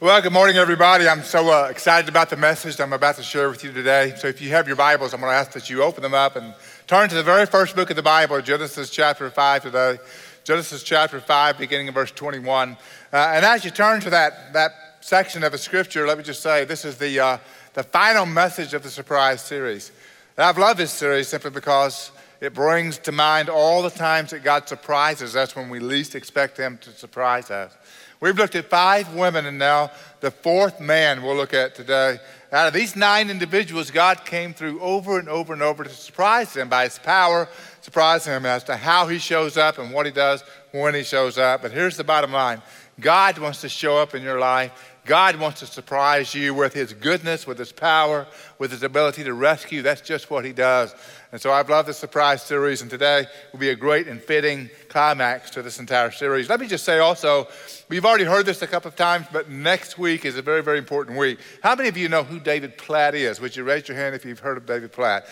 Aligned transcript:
Well, 0.00 0.20
good 0.20 0.32
morning, 0.32 0.56
everybody. 0.56 1.06
I'm 1.06 1.22
so 1.22 1.50
uh, 1.50 1.68
excited 1.70 2.08
about 2.08 2.28
the 2.28 2.36
message 2.36 2.80
I'm 2.80 2.92
about 2.92 3.14
to 3.14 3.22
share 3.22 3.48
with 3.48 3.62
you 3.62 3.72
today. 3.72 4.12
So, 4.16 4.26
if 4.26 4.42
you 4.42 4.50
have 4.50 4.66
your 4.66 4.74
Bibles, 4.74 5.14
I'm 5.14 5.20
going 5.20 5.30
to 5.30 5.36
ask 5.36 5.52
that 5.52 5.70
you 5.70 5.84
open 5.84 6.02
them 6.02 6.12
up 6.12 6.34
and 6.34 6.52
turn 6.88 7.08
to 7.10 7.14
the 7.14 7.22
very 7.22 7.46
first 7.46 7.76
book 7.76 7.90
of 7.90 7.96
the 7.96 8.02
Bible, 8.02 8.42
Genesis 8.42 8.90
chapter 8.90 9.30
5 9.30 9.62
today. 9.62 9.98
Genesis 10.42 10.82
chapter 10.82 11.20
5, 11.20 11.58
beginning 11.58 11.86
in 11.86 11.94
verse 11.94 12.10
21. 12.10 12.72
Uh, 13.12 13.16
and 13.16 13.44
as 13.44 13.64
you 13.64 13.70
turn 13.70 14.00
to 14.00 14.10
that, 14.10 14.52
that 14.52 14.72
section 15.00 15.44
of 15.44 15.52
the 15.52 15.58
scripture, 15.58 16.08
let 16.08 16.18
me 16.18 16.24
just 16.24 16.42
say 16.42 16.64
this 16.64 16.84
is 16.84 16.98
the, 16.98 17.20
uh, 17.20 17.38
the 17.74 17.84
final 17.84 18.26
message 18.26 18.74
of 18.74 18.82
the 18.82 18.90
surprise 18.90 19.42
series. 19.42 19.92
And 20.36 20.44
I've 20.44 20.58
loved 20.58 20.80
this 20.80 20.90
series 20.90 21.28
simply 21.28 21.52
because 21.52 22.10
it 22.40 22.52
brings 22.52 22.98
to 22.98 23.12
mind 23.12 23.48
all 23.48 23.80
the 23.80 23.90
times 23.90 24.32
that 24.32 24.42
God 24.42 24.68
surprises 24.68 25.36
us 25.36 25.54
when 25.54 25.70
we 25.70 25.78
least 25.78 26.16
expect 26.16 26.56
Him 26.56 26.78
to 26.78 26.90
surprise 26.90 27.48
us. 27.52 27.72
We've 28.24 28.38
looked 28.38 28.54
at 28.54 28.70
five 28.70 29.14
women, 29.14 29.44
and 29.44 29.58
now 29.58 29.90
the 30.20 30.30
fourth 30.30 30.80
man 30.80 31.22
we'll 31.22 31.36
look 31.36 31.52
at 31.52 31.74
today. 31.74 32.18
Out 32.50 32.66
of 32.66 32.72
these 32.72 32.96
nine 32.96 33.28
individuals, 33.28 33.90
God 33.90 34.24
came 34.24 34.54
through 34.54 34.80
over 34.80 35.18
and 35.18 35.28
over 35.28 35.52
and 35.52 35.60
over 35.60 35.84
to 35.84 35.90
surprise 35.90 36.54
them 36.54 36.70
by 36.70 36.84
his 36.84 36.98
power, 36.98 37.50
surprise 37.82 38.24
them 38.24 38.46
as 38.46 38.64
to 38.64 38.76
how 38.76 39.08
he 39.08 39.18
shows 39.18 39.58
up 39.58 39.76
and 39.76 39.92
what 39.92 40.06
he 40.06 40.12
does 40.12 40.42
when 40.72 40.94
he 40.94 41.02
shows 41.02 41.36
up. 41.36 41.60
But 41.60 41.72
here's 41.72 41.98
the 41.98 42.04
bottom 42.04 42.32
line 42.32 42.62
God 42.98 43.36
wants 43.36 43.60
to 43.60 43.68
show 43.68 43.98
up 43.98 44.14
in 44.14 44.22
your 44.22 44.40
life 44.40 44.72
God 45.04 45.36
wants 45.36 45.60
to 45.60 45.66
surprise 45.66 46.34
you 46.34 46.54
with 46.54 46.72
his 46.72 46.94
goodness, 46.94 47.46
with 47.46 47.58
his 47.58 47.72
power, 47.72 48.26
with 48.58 48.70
his 48.70 48.82
ability 48.82 49.24
to 49.24 49.34
rescue. 49.34 49.82
That's 49.82 50.00
just 50.00 50.30
what 50.30 50.46
he 50.46 50.52
does. 50.52 50.94
And 51.30 51.40
so 51.40 51.52
I've 51.52 51.68
loved 51.68 51.88
the 51.88 51.92
surprise 51.92 52.42
series, 52.42 52.80
and 52.80 52.90
today 52.90 53.26
will 53.52 53.58
be 53.58 53.68
a 53.68 53.76
great 53.76 54.08
and 54.08 54.22
fitting 54.22 54.70
climax 54.94 55.50
to 55.50 55.60
this 55.60 55.80
entire 55.80 56.12
series. 56.12 56.48
Let 56.48 56.60
me 56.60 56.68
just 56.68 56.84
say 56.84 57.00
also, 57.00 57.48
we've 57.88 58.04
already 58.04 58.22
heard 58.22 58.46
this 58.46 58.62
a 58.62 58.66
couple 58.68 58.86
of 58.86 58.94
times, 58.94 59.26
but 59.32 59.50
next 59.50 59.98
week 59.98 60.24
is 60.24 60.36
a 60.36 60.42
very, 60.42 60.62
very 60.62 60.78
important 60.78 61.18
week. 61.18 61.40
How 61.64 61.74
many 61.74 61.88
of 61.88 61.96
you 61.96 62.08
know 62.08 62.22
who 62.22 62.38
David 62.38 62.78
Platt 62.78 63.16
is? 63.16 63.40
Would 63.40 63.56
you 63.56 63.64
raise 63.64 63.88
your 63.88 63.96
hand 63.96 64.14
if 64.14 64.24
you've 64.24 64.38
heard 64.38 64.56
of 64.56 64.66
David 64.66 64.92
Platt? 64.92 65.26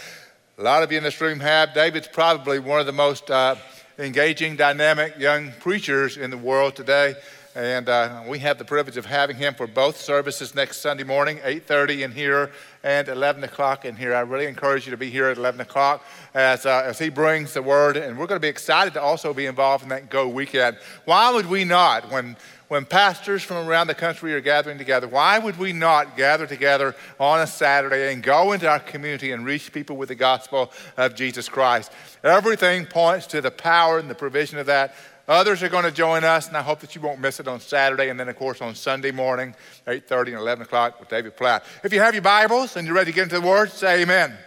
A 0.59 0.63
lot 0.65 0.83
of 0.83 0.91
you 0.91 0.99
in 0.99 1.05
this 1.05 1.21
room 1.21 1.39
have. 1.39 1.75
David's 1.75 2.09
probably 2.09 2.59
one 2.59 2.81
of 2.81 2.87
the 2.87 2.93
most 2.93 3.31
uh, 3.31 3.55
engaging, 4.01 4.57
dynamic 4.57 5.17
young 5.17 5.53
preachers 5.61 6.17
in 6.17 6.31
the 6.31 6.39
world 6.39 6.75
today. 6.75 7.15
And 7.55 7.87
uh, 7.91 8.23
we 8.27 8.39
have 8.39 8.57
the 8.57 8.65
privilege 8.65 8.97
of 8.97 9.05
having 9.05 9.37
him 9.37 9.53
for 9.53 9.67
both 9.67 10.01
services 10.01 10.55
next 10.55 10.79
Sunday 10.79 11.05
morning, 11.05 11.37
8.30 11.39 12.01
in 12.01 12.13
here 12.13 12.51
and 12.83 13.07
11 13.09 13.45
o'clock 13.45 13.85
in 13.85 13.95
here. 13.95 14.15
I 14.15 14.21
really 14.21 14.47
encourage 14.47 14.87
you 14.87 14.91
to 14.93 14.97
be 14.97 15.11
here 15.11 15.27
at 15.27 15.37
11 15.37 15.61
o'clock 15.61 16.03
as, 16.33 16.65
uh, 16.65 16.83
as 16.87 16.99
he 16.99 17.11
brings 17.11 17.53
the 17.53 17.61
word. 17.61 17.99
And 17.99 18.19
we're 18.19 18.27
going 18.27 18.41
to 18.41 18.45
be 18.45 18.49
excited 18.49 18.95
to 18.95 19.03
also 19.03 19.35
be 19.35 19.45
involved 19.45 19.83
in 19.83 19.91
that 19.91 20.09
Go 20.09 20.29
weekend. 20.29 20.79
Why 21.05 21.31
would 21.31 21.45
we 21.45 21.65
not, 21.65 22.11
when, 22.11 22.39
when 22.69 22.87
pastors 22.87 23.43
from 23.43 23.69
around 23.69 23.89
the 23.89 23.95
country 23.95 24.33
are 24.33 24.41
gathering 24.41 24.79
together, 24.79 25.07
why 25.07 25.39
would 25.39 25.59
we 25.59 25.75
not 25.75 26.17
gather 26.17 26.47
together 26.47 26.97
on 27.21 27.41
a 27.41 27.47
Saturday 27.47 28.15
and 28.15 28.23
go 28.23 28.53
into 28.53 28.67
our 28.67 28.81
community 28.81 29.31
and 29.33 29.45
reach 29.45 29.75
people 29.75 29.99
with 29.99 30.09
the 30.09 30.15
gospel 30.15 30.73
of 30.97 31.15
Jesus 31.15 31.51
Christ? 31.51 31.93
Everything 32.25 32.87
points 32.87 33.27
to 33.27 33.43
the 33.43 33.51
power 33.51 33.99
and 33.99 34.09
the 34.09 34.15
provision 34.15 34.59
of 34.59 34.65
that 34.67 34.95
Others 35.33 35.63
are 35.63 35.71
going 35.71 35.85
to 35.85 35.91
join 35.91 36.25
us, 36.25 36.49
and 36.49 36.59
I 36.59 36.61
hope 36.61 36.81
that 36.81 36.95
you 36.95 37.01
won't 37.01 37.19
miss 37.19 37.41
it 37.41 37.49
on 37.49 37.59
Saturday 37.59 38.11
and 38.11 38.21
then, 38.21 38.29
of 38.29 38.37
course, 38.37 38.61
on 38.61 38.75
Sunday 38.75 39.13
morning, 39.13 39.55
8.30 39.87 40.27
and 40.27 40.37
11 40.37 40.67
o'clock 40.67 41.01
with 41.01 41.09
David 41.09 41.39
Platt. 41.39 41.65
If 41.83 41.91
you 41.95 42.01
have 42.01 42.13
your 42.13 42.23
Bibles 42.23 42.77
and 42.77 42.87
you're 42.87 42.95
ready 42.95 43.13
to 43.13 43.15
get 43.15 43.23
into 43.23 43.41
the 43.41 43.47
Word, 43.47 43.71
say 43.71 44.03
amen. 44.03 44.29
amen. 44.29 44.39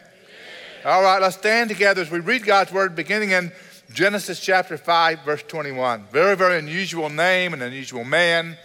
All 0.86 1.02
right, 1.02 1.20
let's 1.20 1.38
stand 1.38 1.72
together 1.72 2.04
as 2.04 2.12
we 2.12 2.20
read 2.20 2.44
God's 2.44 2.72
Word 2.72 2.96
beginning 2.96 3.32
in 3.32 3.52
Genesis 3.94 4.40
chapter 4.40 4.78
5, 4.78 5.22
verse 5.22 5.42
21. 5.48 6.06
Very, 6.12 6.38
very 6.38 6.60
unusual 6.60 7.10
name, 7.10 7.56
an 7.56 7.64
unusual 7.64 8.04
man, 8.04 8.56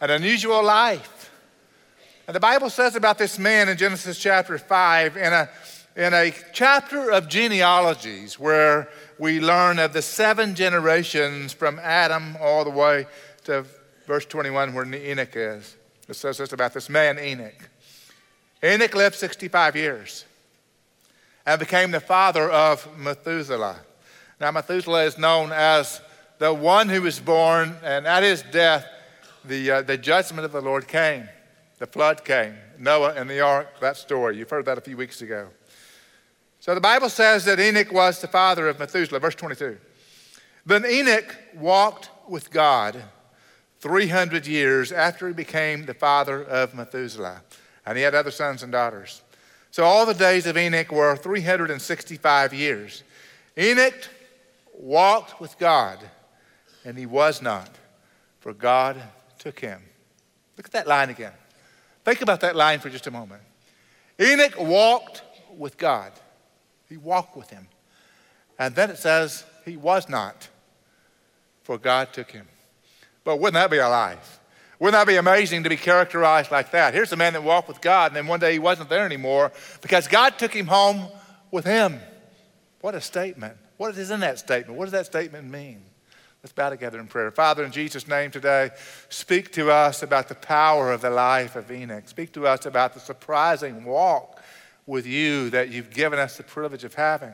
an 0.00 0.08
unusual 0.08 0.64
life. 0.64 1.30
And 2.26 2.34
the 2.34 2.40
Bible 2.40 2.70
says 2.70 2.96
about 2.96 3.18
this 3.18 3.38
man 3.38 3.68
in 3.68 3.76
Genesis 3.76 4.18
chapter 4.18 4.56
5 4.56 5.18
in 5.18 5.30
a, 5.30 5.50
in 5.96 6.12
a 6.12 6.32
chapter 6.52 7.10
of 7.10 7.26
genealogies 7.26 8.38
where 8.38 8.88
we 9.18 9.40
learn 9.40 9.78
of 9.78 9.94
the 9.94 10.02
seven 10.02 10.54
generations 10.54 11.54
from 11.54 11.78
Adam 11.78 12.36
all 12.38 12.64
the 12.64 12.70
way 12.70 13.06
to 13.44 13.64
verse 14.06 14.26
21 14.26 14.74
where 14.74 14.94
Enoch 14.94 15.34
is. 15.34 15.74
It 16.06 16.14
says 16.14 16.36
this 16.36 16.52
about 16.52 16.74
this 16.74 16.90
man, 16.90 17.18
Enoch. 17.18 17.70
Enoch 18.62 18.94
lived 18.94 19.16
65 19.16 19.74
years 19.74 20.26
and 21.46 21.58
became 21.58 21.92
the 21.92 22.00
father 22.00 22.50
of 22.50 22.86
Methuselah. 22.98 23.78
Now, 24.38 24.50
Methuselah 24.50 25.04
is 25.04 25.16
known 25.16 25.50
as 25.50 26.02
the 26.38 26.52
one 26.52 26.90
who 26.90 27.00
was 27.00 27.18
born, 27.18 27.74
and 27.82 28.06
at 28.06 28.22
his 28.22 28.42
death, 28.42 28.86
the, 29.44 29.70
uh, 29.70 29.82
the 29.82 29.96
judgment 29.96 30.44
of 30.44 30.52
the 30.52 30.60
Lord 30.60 30.86
came. 30.86 31.26
The 31.78 31.86
flood 31.86 32.24
came. 32.24 32.54
Noah 32.78 33.14
and 33.14 33.30
the 33.30 33.40
ark, 33.40 33.80
that 33.80 33.96
story. 33.96 34.36
You've 34.36 34.50
heard 34.50 34.66
that 34.66 34.76
a 34.76 34.82
few 34.82 34.98
weeks 34.98 35.22
ago. 35.22 35.48
So 36.66 36.74
the 36.74 36.80
Bible 36.80 37.08
says 37.08 37.44
that 37.44 37.60
Enoch 37.60 37.92
was 37.92 38.20
the 38.20 38.26
father 38.26 38.68
of 38.68 38.80
Methuselah, 38.80 39.20
verse 39.20 39.36
22. 39.36 39.78
Then 40.66 40.84
Enoch 40.84 41.36
walked 41.54 42.10
with 42.28 42.50
God 42.50 43.04
300 43.78 44.48
years 44.48 44.90
after 44.90 45.28
he 45.28 45.32
became 45.32 45.86
the 45.86 45.94
father 45.94 46.42
of 46.42 46.74
Methuselah, 46.74 47.42
and 47.86 47.96
he 47.96 48.02
had 48.02 48.16
other 48.16 48.32
sons 48.32 48.64
and 48.64 48.72
daughters. 48.72 49.22
So 49.70 49.84
all 49.84 50.06
the 50.06 50.12
days 50.12 50.44
of 50.44 50.58
Enoch 50.58 50.90
were 50.90 51.14
365 51.14 52.52
years. 52.52 53.04
Enoch 53.56 54.08
walked 54.74 55.40
with 55.40 55.56
God, 55.60 56.00
and 56.84 56.98
he 56.98 57.06
was 57.06 57.40
not, 57.40 57.70
for 58.40 58.52
God 58.52 59.00
took 59.38 59.60
him. 59.60 59.80
Look 60.56 60.66
at 60.66 60.72
that 60.72 60.88
line 60.88 61.10
again. 61.10 61.34
Think 62.04 62.22
about 62.22 62.40
that 62.40 62.56
line 62.56 62.80
for 62.80 62.90
just 62.90 63.06
a 63.06 63.12
moment. 63.12 63.42
Enoch 64.20 64.58
walked 64.58 65.22
with 65.56 65.78
God. 65.78 66.10
He 66.88 66.96
walked 66.96 67.36
with 67.36 67.50
him. 67.50 67.68
And 68.58 68.74
then 68.74 68.90
it 68.90 68.98
says, 68.98 69.44
he 69.64 69.76
was 69.76 70.08
not, 70.08 70.48
for 71.62 71.78
God 71.78 72.12
took 72.12 72.30
him. 72.30 72.46
But 73.24 73.38
wouldn't 73.38 73.54
that 73.54 73.70
be 73.70 73.78
a 73.78 73.88
life? 73.88 74.40
Wouldn't 74.78 74.92
that 74.92 75.06
be 75.06 75.16
amazing 75.16 75.62
to 75.64 75.68
be 75.68 75.76
characterized 75.76 76.50
like 76.50 76.70
that? 76.72 76.94
Here's 76.94 77.12
a 77.12 77.16
man 77.16 77.32
that 77.32 77.42
walked 77.42 77.68
with 77.68 77.80
God, 77.80 78.10
and 78.10 78.16
then 78.16 78.26
one 78.26 78.40
day 78.40 78.52
he 78.52 78.58
wasn't 78.58 78.88
there 78.88 79.04
anymore 79.04 79.52
because 79.80 80.06
God 80.06 80.38
took 80.38 80.52
him 80.52 80.66
home 80.66 81.06
with 81.50 81.64
him. 81.64 81.98
What 82.82 82.94
a 82.94 83.00
statement. 83.00 83.56
What 83.78 83.96
is 83.96 84.10
in 84.10 84.20
that 84.20 84.38
statement? 84.38 84.78
What 84.78 84.84
does 84.84 84.92
that 84.92 85.06
statement 85.06 85.50
mean? 85.50 85.82
Let's 86.42 86.52
bow 86.52 86.70
together 86.70 87.00
in 87.00 87.08
prayer. 87.08 87.30
Father, 87.30 87.64
in 87.64 87.72
Jesus' 87.72 88.06
name 88.06 88.30
today, 88.30 88.70
speak 89.08 89.50
to 89.52 89.70
us 89.70 90.02
about 90.02 90.28
the 90.28 90.34
power 90.34 90.92
of 90.92 91.00
the 91.00 91.10
life 91.10 91.56
of 91.56 91.70
Enoch. 91.72 92.08
Speak 92.08 92.32
to 92.34 92.46
us 92.46 92.66
about 92.66 92.94
the 92.94 93.00
surprising 93.00 93.84
walk 93.84 94.35
with 94.86 95.06
you 95.06 95.50
that 95.50 95.70
you've 95.70 95.90
given 95.90 96.18
us 96.18 96.36
the 96.36 96.42
privilege 96.42 96.84
of 96.84 96.94
having, 96.94 97.32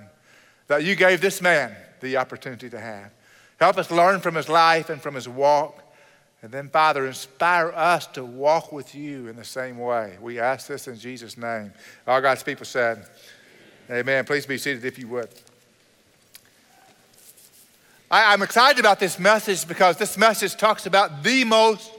that 0.69 0.85
you 0.85 0.97
gave 0.97 1.21
this 1.21 1.43
man 1.43 1.75
the 2.01 2.17
opportunity 2.17 2.71
to 2.71 2.81
have. 2.81 3.11
Help 3.61 3.79
us 3.79 3.91
learn 3.91 4.21
from 4.21 4.35
his 4.35 4.49
life 4.49 4.91
and 4.91 5.01
from 5.01 5.15
his 5.15 5.29
walk. 5.29 5.79
And 6.43 6.51
then, 6.51 6.69
Father, 6.69 7.07
inspire 7.07 7.71
us 7.71 8.09
to 8.09 8.25
walk 8.25 8.73
with 8.73 8.95
you 8.95 9.29
in 9.29 9.37
the 9.37 9.45
same 9.45 9.79
way. 9.79 10.17
We 10.21 10.41
ask 10.41 10.67
this 10.67 10.89
in 10.89 10.99
Jesus' 10.99 11.37
name. 11.37 11.73
All 12.07 12.21
God's 12.21 12.43
people 12.43 12.67
said, 12.67 13.07
Amen. 13.91 14.25
Please 14.25 14.47
be 14.47 14.59
seated 14.59 14.85
if 14.85 14.99
you 14.99 15.07
would. 15.09 15.29
I, 18.11 18.35
am 18.35 18.43
excited 18.43 18.79
about 18.81 18.99
this 19.01 19.19
message 19.19 19.67
because 19.67 19.97
this 19.97 20.19
message 20.19 20.57
talks 20.57 20.87
about 20.87 21.23
the 21.23 21.45
most 21.45 21.91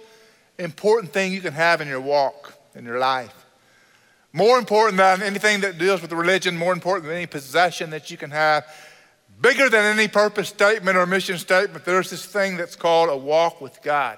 important 0.59 1.13
thing 1.13 1.31
you 1.31 1.41
can 1.41 1.53
have 1.53 1.81
in 1.81 1.87
your 1.87 2.01
walk, 2.01 2.53
in 2.75 2.85
your 2.85 2.99
life. 2.99 3.42
More 4.33 4.57
important 4.57 4.97
than 4.97 5.21
anything 5.21 5.61
that 5.61 5.77
deals 5.77 6.01
with 6.01 6.11
religion, 6.11 6.57
more 6.57 6.73
important 6.73 7.05
than 7.05 7.15
any 7.15 7.27
possession 7.27 7.91
that 7.91 8.09
you 8.09 8.17
can 8.17 8.31
have, 8.31 8.65
bigger 9.39 9.69
than 9.69 9.85
any 9.85 10.07
purpose 10.07 10.49
statement 10.49 10.97
or 10.97 11.05
mission 11.05 11.37
statement, 11.37 11.85
there's 11.85 12.09
this 12.09 12.25
thing 12.25 12.57
that's 12.57 12.75
called 12.75 13.09
a 13.09 13.17
walk 13.17 13.61
with 13.61 13.79
God. 13.83 14.17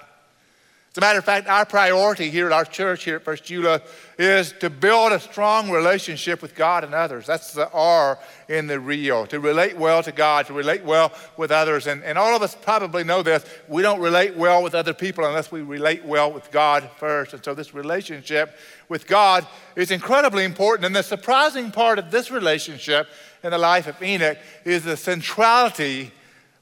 As 0.96 1.00
a 1.00 1.02
matter 1.02 1.20
of 1.20 1.26
fact, 1.26 1.50
our 1.50 1.66
priority 1.66 2.30
here 2.30 2.46
at 2.46 2.54
our 2.54 2.64
church 2.64 3.04
here 3.04 3.18
at 3.18 3.24
First 3.26 3.46
Beulah 3.46 3.82
is 4.18 4.54
to 4.62 4.70
build 4.70 5.12
a 5.12 5.20
strong 5.20 5.70
relationship 5.70 6.42
with 6.42 6.56
God 6.56 6.86
and 6.86 6.94
others. 6.94 7.26
That's 7.26 7.52
the 7.52 7.70
R 7.72 8.18
in 8.48 8.68
the 8.68 8.80
real. 8.80 9.26
To 9.26 9.42
relate 9.42 9.76
well 9.76 10.02
to 10.04 10.14
God, 10.14 10.46
to 10.46 10.54
relate 10.54 10.86
well 10.86 11.12
with 11.36 11.52
others. 11.52 11.88
And, 11.88 12.02
and 12.06 12.18
all 12.18 12.34
of 12.34 12.42
us 12.42 12.56
probably 12.56 13.04
know 13.04 13.24
this. 13.24 13.46
We 13.68 13.82
don't 13.82 14.00
relate 14.00 14.38
well 14.38 14.64
with 14.64 14.74
other 14.74 14.94
people 14.94 15.26
unless 15.26 15.52
we 15.52 15.64
relate 15.64 16.06
well 16.06 16.32
with 16.32 16.50
God 16.50 16.90
first. 16.96 17.34
And 17.34 17.44
so 17.44 17.54
this 17.54 17.74
relationship 17.74 18.56
with 18.88 19.06
God 19.06 19.46
is 19.76 19.92
incredibly 19.92 20.46
important. 20.46 20.86
And 20.86 20.96
the 20.96 21.04
surprising 21.04 21.72
part 21.72 22.00
of 22.00 22.10
this 22.10 22.32
relationship 22.32 23.10
in 23.44 23.52
the 23.52 23.58
life 23.58 23.88
of 23.88 24.02
Enoch 24.02 24.38
is 24.64 24.86
the 24.86 24.96
centrality 24.96 26.14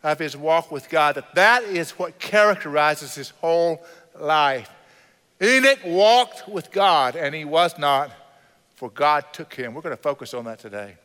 of 0.01 0.19
his 0.19 0.35
walk 0.35 0.71
with 0.71 0.89
God. 0.89 1.15
That 1.15 1.35
that 1.35 1.63
is 1.63 1.91
what 1.91 2.19
characterizes 2.19 3.15
his 3.15 3.29
whole 3.29 3.85
life. 4.19 4.69
Enoch 5.41 5.79
walked 5.85 6.47
with 6.47 6.71
God, 6.71 7.15
and 7.15 7.33
he 7.35 7.45
was 7.45 7.77
not, 7.77 8.11
for 8.75 8.89
God 8.89 9.25
took 9.33 9.53
him. 9.53 9.73
We're 9.73 9.81
going 9.81 9.95
to 9.95 10.01
focus 10.01 10.33
on 10.33 10.45
that 10.45 10.59
today. 10.59 10.95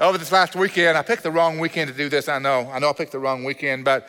Over 0.00 0.16
this 0.16 0.30
last 0.30 0.54
weekend, 0.54 0.96
I 0.96 1.02
picked 1.02 1.24
the 1.24 1.30
wrong 1.30 1.58
weekend 1.58 1.90
to 1.90 1.96
do 1.96 2.08
this, 2.08 2.28
I 2.28 2.38
know. 2.38 2.70
I 2.72 2.78
know 2.78 2.90
I 2.90 2.92
picked 2.92 3.12
the 3.12 3.18
wrong 3.18 3.42
weekend, 3.42 3.84
but 3.84 4.08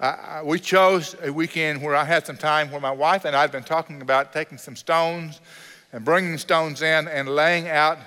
I, 0.00 0.42
we 0.44 0.60
chose 0.60 1.16
a 1.22 1.32
weekend 1.32 1.82
where 1.82 1.96
I 1.96 2.04
had 2.04 2.26
some 2.26 2.36
time 2.36 2.70
where 2.70 2.80
my 2.80 2.90
wife 2.90 3.24
and 3.24 3.34
I 3.34 3.40
had 3.40 3.52
been 3.52 3.64
talking 3.64 4.00
about 4.00 4.32
taking 4.32 4.58
some 4.58 4.76
stones 4.76 5.40
and 5.92 6.04
bringing 6.04 6.38
stones 6.38 6.82
in 6.82 7.08
and 7.08 7.28
laying 7.28 7.68
out 7.68 7.98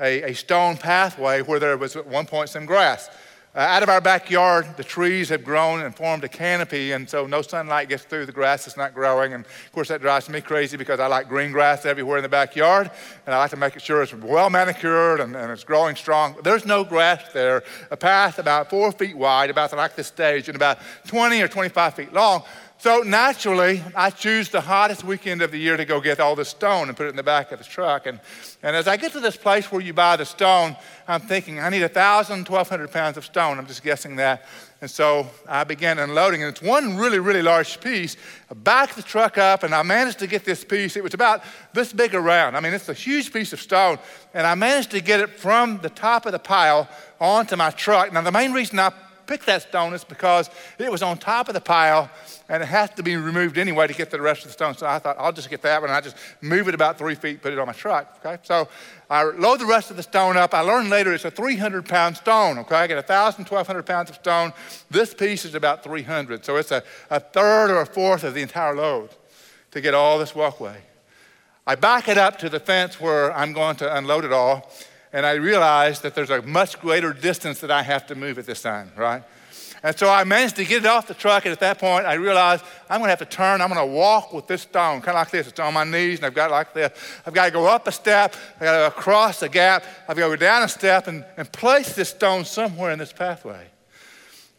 a, 0.00 0.30
a 0.30 0.34
stone 0.34 0.76
pathway 0.76 1.42
where 1.42 1.58
there 1.58 1.76
was 1.76 1.96
at 1.96 2.06
one 2.06 2.26
point 2.26 2.48
some 2.48 2.66
grass. 2.66 3.10
Uh, 3.52 3.58
out 3.58 3.82
of 3.82 3.88
our 3.88 4.00
backyard, 4.00 4.64
the 4.76 4.84
trees 4.84 5.28
have 5.28 5.42
grown 5.42 5.80
and 5.80 5.92
formed 5.92 6.22
a 6.22 6.28
canopy, 6.28 6.92
and 6.92 7.10
so 7.10 7.26
no 7.26 7.42
sunlight 7.42 7.88
gets 7.88 8.04
through. 8.04 8.24
The 8.24 8.30
grass 8.30 8.68
is 8.68 8.76
not 8.76 8.94
growing. 8.94 9.32
And 9.32 9.44
of 9.44 9.72
course, 9.72 9.88
that 9.88 10.00
drives 10.00 10.28
me 10.28 10.40
crazy 10.40 10.76
because 10.76 11.00
I 11.00 11.08
like 11.08 11.28
green 11.28 11.50
grass 11.50 11.84
everywhere 11.84 12.18
in 12.18 12.22
the 12.22 12.28
backyard, 12.28 12.92
and 13.26 13.34
I 13.34 13.38
like 13.38 13.50
to 13.50 13.56
make 13.56 13.76
sure 13.80 14.02
it's 14.02 14.14
well 14.14 14.50
manicured 14.50 15.18
and, 15.18 15.34
and 15.34 15.50
it's 15.50 15.64
growing 15.64 15.96
strong. 15.96 16.36
There's 16.44 16.64
no 16.64 16.84
grass 16.84 17.32
there. 17.32 17.64
A 17.90 17.96
path 17.96 18.38
about 18.38 18.70
four 18.70 18.92
feet 18.92 19.16
wide, 19.16 19.50
about 19.50 19.72
like 19.72 19.96
this 19.96 20.06
stage, 20.06 20.48
and 20.48 20.54
about 20.54 20.78
20 21.08 21.42
or 21.42 21.48
25 21.48 21.94
feet 21.94 22.12
long. 22.12 22.44
So 22.80 23.02
naturally, 23.02 23.84
I 23.94 24.08
choose 24.08 24.48
the 24.48 24.62
hottest 24.62 25.04
weekend 25.04 25.42
of 25.42 25.50
the 25.50 25.58
year 25.58 25.76
to 25.76 25.84
go 25.84 26.00
get 26.00 26.18
all 26.18 26.34
the 26.34 26.46
stone 26.46 26.88
and 26.88 26.96
put 26.96 27.04
it 27.04 27.10
in 27.10 27.16
the 27.16 27.22
back 27.22 27.52
of 27.52 27.58
the 27.58 27.64
truck. 27.66 28.06
And, 28.06 28.18
and 28.62 28.74
as 28.74 28.88
I 28.88 28.96
get 28.96 29.12
to 29.12 29.20
this 29.20 29.36
place 29.36 29.70
where 29.70 29.82
you 29.82 29.92
buy 29.92 30.16
the 30.16 30.24
stone, 30.24 30.74
I'm 31.06 31.20
thinking, 31.20 31.60
I 31.60 31.68
need 31.68 31.82
1,000, 31.82 32.48
1,200 32.48 32.90
pounds 32.90 33.18
of 33.18 33.26
stone. 33.26 33.58
I'm 33.58 33.66
just 33.66 33.82
guessing 33.82 34.16
that. 34.16 34.46
And 34.80 34.90
so 34.90 35.28
I 35.46 35.64
began 35.64 35.98
unloading, 35.98 36.42
and 36.42 36.50
it's 36.50 36.62
one 36.62 36.96
really, 36.96 37.18
really 37.18 37.42
large 37.42 37.82
piece. 37.82 38.16
I 38.50 38.54
backed 38.54 38.96
the 38.96 39.02
truck 39.02 39.36
up, 39.36 39.62
and 39.62 39.74
I 39.74 39.82
managed 39.82 40.20
to 40.20 40.26
get 40.26 40.46
this 40.46 40.64
piece. 40.64 40.96
It 40.96 41.02
was 41.02 41.12
about 41.12 41.44
this 41.74 41.92
big 41.92 42.14
around. 42.14 42.56
I 42.56 42.60
mean, 42.60 42.72
it's 42.72 42.88
a 42.88 42.94
huge 42.94 43.30
piece 43.30 43.52
of 43.52 43.60
stone, 43.60 43.98
and 44.32 44.46
I 44.46 44.54
managed 44.54 44.92
to 44.92 45.02
get 45.02 45.20
it 45.20 45.38
from 45.38 45.80
the 45.82 45.90
top 45.90 46.24
of 46.24 46.32
the 46.32 46.38
pile 46.38 46.88
onto 47.20 47.56
my 47.56 47.72
truck. 47.72 48.10
Now, 48.10 48.22
the 48.22 48.32
main 48.32 48.54
reason 48.54 48.78
I 48.78 48.90
picked 49.30 49.46
that 49.46 49.62
stone 49.62 49.94
is 49.94 50.02
because 50.02 50.50
it 50.76 50.90
was 50.90 51.04
on 51.04 51.16
top 51.16 51.46
of 51.46 51.54
the 51.54 51.60
pile 51.60 52.10
and 52.48 52.64
it 52.64 52.66
has 52.66 52.90
to 52.90 53.02
be 53.02 53.14
removed 53.14 53.58
anyway 53.58 53.86
to 53.86 53.94
get 53.94 54.10
to 54.10 54.16
the 54.16 54.22
rest 54.22 54.42
of 54.42 54.48
the 54.48 54.52
stone. 54.52 54.76
So 54.76 54.88
I 54.88 54.98
thought, 54.98 55.14
I'll 55.20 55.32
just 55.32 55.48
get 55.48 55.62
that 55.62 55.80
one. 55.80 55.88
And 55.88 55.96
I 55.96 56.00
just 56.00 56.16
move 56.40 56.66
it 56.66 56.74
about 56.74 56.98
three 56.98 57.14
feet, 57.14 57.40
put 57.40 57.52
it 57.52 57.58
on 57.60 57.68
my 57.68 57.72
truck. 57.72 58.18
Okay, 58.18 58.42
so 58.42 58.66
I 59.08 59.22
load 59.22 59.60
the 59.60 59.66
rest 59.66 59.92
of 59.92 59.96
the 59.96 60.02
stone 60.02 60.36
up. 60.36 60.52
I 60.52 60.62
learned 60.62 60.90
later 60.90 61.14
it's 61.14 61.24
a 61.24 61.30
300 61.30 61.86
pound 61.86 62.16
stone. 62.16 62.58
Okay, 62.58 62.74
I 62.74 62.88
get 62.88 62.96
1,000, 62.96 63.44
1,200 63.44 63.86
pounds 63.86 64.10
of 64.10 64.16
stone. 64.16 64.52
This 64.90 65.14
piece 65.14 65.44
is 65.44 65.54
about 65.54 65.84
300. 65.84 66.44
So 66.44 66.56
it's 66.56 66.72
a, 66.72 66.82
a 67.08 67.20
third 67.20 67.70
or 67.70 67.82
a 67.82 67.86
fourth 67.86 68.24
of 68.24 68.34
the 68.34 68.42
entire 68.42 68.74
load 68.74 69.10
to 69.70 69.80
get 69.80 69.94
all 69.94 70.18
this 70.18 70.34
walkway. 70.34 70.82
I 71.68 71.76
back 71.76 72.08
it 72.08 72.18
up 72.18 72.36
to 72.40 72.48
the 72.48 72.58
fence 72.58 73.00
where 73.00 73.32
I'm 73.32 73.52
going 73.52 73.76
to 73.76 73.96
unload 73.96 74.24
it 74.24 74.32
all, 74.32 74.72
and 75.12 75.26
I 75.26 75.32
realize 75.32 76.00
that 76.00 76.14
there's 76.14 76.30
a 76.30 76.42
much 76.42 76.80
greater 76.80 77.12
distance 77.12 77.60
that 77.60 77.70
I 77.70 77.82
have 77.82 78.06
to 78.08 78.14
move 78.14 78.38
at 78.38 78.46
this 78.46 78.62
time, 78.62 78.92
right? 78.96 79.22
And 79.82 79.96
so 79.98 80.10
I 80.10 80.24
managed 80.24 80.56
to 80.56 80.64
get 80.64 80.84
it 80.84 80.86
off 80.86 81.06
the 81.06 81.14
truck, 81.14 81.46
and 81.46 81.52
at 81.52 81.60
that 81.60 81.78
point, 81.78 82.04
I 82.04 82.14
realized 82.14 82.64
I'm 82.90 83.00
going 83.00 83.06
to 83.06 83.16
have 83.16 83.18
to 83.20 83.24
turn. 83.24 83.62
I'm 83.62 83.72
going 83.72 83.80
to 83.80 83.94
walk 83.94 84.32
with 84.32 84.46
this 84.46 84.62
stone, 84.62 85.00
kind 85.00 85.16
of 85.16 85.22
like 85.22 85.30
this. 85.30 85.48
It's 85.48 85.58
on 85.58 85.72
my 85.72 85.84
knees, 85.84 86.18
and 86.18 86.26
I've 86.26 86.34
got 86.34 86.50
like 86.50 86.74
this. 86.74 86.92
I've 87.24 87.32
got 87.32 87.46
to 87.46 87.50
go 87.50 87.66
up 87.66 87.88
a 87.88 87.92
step. 87.92 88.36
I've 88.56 88.60
got 88.60 88.72
to 88.72 88.78
go 88.78 88.86
across 88.98 89.42
a 89.42 89.48
gap. 89.48 89.84
I've 90.06 90.18
got 90.18 90.28
to 90.28 90.36
go 90.36 90.36
down 90.36 90.62
a 90.62 90.68
step 90.68 91.06
and, 91.06 91.24
and 91.38 91.50
place 91.50 91.94
this 91.94 92.10
stone 92.10 92.44
somewhere 92.44 92.90
in 92.92 92.98
this 92.98 93.12
pathway. 93.12 93.68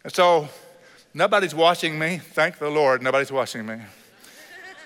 And 0.03 0.11
so 0.11 0.49
nobody's 1.13 1.53
watching 1.53 1.99
me. 1.99 2.17
Thank 2.17 2.57
the 2.57 2.69
Lord, 2.69 3.03
nobody's 3.03 3.31
watching 3.31 3.65
me. 3.67 3.77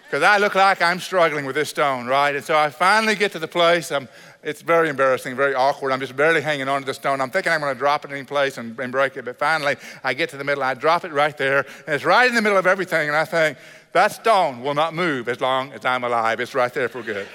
Because 0.03 0.21
I 0.21 0.38
look 0.38 0.53
like 0.53 0.81
I'm 0.81 1.00
struggling 1.00 1.45
with 1.45 1.56
this 1.56 1.69
stone, 1.69 2.07
right? 2.07 2.35
And 2.35 2.44
so 2.44 2.57
I 2.57 2.69
finally 2.69 3.15
get 3.15 3.31
to 3.31 3.39
the 3.39 3.47
place. 3.47 3.91
I'm, 3.91 4.07
it's 4.45 4.62
very 4.62 4.89
embarrassing, 4.89 5.36
very 5.36 5.56
awkward. 5.56 5.92
I'm 5.92 6.00
just 6.00 6.15
barely 6.15 6.39
hanging 6.39 6.69
on 6.69 6.81
to 6.81 6.86
the 6.86 6.94
stone. 6.94 7.19
I'm 7.19 7.31
thinking 7.31 7.51
I'm 7.51 7.59
going 7.59 7.74
to 7.74 7.77
drop 7.80 8.06
it 8.06 8.12
any 8.12 8.24
place 8.24 8.59
and, 8.59 8.80
and 8.80 8.92
break 8.92 9.18
it. 9.18 9.25
But 9.25 9.39
finally, 9.39 9.75
I 10.03 10.13
get 10.13 10.30
to 10.30 10.38
the 10.38 10.44
middle. 10.44 10.63
I 10.63 10.75
drop 10.75 11.03
it 11.03 11.12
right 11.12 11.36
there. 11.36 11.65
And 11.88 11.95
it's 11.95 12.06
right 12.06 12.30
in 12.30 12.36
the 12.36 12.42
middle 12.44 12.57
of 12.57 12.68
everything. 12.68 13.09
And 13.09 13.18
I 13.18 13.25
think, 13.25 13.57
that 13.95 14.12
stone 14.12 14.62
will 14.62 14.74
not 14.74 14.94
move 14.94 15.30
as 15.30 15.39
long 15.39 15.71
as 15.71 15.86
I'm 15.86 16.03
alive. 16.03 16.42
It's 16.42 16.53
right 16.53 16.74
there 16.74 16.89
for 16.89 17.01
good. 17.01 17.25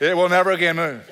it 0.00 0.16
will 0.16 0.28
never 0.28 0.52
again 0.52 0.76
move. 0.76 1.11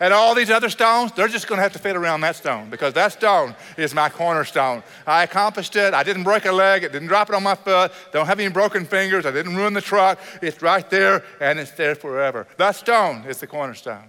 And 0.00 0.14
all 0.14 0.34
these 0.34 0.50
other 0.50 0.68
stones, 0.68 1.10
they're 1.12 1.26
just 1.26 1.48
going 1.48 1.58
to 1.58 1.62
have 1.62 1.72
to 1.72 1.78
fit 1.80 1.96
around 1.96 2.20
that 2.20 2.36
stone 2.36 2.70
because 2.70 2.94
that 2.94 3.12
stone 3.12 3.56
is 3.76 3.94
my 3.94 4.08
cornerstone. 4.08 4.84
I 5.06 5.24
accomplished 5.24 5.74
it. 5.74 5.92
I 5.92 6.04
didn't 6.04 6.22
break 6.22 6.44
a 6.44 6.52
leg. 6.52 6.84
It 6.84 6.92
didn't 6.92 7.08
drop 7.08 7.28
it 7.28 7.34
on 7.34 7.42
my 7.42 7.56
foot. 7.56 7.90
Don't 8.12 8.26
have 8.26 8.38
any 8.38 8.48
broken 8.48 8.84
fingers. 8.84 9.26
I 9.26 9.32
didn't 9.32 9.56
ruin 9.56 9.74
the 9.74 9.80
truck. 9.80 10.20
It's 10.40 10.62
right 10.62 10.88
there 10.88 11.24
and 11.40 11.58
it's 11.58 11.72
there 11.72 11.96
forever. 11.96 12.46
That 12.58 12.76
stone 12.76 13.24
is 13.26 13.38
the 13.38 13.48
cornerstone. 13.48 14.08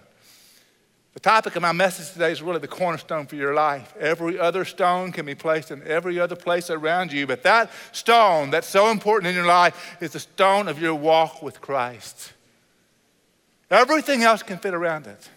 The 1.16 1.20
topic 1.20 1.56
of 1.56 1.64
my 1.64 1.72
message 1.72 2.14
today 2.14 2.32
is 2.32 2.44
really 2.44 2.60
the 2.60 2.68
cornerstone 2.68 3.26
for 3.26 3.36
your 3.36 3.56
life. 3.56 3.96
Every 4.00 4.40
other 4.40 4.66
stone 4.66 5.12
can 5.12 5.26
be 5.26 5.34
placed 5.34 5.72
in 5.72 5.82
every 5.88 6.20
other 6.20 6.36
place 6.36 6.70
around 6.70 7.12
you, 7.12 7.26
but 7.26 7.42
that 7.44 7.72
stone 7.94 8.52
that's 8.52 8.68
so 8.68 8.92
important 8.92 9.28
in 9.28 9.36
your 9.36 9.48
life 9.48 9.98
is 10.00 10.12
the 10.12 10.20
stone 10.20 10.68
of 10.68 10.80
your 10.80 10.94
walk 10.94 11.42
with 11.42 11.62
Christ. 11.62 12.34
Everything 13.72 14.22
else 14.22 14.44
can 14.44 14.60
fit 14.60 14.76
around 14.76 15.08
it. 15.08 15.30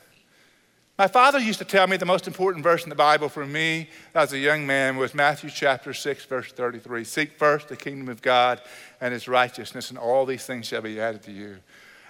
My 1.03 1.09
father 1.09 1.41
used 1.41 1.59
to 1.59 1.65
tell 1.65 1.89
me 1.89 1.97
the 1.97 2.07
most 2.07 2.29
important 2.29 2.63
verse 2.63 2.85
in 2.85 2.89
the 2.89 2.95
Bible 2.95 3.29
for 3.29 3.45
me 3.45 3.89
as 4.15 4.33
a 4.33 4.39
young 4.39 4.65
man 4.65 4.97
was 4.97 5.15
Matthew 5.15 5.51
chapter 5.51 5.93
6, 5.93 6.27
verse 6.27 6.53
33. 6.53 7.03
Seek 7.03 7.33
first 7.37 7.67
the 7.67 7.75
kingdom 7.75 8.09
of 8.09 8.23
God 8.23 8.63
and 9.01 9.13
his 9.13 9.27
righteousness, 9.27 9.91
and 9.91 9.99
all 9.99 10.25
these 10.25 10.47
things 10.47 10.69
shall 10.69 10.81
be 10.81 11.01
added 11.01 11.25
to 11.25 11.33
you. 11.33 11.57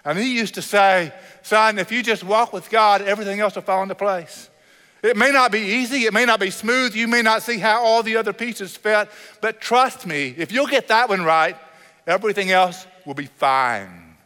And 0.05 0.19
he 0.19 0.37
used 0.37 0.57
to 0.57 0.61
say, 0.61 1.11
Son, 1.41 1.79
if 1.79 1.91
you 1.91 2.03
just 2.03 2.23
walk 2.23 2.53
with 2.53 2.69
God, 2.69 3.01
everything 3.01 3.41
else 3.41 3.55
will 3.55 3.63
fall 3.63 3.83
into 3.83 3.95
place. 3.95 4.51
It 5.03 5.17
may 5.17 5.33
not 5.33 5.51
be 5.53 5.61
easy, 5.61 6.05
it 6.05 6.13
may 6.13 6.27
not 6.27 6.39
be 6.39 6.51
smooth, 6.51 6.95
you 6.95 7.09
may 7.09 7.23
not 7.23 7.41
see 7.41 7.57
how 7.57 7.83
all 7.83 8.03
the 8.03 8.19
other 8.19 8.35
pieces 8.35 8.77
fit, 8.77 9.09
but 9.41 9.59
trust 9.63 10.07
me, 10.07 10.35
if 10.37 10.53
you'll 10.53 10.67
get 10.67 10.89
that 10.89 11.09
one 11.09 11.23
right, 11.23 11.57
everything 12.07 12.51
else 12.51 12.87
will 13.07 13.15
be 13.15 13.25
fine. 13.25 14.17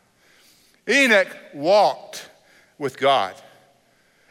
Enoch 0.89 1.29
walked 1.55 2.29
with 2.79 2.99
God. 2.99 3.41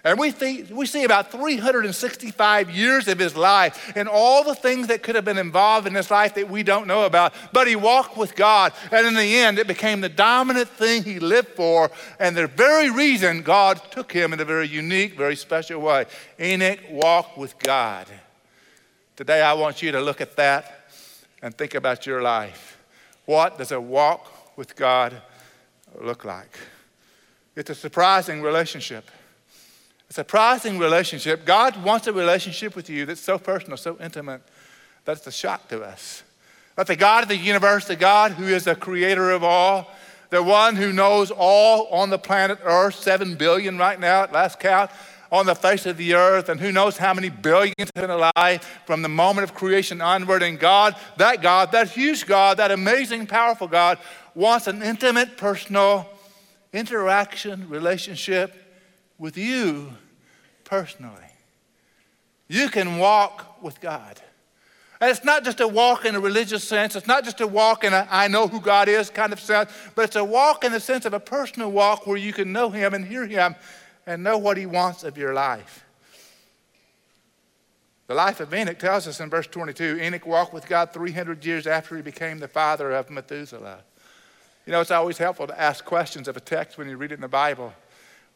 And 0.05 0.19
we, 0.19 0.29
think, 0.29 0.69
we 0.69 0.85
see 0.85 1.03
about 1.03 1.31
365 1.31 2.69
years 2.69 3.07
of 3.07 3.17
his 3.17 3.35
life 3.35 3.91
and 3.95 4.07
all 4.07 4.43
the 4.43 4.53
things 4.53 4.85
that 4.87 5.01
could 5.01 5.15
have 5.15 5.25
been 5.25 5.39
involved 5.39 5.87
in 5.87 5.95
his 5.95 6.11
life 6.11 6.35
that 6.35 6.47
we 6.47 6.61
don't 6.61 6.85
know 6.85 7.05
about. 7.05 7.33
But 7.51 7.67
he 7.67 7.75
walked 7.75 8.15
with 8.15 8.35
God. 8.35 8.71
And 8.91 9.07
in 9.07 9.15
the 9.15 9.35
end, 9.37 9.57
it 9.57 9.65
became 9.65 10.01
the 10.01 10.09
dominant 10.09 10.69
thing 10.69 11.03
he 11.03 11.19
lived 11.19 11.47
for 11.49 11.89
and 12.19 12.37
the 12.37 12.45
very 12.45 12.91
reason 12.91 13.41
God 13.41 13.81
took 13.89 14.11
him 14.11 14.31
in 14.31 14.39
a 14.39 14.45
very 14.45 14.67
unique, 14.67 15.17
very 15.17 15.35
special 15.35 15.81
way. 15.81 16.05
Enoch 16.39 16.81
walked 16.91 17.35
with 17.35 17.57
God. 17.57 18.05
Today, 19.15 19.41
I 19.41 19.53
want 19.53 19.81
you 19.81 19.91
to 19.91 20.01
look 20.01 20.21
at 20.21 20.35
that 20.35 20.87
and 21.41 21.57
think 21.57 21.73
about 21.73 22.05
your 22.05 22.21
life. 22.21 22.77
What 23.25 23.57
does 23.57 23.71
a 23.71 23.81
walk 23.81 24.55
with 24.55 24.75
God 24.75 25.19
look 25.99 26.25
like? 26.25 26.59
It's 27.55 27.71
a 27.71 27.75
surprising 27.75 28.43
relationship. 28.43 29.09
A 30.09 30.13
surprising 30.13 30.77
relationship. 30.77 31.45
God 31.45 31.83
wants 31.83 32.07
a 32.07 32.13
relationship 32.13 32.75
with 32.75 32.89
you 32.89 33.05
that's 33.05 33.21
so 33.21 33.37
personal, 33.37 33.77
so 33.77 33.97
intimate, 33.99 34.41
that's 35.03 35.25
a 35.25 35.31
shock 35.31 35.67
to 35.69 35.83
us. 35.83 36.23
That 36.75 36.87
the 36.87 36.95
God 36.95 37.23
of 37.23 37.29
the 37.29 37.37
universe, 37.37 37.85
the 37.85 37.95
God 37.95 38.33
who 38.33 38.45
is 38.45 38.65
the 38.65 38.75
creator 38.75 39.31
of 39.31 39.43
all, 39.43 39.89
the 40.29 40.43
one 40.43 40.75
who 40.75 40.91
knows 40.91 41.31
all 41.31 41.87
on 41.87 42.09
the 42.09 42.17
planet 42.17 42.59
Earth, 42.63 42.95
seven 42.95 43.35
billion 43.35 43.77
right 43.77 43.99
now 43.99 44.23
at 44.23 44.33
last 44.33 44.59
count, 44.59 44.91
on 45.31 45.45
the 45.45 45.55
face 45.55 45.85
of 45.85 45.97
the 45.97 46.13
earth, 46.13 46.49
and 46.49 46.59
who 46.59 46.71
knows 46.71 46.97
how 46.97 47.13
many 47.13 47.29
billions 47.29 47.75
have 47.95 48.07
been 48.07 48.09
alive 48.09 48.63
from 48.85 49.01
the 49.01 49.09
moment 49.09 49.43
of 49.43 49.53
creation 49.55 50.01
onward. 50.01 50.43
And 50.43 50.59
God, 50.59 50.95
that 51.17 51.41
God, 51.41 51.71
that 51.71 51.89
huge 51.89 52.25
God, 52.25 52.57
that 52.57 52.71
amazing, 52.71 53.27
powerful 53.27 53.67
God, 53.67 53.97
wants 54.33 54.67
an 54.67 54.81
intimate, 54.81 55.35
personal 55.35 56.07
interaction, 56.71 57.67
relationship 57.69 58.64
with 59.17 59.37
you 59.37 59.93
personally. 60.63 61.11
You 62.47 62.69
can 62.69 62.97
walk 62.97 63.61
with 63.61 63.81
God. 63.81 64.21
And 65.01 65.11
it's 65.11 65.25
not 65.25 65.43
just 65.43 65.59
a 65.59 65.67
walk 65.67 66.05
in 66.05 66.15
a 66.15 66.19
religious 66.19 66.63
sense, 66.63 66.95
it's 66.95 67.07
not 67.07 67.23
just 67.23 67.41
a 67.41 67.47
walk 67.47 67.83
in 67.83 67.93
a 67.93 68.07
I 68.09 68.27
know 68.27 68.47
who 68.47 68.61
God 68.61 68.87
is 68.87 69.09
kind 69.09 69.33
of 69.33 69.39
sense, 69.39 69.71
but 69.93 70.05
it's 70.05 70.15
a 70.15 70.23
walk 70.23 70.63
in 70.63 70.71
the 70.71 70.79
sense 70.79 71.05
of 71.05 71.13
a 71.13 71.19
personal 71.19 71.71
walk 71.71 72.07
where 72.07 72.17
you 72.17 72.31
can 72.31 72.51
know 72.51 72.69
Him 72.69 72.93
and 72.93 73.05
hear 73.05 73.25
Him 73.25 73.55
and 74.05 74.23
know 74.23 74.37
what 74.37 74.57
He 74.57 74.65
wants 74.65 75.03
of 75.03 75.17
your 75.17 75.33
life. 75.33 75.85
The 78.07 78.13
life 78.13 78.39
of 78.39 78.53
Enoch 78.53 78.77
tells 78.77 79.07
us 79.07 79.19
in 79.19 79.29
verse 79.29 79.47
22 79.47 79.99
Enoch 79.99 80.25
walked 80.25 80.53
with 80.53 80.67
God 80.67 80.93
300 80.93 81.43
years 81.43 81.65
after 81.65 81.95
he 81.95 82.03
became 82.03 82.37
the 82.37 82.47
father 82.47 82.91
of 82.91 83.09
Methuselah. 83.09 83.79
You 84.65 84.71
know, 84.71 84.81
it's 84.81 84.91
always 84.91 85.17
helpful 85.17 85.47
to 85.47 85.59
ask 85.59 85.83
questions 85.83 86.27
of 86.27 86.37
a 86.37 86.39
text 86.39 86.77
when 86.77 86.87
you 86.87 86.97
read 86.97 87.11
it 87.11 87.15
in 87.15 87.21
the 87.21 87.27
Bible. 87.27 87.73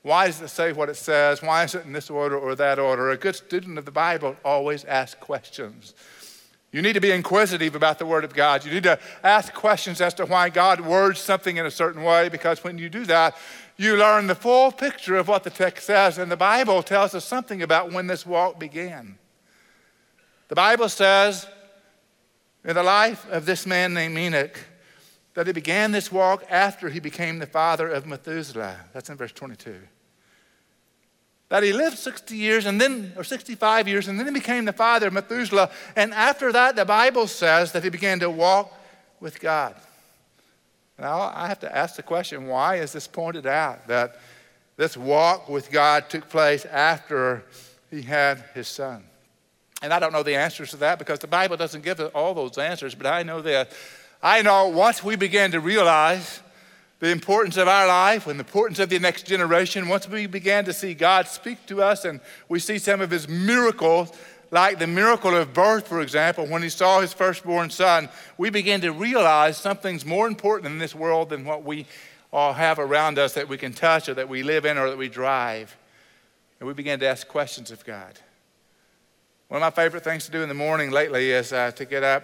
Why 0.02 0.28
does 0.28 0.42
it 0.42 0.48
say 0.48 0.72
what 0.72 0.90
it 0.90 0.96
says? 0.96 1.42
Why 1.42 1.66
is 1.66 1.76
it 1.76 1.86
in 1.86 1.92
this 1.92 2.10
order 2.10 2.38
or 2.38 2.56
that 2.56 2.80
order? 2.80 3.10
A 3.10 3.18
good 3.18 3.36
student 3.36 3.78
of 3.78 3.86
the 3.86 3.92
Bible 3.92 4.36
always 4.46 4.86
asks 4.86 5.20
questions. 5.20 5.94
You 6.72 6.82
need 6.82 6.94
to 6.94 7.02
be 7.02 7.12
inquisitive 7.12 7.76
about 7.76 8.00
the 8.00 8.06
Word 8.06 8.24
of 8.24 8.34
God. 8.34 8.64
You 8.64 8.72
need 8.72 8.84
to 8.84 9.00
ask 9.24 9.54
questions 9.54 10.02
as 10.02 10.14
to 10.16 10.26
why 10.26 10.50
God 10.50 10.82
words 10.82 11.20
something 11.20 11.58
in 11.58 11.66
a 11.66 11.72
certain 11.72 12.04
way, 12.04 12.30
because 12.30 12.64
when 12.64 12.78
you 12.78 12.90
do 12.90 13.06
that, 13.06 13.36
you 13.76 13.98
learn 13.98 14.28
the 14.28 14.36
full 14.36 14.72
picture 14.72 15.18
of 15.18 15.28
what 15.28 15.44
the 15.44 15.50
text 15.50 15.88
says. 15.88 16.18
And 16.18 16.32
the 16.32 16.38
Bible 16.38 16.84
tells 16.84 17.16
us 17.16 17.26
something 17.26 17.62
about 17.62 17.92
when 17.92 18.08
this 18.08 18.26
walk 18.26 18.60
began. 18.60 19.18
The 20.48 20.56
Bible 20.56 20.90
says 20.90 21.48
in 22.64 22.76
the 22.76 22.84
life 22.84 23.26
of 23.32 23.46
this 23.46 23.66
man 23.66 23.94
named 23.94 24.18
Enoch 24.18 24.60
that 25.40 25.48
he 25.48 25.54
began 25.54 25.94
this 25.94 26.12
walk 26.12 26.44
after 26.50 26.90
he 26.90 27.00
became 27.00 27.40
the 27.40 27.46
father 27.46 27.88
of 27.88 28.06
Methuselah. 28.06 28.76
That's 28.92 29.10
in 29.10 29.16
verse 29.16 29.32
22. 29.32 29.74
That 31.48 31.64
he 31.64 31.72
lived 31.72 31.98
60 31.98 32.36
years 32.36 32.66
and 32.66 32.82
then, 32.82 33.14
or 33.16 33.24
65 33.24 33.88
years, 33.88 34.10
and 34.10 34.20
then 34.20 34.26
he 34.26 34.34
became 34.34 34.66
the 34.66 34.74
father 34.74 35.08
of 35.08 35.14
Methuselah. 35.14 35.72
And 35.96 36.14
after 36.14 36.52
that, 36.52 36.76
the 36.76 36.84
Bible 36.84 37.26
says 37.26 37.72
that 37.72 37.86
he 37.86 37.90
began 37.90 38.20
to 38.20 38.30
walk 38.30 38.78
with 39.22 39.40
God. 39.40 39.76
Now, 40.98 41.32
I 41.34 41.48
have 41.48 41.62
to 41.62 41.74
ask 41.74 41.96
the 41.96 42.04
question 42.04 42.48
why 42.48 42.76
is 42.76 42.92
this 42.92 43.08
pointed 43.08 43.48
out 43.48 43.88
that 43.88 44.20
this 44.76 44.98
walk 44.98 45.48
with 45.48 45.72
God 45.72 46.10
took 46.10 46.28
place 46.28 46.66
after 46.66 47.46
he 47.90 48.02
had 48.02 48.44
his 48.54 48.68
son? 48.68 49.06
And 49.82 49.94
I 49.94 50.00
don't 50.00 50.12
know 50.12 50.24
the 50.24 50.36
answers 50.36 50.72
to 50.72 50.78
that 50.78 51.00
because 51.00 51.20
the 51.20 51.28
Bible 51.28 51.56
doesn't 51.56 51.86
give 51.86 52.02
all 52.14 52.34
those 52.34 52.58
answers, 52.58 52.94
but 52.94 53.08
I 53.08 53.24
know 53.24 53.42
that. 53.44 53.72
I 54.22 54.42
know 54.42 54.68
once 54.68 55.04
we 55.04 55.16
began 55.16 55.52
to 55.52 55.60
realize 55.60 56.42
the 57.00 57.10
importance 57.10 57.56
of 57.56 57.70
our 57.70 57.88
life 57.88 58.28
and 58.28 58.38
the 58.38 58.44
importance 58.44 58.80
of 58.80 58.90
the 58.90 59.00
next 59.00 59.26
generation, 59.26 59.88
once 59.88 60.10
we 60.10 60.28
began 60.28 60.66
to 60.66 60.74
see 60.74 60.94
God 60.94 61.28
speak 61.28 61.66
to 61.68 61.82
us 61.82 62.04
and 62.04 62.20
we 62.50 62.60
see 62.60 62.78
some 62.78 63.00
of 63.00 63.10
his 63.10 63.30
miracles, 63.30 64.12
like 64.52 64.80
the 64.80 64.88
miracle 64.88 65.34
of 65.36 65.54
birth, 65.54 65.88
for 65.88 66.02
example, 66.02 66.46
when 66.46 66.62
he 66.62 66.70
saw 66.70 67.00
his 67.00 67.14
firstborn 67.14 67.70
son, 67.70 68.10
we 68.38 68.50
began 68.50 68.82
to 68.82 68.92
realize 68.92 69.56
something's 69.56 70.06
more 70.06 70.28
important 70.28 70.74
in 70.74 70.80
this 70.80 70.94
world 70.94 71.30
than 71.30 71.46
what 71.46 71.64
we 71.64 71.86
all 72.34 72.54
have 72.54 72.78
around 72.78 73.18
us 73.18 73.34
that 73.34 73.48
we 73.48 73.58
can 73.58 73.72
touch 73.72 74.10
or 74.10 74.14
that 74.16 74.28
we 74.28 74.44
live 74.44 74.66
in 74.66 74.78
or 74.78 74.90
that 74.90 74.98
we 74.98 75.08
drive. 75.08 75.78
And 76.60 76.68
we 76.68 76.74
began 76.74 77.00
to 77.00 77.08
ask 77.08 77.26
questions 77.28 77.72
of 77.72 77.86
God. 77.86 78.20
One 79.48 79.62
of 79.62 79.62
my 79.62 79.84
favorite 79.84 80.04
things 80.04 80.26
to 80.26 80.32
do 80.32 80.44
in 80.44 80.50
the 80.50 80.56
morning 80.56 80.92
lately 80.92 81.32
is 81.32 81.54
uh, 81.54 81.72
to 81.72 81.86
get 81.86 82.04
up, 82.04 82.24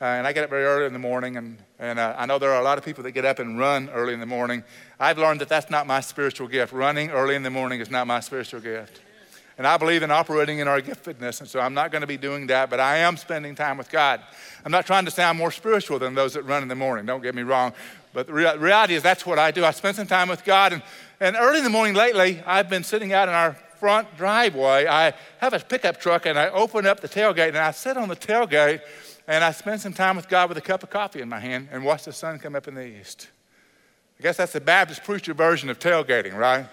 uh, 0.00 0.06
and 0.06 0.26
I 0.26 0.32
get 0.32 0.44
up 0.44 0.50
very 0.50 0.64
early 0.64 0.86
in 0.86 0.92
the 0.92 0.98
morning, 0.98 1.36
and, 1.36 1.56
and 1.78 2.00
uh, 2.00 2.14
I 2.18 2.26
know 2.26 2.38
there 2.40 2.52
are 2.52 2.60
a 2.60 2.64
lot 2.64 2.78
of 2.78 2.84
people 2.84 3.04
that 3.04 3.12
get 3.12 3.24
up 3.24 3.38
and 3.38 3.58
run 3.58 3.88
early 3.90 4.12
in 4.12 4.18
the 4.18 4.26
morning. 4.26 4.64
I've 4.98 5.18
learned 5.18 5.40
that 5.40 5.48
that's 5.48 5.70
not 5.70 5.86
my 5.86 6.00
spiritual 6.00 6.48
gift. 6.48 6.72
Running 6.72 7.10
early 7.10 7.36
in 7.36 7.44
the 7.44 7.50
morning 7.50 7.80
is 7.80 7.90
not 7.90 8.08
my 8.08 8.18
spiritual 8.18 8.60
gift. 8.60 9.00
And 9.56 9.68
I 9.68 9.76
believe 9.76 10.02
in 10.02 10.10
operating 10.10 10.58
in 10.58 10.66
our 10.66 10.80
giftedness, 10.80 11.40
and 11.40 11.48
so 11.48 11.60
I'm 11.60 11.74
not 11.74 11.92
going 11.92 12.00
to 12.00 12.08
be 12.08 12.16
doing 12.16 12.48
that, 12.48 12.70
but 12.70 12.80
I 12.80 12.98
am 12.98 13.16
spending 13.16 13.54
time 13.54 13.78
with 13.78 13.88
God. 13.88 14.20
I'm 14.64 14.72
not 14.72 14.84
trying 14.84 15.04
to 15.04 15.12
sound 15.12 15.38
more 15.38 15.52
spiritual 15.52 16.00
than 16.00 16.16
those 16.16 16.34
that 16.34 16.42
run 16.42 16.62
in 16.62 16.68
the 16.68 16.74
morning, 16.74 17.06
don't 17.06 17.22
get 17.22 17.36
me 17.36 17.42
wrong. 17.42 17.72
But 18.12 18.26
the 18.26 18.32
reality 18.32 18.94
is 18.94 19.02
that's 19.02 19.24
what 19.24 19.38
I 19.38 19.52
do. 19.52 19.64
I 19.64 19.70
spend 19.70 19.94
some 19.94 20.08
time 20.08 20.28
with 20.28 20.44
God, 20.44 20.72
and, 20.72 20.82
and 21.20 21.36
early 21.36 21.58
in 21.58 21.64
the 21.64 21.70
morning 21.70 21.94
lately, 21.94 22.42
I've 22.44 22.68
been 22.68 22.82
sitting 22.82 23.12
out 23.12 23.28
in 23.28 23.34
our 23.34 23.56
front 23.84 24.16
driveway, 24.16 24.86
I 24.86 25.12
have 25.38 25.52
a 25.52 25.58
pickup 25.58 26.00
truck 26.00 26.24
and 26.24 26.38
I 26.38 26.48
open 26.48 26.86
up 26.86 27.00
the 27.00 27.08
tailgate 27.08 27.48
and 27.48 27.58
I 27.58 27.70
sit 27.72 27.98
on 27.98 28.08
the 28.08 28.16
tailgate 28.16 28.80
and 29.26 29.42
I 29.42 29.52
spend 29.52 29.80
some 29.80 29.92
time 29.92 30.16
with 30.16 30.28
God 30.28 30.48
with 30.48 30.58
a 30.58 30.62
cup 30.62 30.82
of 30.82 30.90
coffee 30.90 31.20
in 31.20 31.28
my 31.28 31.40
hand 31.40 31.68
and 31.70 31.84
watch 31.84 32.04
the 32.04 32.12
sun 32.12 32.38
come 32.38 32.54
up 32.54 32.68
in 32.68 32.74
the 32.74 32.86
east. 32.86 33.28
I 34.18 34.22
guess 34.22 34.36
that's 34.36 34.52
the 34.52 34.60
Baptist 34.60 35.02
preacher 35.04 35.34
version 35.34 35.70
of 35.70 35.78
tailgating, 35.78 36.34
right? 36.36 36.66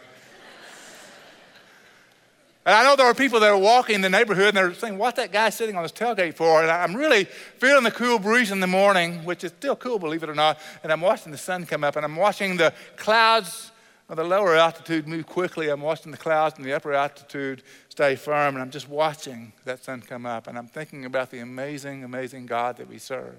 And 2.64 2.76
I 2.76 2.84
know 2.84 2.96
there 2.96 3.08
are 3.08 3.16
people 3.16 3.40
that 3.40 3.50
are 3.50 3.58
walking 3.58 3.96
in 3.96 4.02
the 4.02 4.10
neighborhood 4.10 4.50
and 4.50 4.58
they're 4.58 4.74
saying, 4.76 5.00
What's 5.00 5.18
that 5.18 5.32
guy 5.32 5.50
sitting 5.50 5.76
on 5.76 5.82
his 5.82 5.92
tailgate 5.92 6.36
for? 6.36 6.62
And 6.62 6.70
I'm 6.70 6.96
really 6.96 7.24
feeling 7.24 7.84
the 7.84 7.92
cool 7.92 8.20
breeze 8.20 8.52
in 8.52 8.60
the 8.60 8.68
morning, 8.68 9.26
which 9.26 9.44
is 9.44 9.52
still 9.52 9.76
cool, 9.76 9.98
believe 9.98 10.22
it 10.22 10.30
or 10.30 10.36
not. 10.36 10.60
And 10.84 10.92
I'm 10.92 11.02
watching 11.02 11.32
the 11.32 11.40
sun 11.40 11.66
come 11.66 11.84
up 11.84 11.96
and 11.96 12.06
I'm 12.06 12.16
watching 12.16 12.58
the 12.58 12.72
clouds 12.98 13.71
well, 14.12 14.18
the 14.18 14.26
lower 14.26 14.58
altitude 14.58 15.08
move 15.08 15.26
quickly. 15.26 15.70
I'm 15.70 15.80
watching 15.80 16.12
the 16.12 16.18
clouds 16.18 16.58
and 16.58 16.66
the 16.66 16.74
upper 16.74 16.92
altitude 16.92 17.64
stay 17.88 18.18
firm, 18.18 18.56
and 18.56 18.62
I'm 18.62 18.70
just 18.70 18.90
watching 18.90 19.54
that 19.64 19.86
sun 19.86 20.02
come 20.02 20.26
up, 20.26 20.48
and 20.48 20.58
I'm 20.58 20.68
thinking 20.68 21.06
about 21.06 21.32
the 21.32 21.40
amazing, 21.40 22.04
amazing 22.04 22.46
God 22.46 22.76
that 22.76 22.90
we 22.90 22.98
serve. 22.98 23.38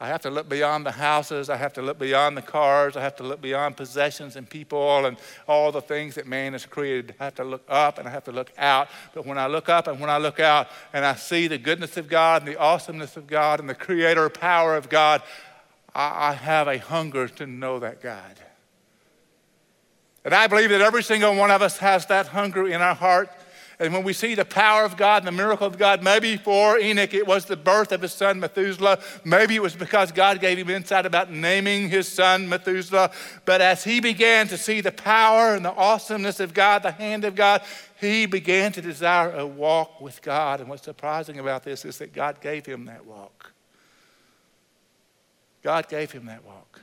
I 0.00 0.08
have 0.08 0.22
to 0.22 0.30
look 0.30 0.48
beyond 0.48 0.84
the 0.84 0.90
houses. 0.90 1.48
I 1.48 1.56
have 1.56 1.72
to 1.74 1.82
look 1.82 2.00
beyond 2.00 2.36
the 2.36 2.42
cars. 2.42 2.96
I 2.96 3.02
have 3.02 3.14
to 3.14 3.22
look 3.22 3.40
beyond 3.40 3.76
possessions 3.76 4.34
and 4.34 4.50
people 4.50 5.06
and 5.06 5.16
all 5.46 5.70
the 5.70 5.80
things 5.80 6.16
that 6.16 6.26
man 6.26 6.50
has 6.50 6.66
created. 6.66 7.14
I 7.20 7.26
have 7.26 7.36
to 7.36 7.44
look 7.44 7.62
up 7.68 7.98
and 7.98 8.08
I 8.08 8.10
have 8.10 8.24
to 8.24 8.32
look 8.32 8.50
out. 8.58 8.88
But 9.14 9.24
when 9.24 9.38
I 9.38 9.46
look 9.46 9.68
up 9.68 9.86
and 9.86 10.00
when 10.00 10.10
I 10.10 10.18
look 10.18 10.40
out 10.40 10.66
and 10.92 11.04
I 11.04 11.14
see 11.14 11.46
the 11.46 11.58
goodness 11.58 11.96
of 11.96 12.08
God 12.08 12.42
and 12.42 12.50
the 12.50 12.58
awesomeness 12.58 13.16
of 13.16 13.28
God 13.28 13.60
and 13.60 13.70
the 13.70 13.74
creator 13.76 14.28
power 14.28 14.74
of 14.74 14.88
God, 14.88 15.22
I 15.94 16.32
have 16.32 16.66
a 16.66 16.78
hunger 16.78 17.28
to 17.28 17.46
know 17.46 17.78
that 17.78 18.02
God. 18.02 18.40
And 20.24 20.34
I 20.34 20.46
believe 20.46 20.70
that 20.70 20.80
every 20.80 21.02
single 21.02 21.34
one 21.34 21.50
of 21.50 21.62
us 21.62 21.78
has 21.78 22.06
that 22.06 22.28
hunger 22.28 22.66
in 22.66 22.80
our 22.80 22.94
heart. 22.94 23.30
And 23.78 23.92
when 23.92 24.04
we 24.04 24.12
see 24.12 24.34
the 24.34 24.44
power 24.44 24.84
of 24.84 24.96
God 24.96 25.22
and 25.22 25.26
the 25.26 25.32
miracle 25.32 25.66
of 25.66 25.76
God, 25.76 26.02
maybe 26.02 26.36
for 26.36 26.78
Enoch 26.78 27.12
it 27.12 27.26
was 27.26 27.44
the 27.44 27.56
birth 27.56 27.90
of 27.90 28.02
his 28.02 28.12
son 28.12 28.38
Methuselah. 28.38 29.00
Maybe 29.24 29.56
it 29.56 29.62
was 29.62 29.74
because 29.74 30.12
God 30.12 30.40
gave 30.40 30.58
him 30.58 30.70
insight 30.70 31.06
about 31.06 31.30
naming 31.30 31.88
his 31.88 32.06
son 32.06 32.48
Methuselah. 32.48 33.10
But 33.44 33.60
as 33.60 33.82
he 33.82 34.00
began 34.00 34.46
to 34.48 34.56
see 34.56 34.80
the 34.80 34.92
power 34.92 35.54
and 35.54 35.64
the 35.64 35.74
awesomeness 35.74 36.38
of 36.38 36.54
God, 36.54 36.84
the 36.84 36.92
hand 36.92 37.24
of 37.24 37.34
God, 37.34 37.62
he 38.00 38.26
began 38.26 38.70
to 38.72 38.80
desire 38.80 39.32
a 39.32 39.46
walk 39.46 40.00
with 40.00 40.22
God. 40.22 40.60
And 40.60 40.68
what's 40.68 40.84
surprising 40.84 41.40
about 41.40 41.64
this 41.64 41.84
is 41.84 41.98
that 41.98 42.12
God 42.12 42.40
gave 42.40 42.64
him 42.64 42.84
that 42.84 43.04
walk. 43.04 43.52
God 45.62 45.88
gave 45.88 46.12
him 46.12 46.26
that 46.26 46.44
walk. 46.44 46.73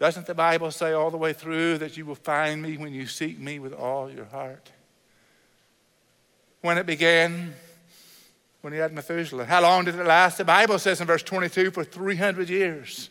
Doesn't 0.00 0.24
the 0.24 0.34
Bible 0.34 0.70
say 0.70 0.94
all 0.94 1.10
the 1.10 1.18
way 1.18 1.34
through 1.34 1.76
that 1.76 1.98
you 1.98 2.06
will 2.06 2.14
find 2.14 2.62
me 2.62 2.78
when 2.78 2.94
you 2.94 3.06
seek 3.06 3.38
me 3.38 3.58
with 3.58 3.74
all 3.74 4.10
your 4.10 4.24
heart? 4.24 4.72
When 6.62 6.78
it 6.78 6.86
began, 6.86 7.52
when 8.62 8.72
he 8.72 8.78
had 8.78 8.94
Methuselah. 8.94 9.44
How 9.44 9.60
long 9.60 9.84
did 9.84 9.96
it 9.96 10.06
last? 10.06 10.38
The 10.38 10.44
Bible 10.46 10.78
says 10.78 11.02
in 11.02 11.06
verse 11.06 11.22
22 11.22 11.72
for 11.72 11.84
300 11.84 12.48
years. 12.48 13.10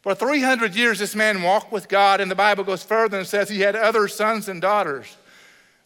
For 0.00 0.14
300 0.14 0.74
years, 0.74 0.98
this 0.98 1.14
man 1.14 1.42
walked 1.42 1.70
with 1.70 1.90
God, 1.90 2.22
and 2.22 2.30
the 2.30 2.34
Bible 2.34 2.64
goes 2.64 2.82
further 2.82 3.18
and 3.18 3.26
says 3.26 3.50
he 3.50 3.60
had 3.60 3.76
other 3.76 4.08
sons 4.08 4.48
and 4.48 4.62
daughters. 4.62 5.14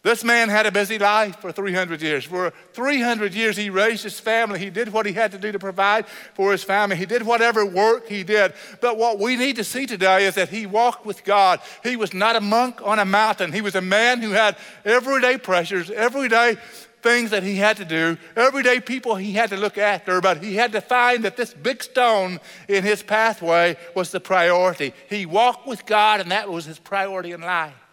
This 0.03 0.23
man 0.23 0.47
had 0.47 0.65
a 0.65 0.71
busy 0.71 0.97
life 0.97 1.37
for 1.41 1.51
300 1.51 2.01
years. 2.01 2.23
For 2.23 2.53
300 2.73 3.33
years, 3.33 3.57
he 3.57 3.69
raised 3.69 4.03
his 4.03 4.19
family. 4.19 4.59
He 4.59 4.69
did 4.69 4.93
what 4.93 5.05
he 5.05 5.11
had 5.11 5.31
to 5.31 5.37
do 5.37 5.51
to 5.51 5.59
provide 5.59 6.05
for 6.33 6.51
his 6.51 6.63
family. 6.63 6.95
He 6.95 7.05
did 7.05 7.23
whatever 7.23 7.65
work 7.65 8.07
he 8.07 8.23
did. 8.23 8.53
But 8.79 8.97
what 8.97 9.19
we 9.19 9.35
need 9.35 9.57
to 9.57 9.63
see 9.63 9.85
today 9.85 10.25
is 10.25 10.35
that 10.35 10.49
he 10.49 10.65
walked 10.65 11.05
with 11.05 11.23
God. 11.23 11.59
He 11.83 11.97
was 11.97 12.13
not 12.13 12.35
a 12.35 12.41
monk 12.41 12.79
on 12.83 12.99
a 12.99 13.05
mountain. 13.05 13.51
He 13.51 13.61
was 13.61 13.75
a 13.75 13.81
man 13.81 14.21
who 14.21 14.31
had 14.31 14.55
everyday 14.85 15.37
pressures, 15.37 15.89
everyday 15.89 16.57
things 17.01 17.31
that 17.31 17.43
he 17.43 17.55
had 17.55 17.77
to 17.77 17.85
do, 17.85 18.17
everyday 18.35 18.79
people 18.79 19.15
he 19.15 19.33
had 19.33 19.49
to 19.49 19.57
look 19.57 19.77
after, 19.77 20.19
but 20.19 20.43
he 20.43 20.55
had 20.55 20.71
to 20.71 20.81
find 20.81 21.23
that 21.23 21.37
this 21.37 21.53
big 21.53 21.83
stone 21.83 22.39
in 22.67 22.83
his 22.83 23.03
pathway 23.03 23.77
was 23.95 24.11
the 24.11 24.19
priority. 24.19 24.93
He 25.09 25.25
walked 25.25 25.67
with 25.67 25.85
God, 25.85 26.21
and 26.21 26.31
that 26.31 26.49
was 26.49 26.65
his 26.65 26.79
priority 26.79 27.31
in 27.31 27.41
life. 27.41 27.86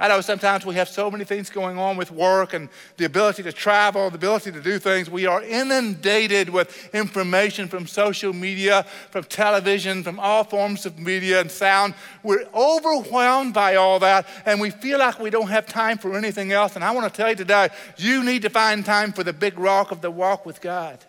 I 0.00 0.06
know 0.06 0.20
sometimes 0.20 0.64
we 0.64 0.76
have 0.76 0.88
so 0.88 1.10
many 1.10 1.24
things 1.24 1.50
going 1.50 1.76
on 1.76 1.96
with 1.96 2.12
work 2.12 2.54
and 2.54 2.68
the 2.98 3.04
ability 3.04 3.42
to 3.42 3.52
travel, 3.52 4.08
the 4.10 4.16
ability 4.16 4.52
to 4.52 4.60
do 4.60 4.78
things. 4.78 5.10
We 5.10 5.26
are 5.26 5.42
inundated 5.42 6.50
with 6.50 6.94
information 6.94 7.66
from 7.66 7.88
social 7.88 8.32
media, 8.32 8.86
from 9.10 9.24
television, 9.24 10.04
from 10.04 10.20
all 10.20 10.44
forms 10.44 10.86
of 10.86 11.00
media 11.00 11.40
and 11.40 11.50
sound. 11.50 11.94
We're 12.22 12.46
overwhelmed 12.54 13.54
by 13.54 13.74
all 13.74 13.98
that, 13.98 14.28
and 14.46 14.60
we 14.60 14.70
feel 14.70 15.00
like 15.00 15.18
we 15.18 15.30
don't 15.30 15.48
have 15.48 15.66
time 15.66 15.98
for 15.98 16.16
anything 16.16 16.52
else. 16.52 16.76
And 16.76 16.84
I 16.84 16.92
want 16.92 17.12
to 17.12 17.16
tell 17.16 17.30
you 17.30 17.36
today 17.36 17.68
you 17.96 18.22
need 18.22 18.42
to 18.42 18.50
find 18.50 18.86
time 18.86 19.12
for 19.12 19.24
the 19.24 19.32
big 19.32 19.58
rock 19.58 19.90
of 19.90 20.00
the 20.00 20.12
walk 20.12 20.46
with 20.46 20.60
God. 20.60 21.04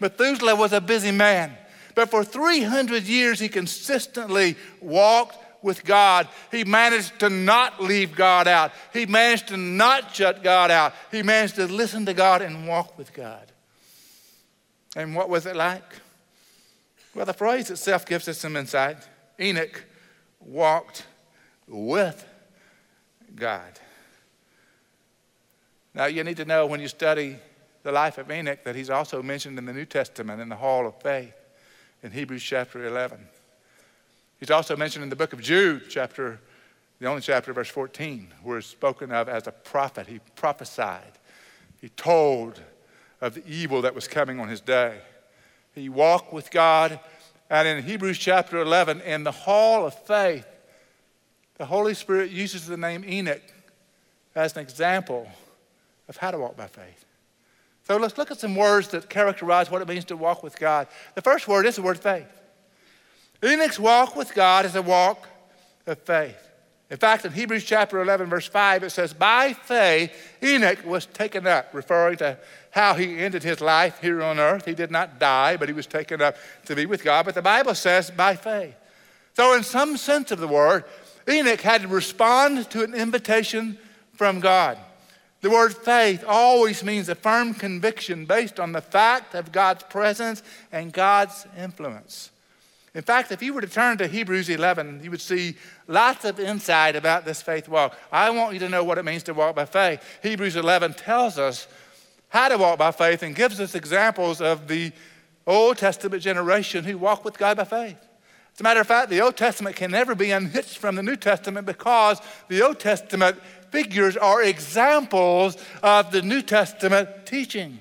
Methuselah 0.00 0.56
was 0.56 0.72
a 0.72 0.80
busy 0.80 1.12
man, 1.12 1.54
but 1.94 2.10
for 2.10 2.24
300 2.24 3.02
years 3.02 3.40
he 3.40 3.50
consistently 3.50 4.56
walked 4.80 5.36
with 5.62 5.84
God. 5.84 6.28
He 6.50 6.64
managed 6.64 7.20
to 7.20 7.30
not 7.30 7.82
leave 7.82 8.14
God 8.14 8.48
out. 8.48 8.72
He 8.92 9.06
managed 9.06 9.48
to 9.48 9.56
not 9.56 10.14
shut 10.14 10.42
God 10.42 10.70
out. 10.70 10.94
He 11.10 11.22
managed 11.22 11.56
to 11.56 11.66
listen 11.66 12.06
to 12.06 12.14
God 12.14 12.42
and 12.42 12.66
walk 12.66 12.96
with 12.98 13.12
God. 13.12 13.50
And 14.96 15.14
what 15.14 15.28
was 15.28 15.46
it 15.46 15.56
like? 15.56 15.84
Well, 17.14 17.26
the 17.26 17.32
phrase 17.32 17.70
itself 17.70 18.06
gives 18.06 18.28
us 18.28 18.38
some 18.38 18.56
insight. 18.56 18.96
Enoch 19.38 19.84
walked 20.40 21.06
with 21.66 22.24
God. 23.34 23.78
Now, 25.94 26.06
you 26.06 26.22
need 26.22 26.36
to 26.36 26.44
know 26.44 26.66
when 26.66 26.80
you 26.80 26.88
study 26.88 27.36
the 27.82 27.92
life 27.92 28.18
of 28.18 28.30
Enoch 28.30 28.62
that 28.64 28.76
he's 28.76 28.90
also 28.90 29.22
mentioned 29.22 29.58
in 29.58 29.64
the 29.64 29.72
New 29.72 29.86
Testament 29.86 30.40
in 30.40 30.48
the 30.48 30.56
Hall 30.56 30.86
of 30.86 31.00
Faith 31.00 31.34
in 32.02 32.12
Hebrews 32.12 32.42
chapter 32.42 32.86
11. 32.86 33.18
He's 34.40 34.50
also 34.50 34.74
mentioned 34.74 35.02
in 35.02 35.10
the 35.10 35.16
book 35.16 35.32
of 35.32 35.40
Jude, 35.40 35.84
chapter, 35.88 36.40
the 36.98 37.06
only 37.06 37.20
chapter, 37.20 37.52
verse 37.52 37.68
14, 37.68 38.32
where 38.42 38.58
he's 38.58 38.66
spoken 38.66 39.12
of 39.12 39.28
as 39.28 39.46
a 39.46 39.52
prophet. 39.52 40.06
He 40.06 40.18
prophesied, 40.34 41.12
he 41.80 41.90
told 41.90 42.60
of 43.20 43.34
the 43.34 43.46
evil 43.46 43.82
that 43.82 43.94
was 43.94 44.08
coming 44.08 44.40
on 44.40 44.48
his 44.48 44.60
day. 44.60 44.98
He 45.74 45.88
walked 45.88 46.32
with 46.32 46.50
God. 46.50 46.98
And 47.50 47.66
in 47.66 47.82
Hebrews 47.82 48.18
chapter 48.18 48.58
11, 48.58 49.02
in 49.02 49.24
the 49.24 49.32
hall 49.32 49.86
of 49.86 49.94
faith, 49.94 50.46
the 51.58 51.66
Holy 51.66 51.94
Spirit 51.94 52.30
uses 52.30 52.66
the 52.66 52.76
name 52.76 53.04
Enoch 53.06 53.42
as 54.34 54.56
an 54.56 54.62
example 54.62 55.28
of 56.08 56.16
how 56.16 56.30
to 56.30 56.38
walk 56.38 56.56
by 56.56 56.66
faith. 56.66 57.04
So 57.86 57.96
let's 57.96 58.16
look 58.16 58.30
at 58.30 58.38
some 58.38 58.54
words 58.54 58.88
that 58.88 59.10
characterize 59.10 59.70
what 59.70 59.82
it 59.82 59.88
means 59.88 60.04
to 60.06 60.16
walk 60.16 60.42
with 60.42 60.58
God. 60.58 60.86
The 61.14 61.22
first 61.22 61.48
word 61.48 61.66
is 61.66 61.76
the 61.76 61.82
word 61.82 61.98
faith. 61.98 62.39
Enoch's 63.42 63.80
walk 63.80 64.16
with 64.16 64.34
God 64.34 64.66
is 64.66 64.74
a 64.74 64.82
walk 64.82 65.26
of 65.86 65.98
faith. 65.98 66.50
In 66.90 66.96
fact, 66.96 67.24
in 67.24 67.32
Hebrews 67.32 67.64
chapter 67.64 68.02
11, 68.02 68.28
verse 68.28 68.48
5, 68.48 68.82
it 68.82 68.90
says, 68.90 69.14
By 69.14 69.52
faith, 69.52 70.12
Enoch 70.42 70.84
was 70.84 71.06
taken 71.06 71.46
up, 71.46 71.72
referring 71.72 72.18
to 72.18 72.36
how 72.72 72.94
he 72.94 73.18
ended 73.18 73.44
his 73.44 73.60
life 73.60 74.00
here 74.00 74.22
on 74.22 74.40
earth. 74.40 74.64
He 74.64 74.74
did 74.74 74.90
not 74.90 75.20
die, 75.20 75.56
but 75.56 75.68
he 75.68 75.72
was 75.72 75.86
taken 75.86 76.20
up 76.20 76.36
to 76.66 76.74
be 76.74 76.86
with 76.86 77.04
God. 77.04 77.26
But 77.26 77.36
the 77.36 77.42
Bible 77.42 77.76
says, 77.76 78.10
by 78.10 78.34
faith. 78.34 78.74
So, 79.34 79.54
in 79.54 79.62
some 79.62 79.96
sense 79.96 80.32
of 80.32 80.40
the 80.40 80.48
word, 80.48 80.84
Enoch 81.28 81.60
had 81.60 81.82
to 81.82 81.88
respond 81.88 82.68
to 82.70 82.82
an 82.82 82.92
invitation 82.92 83.78
from 84.14 84.40
God. 84.40 84.76
The 85.42 85.50
word 85.50 85.74
faith 85.74 86.24
always 86.26 86.82
means 86.84 87.08
a 87.08 87.14
firm 87.14 87.54
conviction 87.54 88.26
based 88.26 88.58
on 88.58 88.72
the 88.72 88.82
fact 88.82 89.34
of 89.34 89.52
God's 89.52 89.84
presence 89.84 90.42
and 90.72 90.92
God's 90.92 91.46
influence. 91.56 92.29
In 92.94 93.02
fact, 93.02 93.30
if 93.30 93.40
you 93.42 93.54
were 93.54 93.60
to 93.60 93.68
turn 93.68 93.98
to 93.98 94.08
Hebrews 94.08 94.48
11, 94.48 95.00
you 95.04 95.10
would 95.12 95.20
see 95.20 95.56
lots 95.86 96.24
of 96.24 96.40
insight 96.40 96.96
about 96.96 97.24
this 97.24 97.40
faith 97.40 97.68
walk. 97.68 97.96
I 98.10 98.30
want 98.30 98.54
you 98.54 98.58
to 98.60 98.68
know 98.68 98.82
what 98.82 98.98
it 98.98 99.04
means 99.04 99.22
to 99.24 99.34
walk 99.34 99.54
by 99.54 99.64
faith. 99.64 100.02
Hebrews 100.22 100.56
11 100.56 100.94
tells 100.94 101.38
us 101.38 101.68
how 102.30 102.48
to 102.48 102.58
walk 102.58 102.78
by 102.78 102.90
faith 102.90 103.22
and 103.22 103.34
gives 103.34 103.60
us 103.60 103.74
examples 103.76 104.40
of 104.40 104.66
the 104.66 104.92
Old 105.46 105.78
Testament 105.78 106.22
generation 106.22 106.84
who 106.84 106.98
walked 106.98 107.24
with 107.24 107.38
God 107.38 107.56
by 107.56 107.64
faith. 107.64 107.98
As 108.54 108.60
a 108.60 108.62
matter 108.64 108.80
of 108.80 108.86
fact, 108.88 109.08
the 109.08 109.20
Old 109.20 109.36
Testament 109.36 109.76
can 109.76 109.92
never 109.92 110.16
be 110.16 110.32
unhitched 110.32 110.78
from 110.78 110.96
the 110.96 111.02
New 111.02 111.16
Testament 111.16 111.66
because 111.66 112.20
the 112.48 112.62
Old 112.62 112.80
Testament 112.80 113.40
figures 113.70 114.16
are 114.16 114.42
examples 114.42 115.56
of 115.82 116.10
the 116.10 116.22
New 116.22 116.42
Testament 116.42 117.08
teaching. 117.24 117.78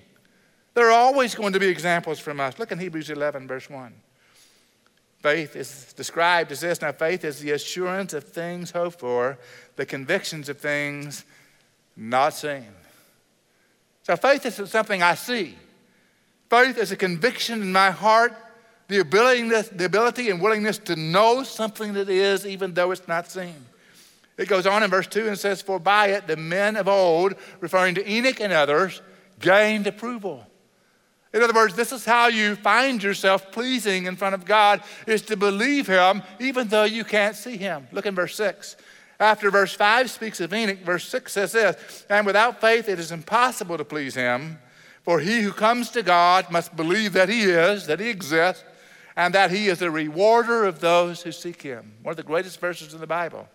There 0.76 0.88
are 0.88 0.92
always 0.92 1.34
going 1.34 1.54
to 1.54 1.60
be 1.60 1.68
examples 1.68 2.20
from 2.20 2.40
us. 2.40 2.60
Look 2.60 2.72
in 2.72 2.78
Hebrews 2.78 3.10
11, 3.10 3.48
verse 3.48 3.70
1. 3.70 3.94
Faith 5.22 5.56
is 5.56 5.94
described 5.94 6.52
as 6.52 6.62
this. 6.62 6.82
Now, 6.82 6.94
faith 6.94 7.26
is 7.26 7.40
the 7.40 7.52
assurance 7.52 8.14
of 8.14 8.24
things 8.24 8.72
hoped 8.72 9.00
for, 9.00 9.38
the 9.76 9.86
convictions 9.86 10.48
of 10.48 10.60
things 10.60 11.26
not 11.98 12.34
seen. 12.34 12.68
So, 14.04 14.16
faith 14.16 14.46
isn't 14.46 14.68
something 14.68 15.04
I 15.04 15.16
see. 15.16 15.58
Faith 16.50 16.78
is 16.78 16.92
a 16.92 16.96
conviction 16.96 17.62
in 17.62 17.72
my 17.72 17.92
heart, 17.92 18.34
the 18.88 19.00
ability, 19.00 19.44
the 19.76 19.86
ability 19.86 20.30
and 20.30 20.42
willingness 20.42 20.78
to 20.80 20.96
know 20.96 21.44
something 21.44 21.94
that 21.94 22.10
is, 22.10 22.46
even 22.46 22.74
though 22.74 22.92
it's 22.92 23.08
not 23.08 23.30
seen. 23.30 23.66
It 24.38 24.48
goes 24.48 24.66
on 24.66 24.84
in 24.84 24.90
verse 24.90 25.06
2 25.08 25.28
and 25.28 25.38
says, 25.38 25.62
For 25.62 25.80
by 25.80 26.08
it 26.08 26.28
the 26.28 26.38
men 26.38 26.78
of 26.78 26.88
old, 26.88 27.36
referring 27.60 27.96
to 27.96 28.10
Enoch 28.10 28.40
and 28.40 28.54
others, 28.54 29.02
gained 29.40 29.86
approval. 29.86 30.48
In 31.34 31.44
other 31.44 31.54
words, 31.54 31.76
this 31.76 31.92
is 31.92 32.06
how 32.06 32.28
you 32.28 32.56
find 32.56 33.04
yourself 33.04 33.52
pleasing 33.52 34.06
in 34.06 34.16
front 34.16 34.34
of 34.34 34.46
God, 34.46 34.82
is 35.06 35.22
to 35.24 35.38
believe 35.38 35.88
Him 35.88 36.24
even 36.40 36.68
though 36.68 36.86
you 36.86 37.04
can't 37.04 37.36
see 37.36 37.56
Him. 37.56 37.88
Look 37.92 38.06
in 38.06 38.16
verse 38.16 38.36
6. 38.36 38.76
After 39.20 39.52
verse 39.52 39.74
5 39.74 40.10
speaks 40.10 40.40
of 40.40 40.54
Enoch, 40.54 40.80
verse 40.80 41.08
6 41.08 41.32
says 41.32 41.52
this 41.52 42.06
And 42.10 42.26
without 42.26 42.62
faith 42.62 42.90
it 42.90 43.00
is 43.00 43.12
impossible 43.12 43.78
to 43.78 43.86
please 43.86 44.16
Him, 44.16 44.58
for 45.04 45.20
he 45.20 45.42
who 45.42 45.52
comes 45.52 45.92
to 45.92 46.02
God 46.02 46.50
must 46.50 46.76
believe 46.76 47.14
that 47.14 47.30
He 47.30 47.44
is, 47.44 47.86
that 47.86 48.00
He 48.00 48.10
exists, 48.10 48.64
and 49.16 49.34
that 49.36 49.52
He 49.52 49.68
is 49.68 49.82
a 49.84 49.92
rewarder 49.92 50.66
of 50.66 50.80
those 50.80 51.22
who 51.22 51.32
seek 51.32 51.62
Him. 51.62 51.94
One 52.02 52.14
of 52.14 52.18
the 52.18 52.24
greatest 52.24 52.60
verses 52.60 52.94
in 52.94 53.02
the 53.02 53.08
Bible. 53.08 53.48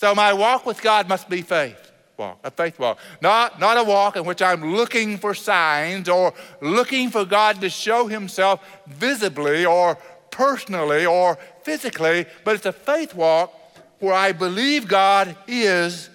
So 0.00 0.12
my 0.12 0.32
walk 0.32 0.66
with 0.66 0.82
God 0.82 1.08
must 1.08 1.28
be 1.28 1.42
faith 1.42 1.92
walk, 2.16 2.38
a 2.44 2.50
faith 2.50 2.78
walk. 2.78 2.98
Not, 3.20 3.60
not 3.60 3.76
a 3.76 3.84
walk 3.84 4.16
in 4.16 4.24
which 4.24 4.42
I'm 4.42 4.74
looking 4.74 5.18
for 5.18 5.34
signs 5.34 6.08
or 6.08 6.34
looking 6.60 7.10
for 7.10 7.24
God 7.24 7.60
to 7.60 7.70
show 7.70 8.06
himself 8.06 8.64
visibly 8.86 9.64
or 9.64 9.96
personally 10.30 11.06
or 11.06 11.38
physically, 11.62 12.26
but 12.44 12.54
it's 12.56 12.66
a 12.66 12.72
faith 12.72 13.14
walk 13.14 13.52
where 14.00 14.14
I 14.14 14.32
believe 14.32 14.88
God 14.88 15.36
is 15.46 16.10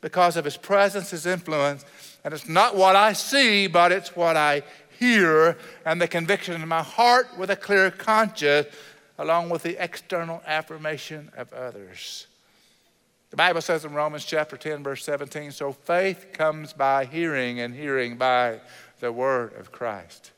because 0.00 0.36
of 0.36 0.44
his 0.44 0.56
presence, 0.56 1.10
his 1.10 1.26
influence. 1.26 1.84
And 2.24 2.32
it's 2.32 2.48
not 2.48 2.76
what 2.76 2.96
I 2.96 3.12
see, 3.12 3.66
but 3.66 3.92
it's 3.92 4.16
what 4.16 4.36
I 4.36 4.62
hear 4.98 5.58
and 5.84 6.00
the 6.00 6.08
conviction 6.08 6.60
in 6.60 6.68
my 6.68 6.82
heart 6.82 7.26
with 7.38 7.50
a 7.50 7.56
clear 7.56 7.90
conscience, 7.90 8.68
along 9.18 9.50
with 9.50 9.62
the 9.62 9.82
external 9.82 10.42
affirmation 10.46 11.30
of 11.36 11.52
others. 11.52 12.26
The 13.34 13.38
Bible 13.38 13.62
says 13.62 13.84
in 13.84 13.92
Romans 13.94 14.24
chapter 14.24 14.56
10, 14.56 14.84
verse 14.84 15.02
17 15.02 15.50
so 15.50 15.72
faith 15.72 16.28
comes 16.32 16.72
by 16.72 17.04
hearing, 17.04 17.58
and 17.58 17.74
hearing 17.74 18.16
by 18.16 18.60
the 19.00 19.10
word 19.10 19.54
of 19.54 19.72
Christ. 19.72 20.30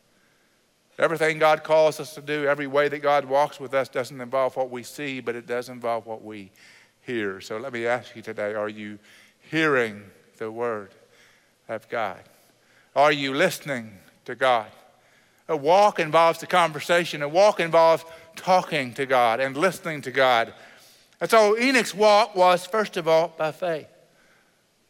Everything 0.99 1.39
God 1.39 1.63
calls 1.63 2.01
us 2.01 2.15
to 2.15 2.23
do, 2.23 2.47
every 2.47 2.67
way 2.67 2.89
that 2.89 3.01
God 3.01 3.27
walks 3.27 3.61
with 3.61 3.75
us, 3.75 3.91
doesn't 3.91 4.19
involve 4.19 4.57
what 4.57 4.71
we 4.71 4.83
see, 4.83 5.21
but 5.21 5.35
it 5.35 5.47
does 5.47 5.69
involve 5.69 6.07
what 6.07 6.25
we 6.25 6.51
hear. 7.03 7.39
So 7.43 7.59
let 7.59 7.75
me 7.75 7.87
ask 7.87 8.17
you 8.17 8.23
today 8.23 8.55
are 8.55 8.67
you 8.67 8.99
hearing 9.51 10.03
the 10.39 10.51
word 10.51 10.93
of 11.69 11.87
God? 11.91 12.23
Are 12.95 13.13
you 13.13 13.35
listening 13.35 13.93
to 14.25 14.35
God? 14.35 14.69
A 15.49 15.57
walk 15.57 16.01
involves 16.01 16.39
the 16.39 16.47
conversation, 16.47 17.21
a 17.21 17.29
walk 17.29 17.61
involves 17.61 18.07
talking 18.37 18.95
to 18.95 19.05
God 19.05 19.39
and 19.39 19.55
listening 19.55 20.01
to 20.01 20.11
God. 20.11 20.55
And 21.21 21.31
so 21.31 21.59
Enoch's 21.59 21.95
walk 21.95 22.37
was, 22.37 22.67
first 22.67 22.97
of 22.97 23.09
all, 23.09 23.35
by 23.37 23.53
faith. 23.53 23.89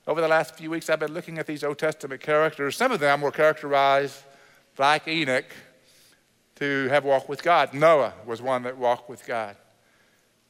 Over 0.07 0.21
the 0.21 0.29
last 0.29 0.57
few 0.57 0.71
weeks, 0.71 0.89
I've 0.91 1.01
been 1.01 1.15
looking 1.15 1.39
at 1.39 1.47
these 1.47 1.65
Old 1.65 1.79
Testament 1.79 2.21
characters. 2.21 2.77
Some 2.77 2.93
of 2.93 3.01
them 3.01 3.21
were 3.21 3.31
characterized, 3.31 4.23
like 4.79 5.07
Enoch, 5.09 5.47
to 6.57 6.89
have 6.89 7.05
walked 7.05 7.29
with 7.29 7.43
God. 7.43 7.75
Noah 7.75 8.15
was 8.25 8.41
one 8.41 8.63
that 8.63 8.77
walked 8.77 9.09
with 9.09 9.27
God. 9.27 9.57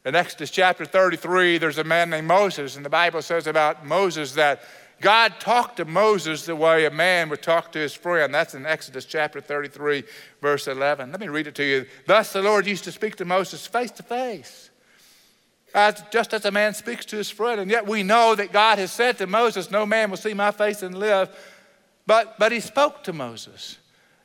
In 0.05 0.15
Exodus 0.15 0.51
chapter 0.51 0.85
33, 0.85 1.59
there's 1.59 1.79
a 1.79 1.85
man 1.85 2.11
named 2.11 2.29
Moses, 2.29 2.77
and 2.77 2.85
the 2.85 2.91
Bible 2.91 3.23
says 3.23 3.47
about 3.47 3.85
Moses 3.85 4.35
that 4.35 4.62
God 5.01 5.41
talked 5.41 5.79
to 5.79 5.85
Moses 5.85 6.47
the 6.47 6.57
way 6.57 6.87
a 6.87 6.91
man 6.91 7.29
would 7.29 7.43
talk 7.43 7.73
to 7.73 7.79
his 7.79 7.93
friend. 7.93 8.33
That's 8.33 8.55
in 8.55 8.65
Exodus 8.65 9.05
chapter 9.05 9.41
33, 9.41 10.05
verse 10.41 10.69
11. 10.69 11.11
Let 11.11 11.21
me 11.21 11.29
read 11.29 11.47
it 11.47 11.55
to 11.57 11.65
you. 11.65 11.87
Thus 12.07 12.33
the 12.33 12.41
Lord 12.41 12.67
used 12.67 12.85
to 12.85 12.93
speak 12.93 13.17
to 13.17 13.25
Moses 13.25 13.67
face 13.67 13.91
to 13.93 14.03
face 14.03 14.65
as, 15.77 16.03
just 16.11 16.33
as 16.33 16.47
a 16.47 16.51
man 16.51 16.73
speaks 16.73 17.05
to 17.05 17.17
his 17.17 17.31
friend. 17.31 17.61
And 17.61 17.71
yet 17.71 17.87
we 17.87 18.03
know 18.03 18.35
that 18.35 18.51
God 18.51 18.79
has 18.79 18.91
said 18.91 19.19
to 19.19 19.27
Moses, 19.27 19.71
No 19.71 19.85
man 19.85 20.11
will 20.11 20.17
see 20.17 20.33
my 20.33 20.51
face 20.51 20.83
and 20.83 20.99
live. 20.99 21.29
But, 22.07 22.39
but 22.39 22.51
he 22.51 22.61
spoke 22.61 23.05
to 23.05 23.12
Moses, 23.12 23.79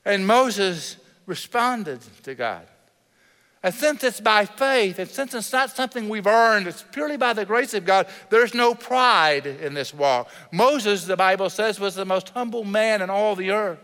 and 0.06 0.26
Moses 0.26 0.98
responded 1.26 2.00
to 2.24 2.36
God. 2.36 2.68
And 3.64 3.74
since 3.74 4.04
it's 4.04 4.22
by 4.22 4.46
faith, 4.46 4.98
and 4.98 5.10
since 5.10 5.34
it's 5.34 5.52
not 5.52 5.70
something 5.72 6.08
we've 6.08 6.26
earned, 6.26 6.68
it's 6.68 6.84
purely 6.92 7.18
by 7.18 7.34
the 7.34 7.46
grace 7.46 7.74
of 7.74 7.86
God, 7.86 8.08
there's 8.30 8.54
no 8.54 8.74
pride 8.74 9.46
in 9.46 9.74
this 9.74 9.94
walk. 9.94 10.30
Moses, 10.52 11.06
the 11.06 11.18
Bible 11.18 11.50
says, 11.50 11.80
was 11.80 11.96
the 11.96 12.06
most 12.06 12.30
humble 12.30 12.64
man 12.64 13.02
in 13.02 13.10
all 13.10 13.36
the 13.36 13.52
earth 13.52 13.80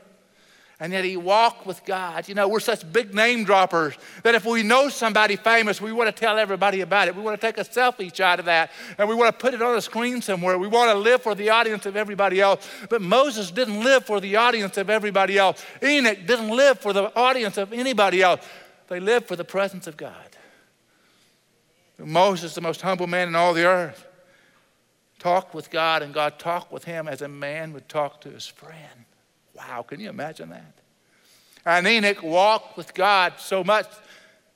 and 0.80 0.94
yet 0.94 1.04
he 1.04 1.18
walked 1.18 1.66
with 1.66 1.84
God. 1.86 2.30
You 2.30 2.36
know, 2.36 2.48
we're 2.48 2.60
such 2.60 2.92
big 2.92 3.14
name 3.14 3.44
droppers 3.44 3.96
that 4.22 4.36
if 4.36 4.46
we 4.46 4.62
know 4.62 4.90
somebody 4.90 5.36
famous, 5.36 5.82
we 5.82 5.92
want 5.92 6.16
to 6.16 6.18
tell 6.18 6.38
everybody 6.38 6.82
about 6.82 7.08
it. 7.08 7.16
We 7.16 7.24
want 7.24 7.40
to 7.40 7.48
take 7.48 7.58
a 7.58 7.64
selfie 7.64 8.14
shot 8.14 8.40
of 8.40 8.46
that 8.46 8.72
and 9.00 9.10
we 9.10 9.16
want 9.16 9.34
to 9.34 9.42
put 9.42 9.56
it 9.56 9.62
on 9.62 9.76
a 9.76 9.82
screen 9.82 10.22
somewhere. 10.22 10.58
We 10.60 10.68
want 10.68 10.92
to 10.92 10.98
live 10.98 11.24
for 11.24 11.34
the 11.34 11.50
audience 11.50 11.88
of 11.88 11.96
everybody 11.96 12.40
else. 12.40 12.70
But 12.90 13.02
Moses 13.02 13.50
didn't 13.50 13.84
live 13.84 14.06
for 14.06 14.20
the 14.20 14.36
audience 14.36 14.78
of 14.78 14.92
everybody 14.92 15.38
else. 15.40 15.66
Enoch 15.82 16.20
didn't 16.28 16.50
live 16.50 16.80
for 16.80 16.94
the 16.94 17.16
audience 17.18 17.58
of 17.58 17.74
anybody 17.74 18.22
else. 18.22 18.46
They 18.88 19.00
lived 19.00 19.28
for 19.28 19.36
the 19.36 19.44
presence 19.44 19.88
of 19.88 19.98
God. 19.98 20.14
Moses, 21.98 22.54
the 22.54 22.62
most 22.62 22.82
humble 22.82 23.08
man 23.08 23.28
in 23.28 23.36
all 23.36 23.56
the 23.56 23.66
earth, 23.66 24.06
talked 25.18 25.56
with 25.56 25.72
God, 25.72 26.04
and 26.04 26.14
God 26.14 26.38
talked 26.38 26.72
with 26.72 26.84
him 26.84 27.08
as 27.08 27.24
a 27.24 27.28
man 27.28 27.74
would 27.74 27.90
talk 27.90 28.22
to 28.22 28.30
his 28.30 28.46
friend. 28.46 29.07
Wow, 29.58 29.84
can 29.84 30.00
you 30.00 30.10
imagine 30.10 30.50
that? 30.50 30.74
And 31.66 31.88
Enoch 31.88 32.24
walked 32.24 32.78
with 32.78 32.94
God 32.94 33.34
so 33.38 33.64
much 33.64 33.88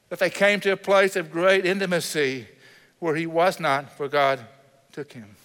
that 0.09 0.19
they 0.19 0.29
came 0.29 0.59
to 0.61 0.71
a 0.71 0.77
place 0.77 1.15
of 1.15 1.31
great 1.31 1.65
intimacy 1.65 2.47
where 2.99 3.15
he 3.15 3.25
was 3.25 3.59
not, 3.59 3.97
for 3.97 4.07
God 4.07 4.39
took 4.91 5.11
him. 5.11 5.35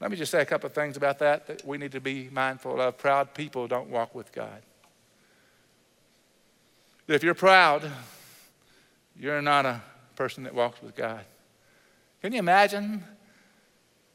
Let 0.00 0.10
me 0.10 0.16
just 0.16 0.32
say 0.32 0.42
a 0.42 0.44
couple 0.44 0.66
of 0.66 0.74
things 0.74 0.96
about 0.96 1.20
that 1.20 1.46
that 1.46 1.64
we 1.64 1.78
need 1.78 1.92
to 1.92 2.00
be 2.00 2.28
mindful 2.30 2.80
of. 2.80 2.98
Proud 2.98 3.34
people 3.34 3.68
don't 3.68 3.88
walk 3.88 4.14
with 4.14 4.32
God. 4.32 4.62
If 7.08 7.22
you're 7.22 7.34
proud, 7.34 7.90
you're 9.16 9.42
not 9.42 9.64
a 9.64 9.80
person 10.16 10.44
that 10.44 10.54
walks 10.54 10.82
with 10.82 10.94
God. 10.94 11.24
Can 12.20 12.32
you 12.32 12.38
imagine 12.38 13.04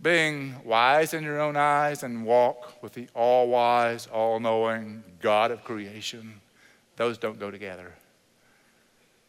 being 0.02 0.56
wise 0.64 1.14
in 1.14 1.24
your 1.24 1.40
own 1.40 1.56
eyes 1.56 2.04
and 2.04 2.26
walk 2.26 2.82
with 2.84 2.94
the 2.94 3.08
all 3.14 3.50
wise, 3.50 4.08
all 4.08 4.40
knowing 4.40 5.04
God 5.22 5.52
of 5.52 5.64
creation, 5.64 6.40
those 6.96 7.18
don't 7.18 7.40
go 7.40 7.50
together. 7.50 7.94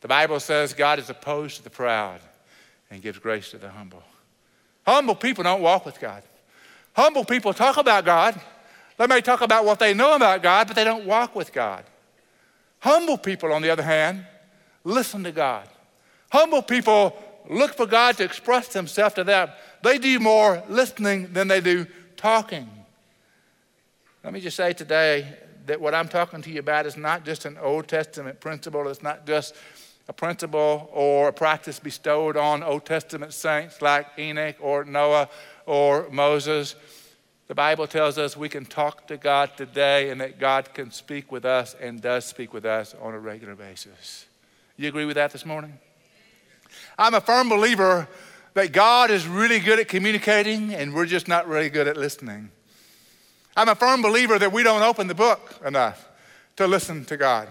The 0.00 0.09
Bible 0.09 0.40
says 0.40 0.74
God 0.74 0.98
is 0.98 1.11
opposed 1.11 1.57
to 1.57 1.64
the 1.64 1.70
proud 1.70 2.20
and 2.90 3.02
gives 3.02 3.18
grace 3.18 3.50
to 3.50 3.59
the 3.59 3.70
humble. 3.70 4.02
Humble 4.87 5.14
people 5.14 5.44
don't 5.44 5.62
walk 5.62 5.85
with 5.85 6.00
God. 6.00 6.22
Humble 6.94 7.24
people 7.24 7.52
talk 7.52 7.76
about 7.76 8.04
God, 8.04 8.38
They 8.98 9.07
may 9.07 9.20
talk 9.20 9.40
about 9.40 9.64
what 9.64 9.78
they 9.78 9.94
know 9.94 10.16
about 10.16 10.42
God, 10.42 10.66
but 10.66 10.74
they 10.74 10.85
don't 10.85 11.07
walk 11.07 11.35
with 11.37 11.52
God. 11.52 11.85
Humble 12.81 13.16
people, 13.16 13.52
on 13.52 13.62
the 13.62 13.70
other 13.70 13.83
hand, 13.83 14.26
listen 14.85 15.22
to 15.24 15.33
God. 15.33 15.68
Humble 16.31 16.62
people 16.62 17.16
look 17.48 17.74
for 17.74 17.87
God 17.87 18.16
to 18.16 18.24
express 18.24 18.72
Himself 18.72 19.14
to 19.14 19.24
them. 19.24 19.48
They 19.82 19.98
do 19.98 20.18
more 20.20 20.62
listening 20.68 21.32
than 21.32 21.48
they 21.48 21.60
do 21.60 21.86
talking. 22.16 22.68
Let 24.24 24.32
me 24.32 24.40
just 24.40 24.56
say 24.56 24.72
today 24.72 25.38
that 25.66 25.80
what 25.80 25.94
I'm 25.94 26.08
talking 26.08 26.42
to 26.42 26.50
you 26.50 26.60
about 26.60 26.86
is 26.86 26.96
not 26.96 27.24
just 27.24 27.44
an 27.44 27.56
Old 27.58 27.88
Testament 27.88 28.40
principle, 28.40 28.88
it's 28.88 29.02
not 29.02 29.26
just 29.26 29.54
a 30.08 30.12
principle 30.12 30.90
or 30.92 31.28
a 31.28 31.32
practice 31.32 31.78
bestowed 31.78 32.36
on 32.36 32.62
Old 32.62 32.86
Testament 32.86 33.32
saints 33.32 33.82
like 33.82 34.06
Enoch 34.18 34.56
or 34.60 34.84
Noah 34.84 35.28
or 35.66 36.08
Moses. 36.10 36.74
The 37.46 37.54
Bible 37.54 37.86
tells 37.86 38.18
us 38.18 38.36
we 38.36 38.48
can 38.48 38.64
talk 38.64 39.06
to 39.08 39.16
God 39.16 39.56
today 39.56 40.10
and 40.10 40.20
that 40.20 40.38
God 40.38 40.72
can 40.74 40.90
speak 40.90 41.30
with 41.30 41.44
us 41.44 41.74
and 41.80 42.00
does 42.00 42.24
speak 42.24 42.52
with 42.52 42.64
us 42.64 42.94
on 43.00 43.14
a 43.14 43.18
regular 43.18 43.54
basis. 43.54 44.26
You 44.76 44.88
agree 44.88 45.04
with 45.04 45.16
that 45.16 45.30
this 45.30 45.46
morning? 45.46 45.78
I'm 46.98 47.14
a 47.14 47.20
firm 47.20 47.48
believer 47.48 48.08
that 48.58 48.72
God 48.72 49.12
is 49.12 49.24
really 49.28 49.60
good 49.60 49.78
at 49.78 49.86
communicating 49.86 50.74
and 50.74 50.92
we're 50.92 51.06
just 51.06 51.28
not 51.28 51.46
really 51.46 51.70
good 51.70 51.86
at 51.86 51.96
listening. 51.96 52.50
I'm 53.56 53.68
a 53.68 53.76
firm 53.76 54.02
believer 54.02 54.36
that 54.36 54.52
we 54.52 54.64
don't 54.64 54.82
open 54.82 55.06
the 55.06 55.14
book 55.14 55.54
enough 55.64 56.08
to 56.56 56.66
listen 56.66 57.04
to 57.04 57.16
God. 57.16 57.46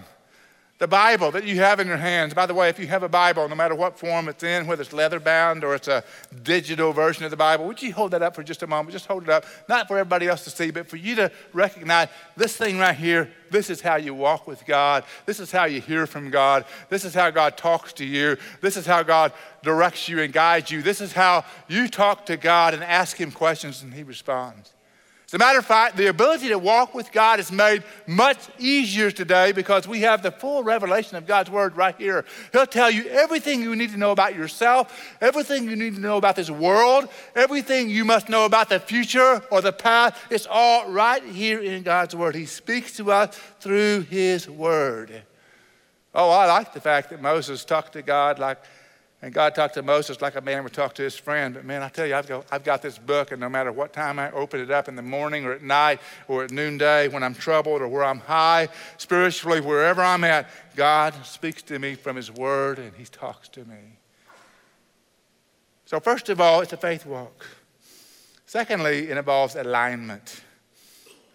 The 0.79 0.87
Bible 0.87 1.31
that 1.31 1.43
you 1.43 1.55
have 1.55 1.79
in 1.79 1.87
your 1.87 1.97
hands, 1.97 2.35
by 2.35 2.45
the 2.45 2.53
way, 2.53 2.69
if 2.69 2.77
you 2.77 2.85
have 2.85 3.01
a 3.01 3.09
Bible, 3.09 3.49
no 3.49 3.55
matter 3.55 3.73
what 3.73 3.97
form 3.97 4.29
it's 4.29 4.43
in, 4.43 4.67
whether 4.67 4.83
it's 4.83 4.93
leather 4.93 5.19
bound 5.19 5.63
or 5.63 5.73
it's 5.73 5.87
a 5.87 6.03
digital 6.43 6.93
version 6.93 7.25
of 7.25 7.31
the 7.31 7.37
Bible, 7.37 7.65
would 7.65 7.81
you 7.81 7.91
hold 7.91 8.11
that 8.11 8.21
up 8.21 8.35
for 8.35 8.43
just 8.43 8.61
a 8.61 8.67
moment? 8.67 8.91
Just 8.91 9.07
hold 9.07 9.23
it 9.23 9.29
up, 9.29 9.45
not 9.67 9.87
for 9.87 9.97
everybody 9.97 10.27
else 10.27 10.43
to 10.43 10.51
see, 10.51 10.69
but 10.69 10.87
for 10.87 10.97
you 10.97 11.15
to 11.15 11.31
recognize 11.51 12.09
this 12.35 12.55
thing 12.55 12.77
right 12.77 12.95
here, 12.95 13.31
this 13.49 13.71
is 13.71 13.81
how 13.81 13.95
you 13.95 14.13
walk 14.13 14.45
with 14.45 14.67
God. 14.67 15.03
This 15.25 15.39
is 15.39 15.51
how 15.51 15.65
you 15.65 15.81
hear 15.81 16.05
from 16.05 16.29
God. 16.29 16.63
This 16.89 17.05
is 17.05 17.15
how 17.15 17.31
God 17.31 17.57
talks 17.57 17.93
to 17.93 18.05
you. 18.05 18.37
This 18.61 18.77
is 18.77 18.85
how 18.85 19.01
God 19.01 19.33
directs 19.63 20.07
you 20.07 20.21
and 20.21 20.31
guides 20.31 20.69
you. 20.69 20.83
This 20.83 21.01
is 21.01 21.11
how 21.11 21.43
you 21.67 21.87
talk 21.87 22.27
to 22.27 22.37
God 22.37 22.75
and 22.75 22.83
ask 22.83 23.17
Him 23.17 23.31
questions 23.31 23.81
and 23.81 23.95
He 23.95 24.03
responds. 24.03 24.73
As 25.29 25.33
a 25.33 25.39
matter 25.39 25.59
of 25.59 25.65
fact, 25.65 25.97
the 25.97 26.07
ability 26.07 26.47
to 26.47 26.57
walk 26.57 26.93
with 26.93 27.11
God 27.11 27.41
is 27.41 27.51
made 27.51 27.83
much 28.05 28.37
easier 28.59 29.11
today 29.11 29.51
because 29.51 29.85
we 29.85 29.99
have 29.99 30.23
the 30.23 30.31
full 30.31 30.63
revelation 30.63 31.17
of 31.17 31.27
God's 31.27 31.49
Word 31.49 31.75
right 31.75 31.93
here. 31.97 32.23
He'll 32.53 32.65
tell 32.65 32.89
you 32.89 33.07
everything 33.07 33.61
you 33.61 33.75
need 33.75 33.91
to 33.91 33.97
know 33.97 34.11
about 34.11 34.35
yourself, 34.35 35.17
everything 35.19 35.65
you 35.65 35.75
need 35.75 35.95
to 35.95 35.99
know 35.99 36.15
about 36.15 36.37
this 36.37 36.49
world, 36.49 37.09
everything 37.35 37.89
you 37.89 38.05
must 38.05 38.29
know 38.29 38.45
about 38.45 38.69
the 38.69 38.79
future 38.79 39.43
or 39.51 39.59
the 39.59 39.73
past. 39.73 40.15
It's 40.29 40.47
all 40.49 40.89
right 40.89 41.21
here 41.21 41.59
in 41.59 41.83
God's 41.83 42.15
Word. 42.15 42.33
He 42.33 42.45
speaks 42.45 42.95
to 42.95 43.11
us 43.11 43.37
through 43.59 44.03
His 44.03 44.49
Word. 44.49 45.23
Oh, 46.15 46.29
I 46.29 46.45
like 46.45 46.71
the 46.71 46.79
fact 46.79 47.09
that 47.09 47.21
Moses 47.21 47.65
talked 47.65 47.91
to 47.93 48.01
God 48.01 48.39
like 48.39 48.59
and 49.21 49.33
God 49.33 49.55
talked 49.55 49.73
to 49.73 49.81
Moses 49.81 50.21
like 50.21 50.35
a 50.35 50.41
man 50.41 50.63
would 50.63 50.73
talk 50.73 50.93
to 50.95 51.01
his 51.01 51.15
friend. 51.15 51.55
But 51.55 51.65
man, 51.65 51.81
I 51.81 51.89
tell 51.89 52.05
you, 52.05 52.13
I've 52.13 52.27
got, 52.27 52.45
I've 52.51 52.63
got 52.63 52.83
this 52.83 52.99
book, 52.99 53.31
and 53.31 53.41
no 53.41 53.49
matter 53.49 53.71
what 53.71 53.91
time 53.91 54.19
I 54.19 54.31
open 54.31 54.59
it 54.59 54.69
up 54.69 54.87
in 54.87 54.95
the 54.95 55.01
morning 55.01 55.45
or 55.45 55.53
at 55.53 55.63
night 55.63 55.99
or 56.27 56.43
at 56.43 56.51
noonday, 56.51 57.07
when 57.07 57.23
I'm 57.23 57.33
troubled 57.33 57.81
or 57.81 57.87
where 57.87 58.03
I'm 58.03 58.19
high, 58.19 58.69
spiritually, 58.97 59.59
wherever 59.59 60.03
I'm 60.03 60.23
at, 60.23 60.49
God 60.75 61.15
speaks 61.25 61.63
to 61.63 61.79
me 61.79 61.95
from 61.95 62.15
his 62.15 62.31
word 62.31 62.77
and 62.77 62.93
he 62.95 63.05
talks 63.05 63.47
to 63.49 63.65
me. 63.65 63.97
So, 65.85 65.99
first 65.99 66.29
of 66.29 66.39
all, 66.39 66.61
it's 66.61 66.73
a 66.73 66.77
faith 66.77 67.05
walk. 67.05 67.45
Secondly, 68.45 69.09
it 69.09 69.17
involves 69.17 69.55
alignment. 69.55 70.41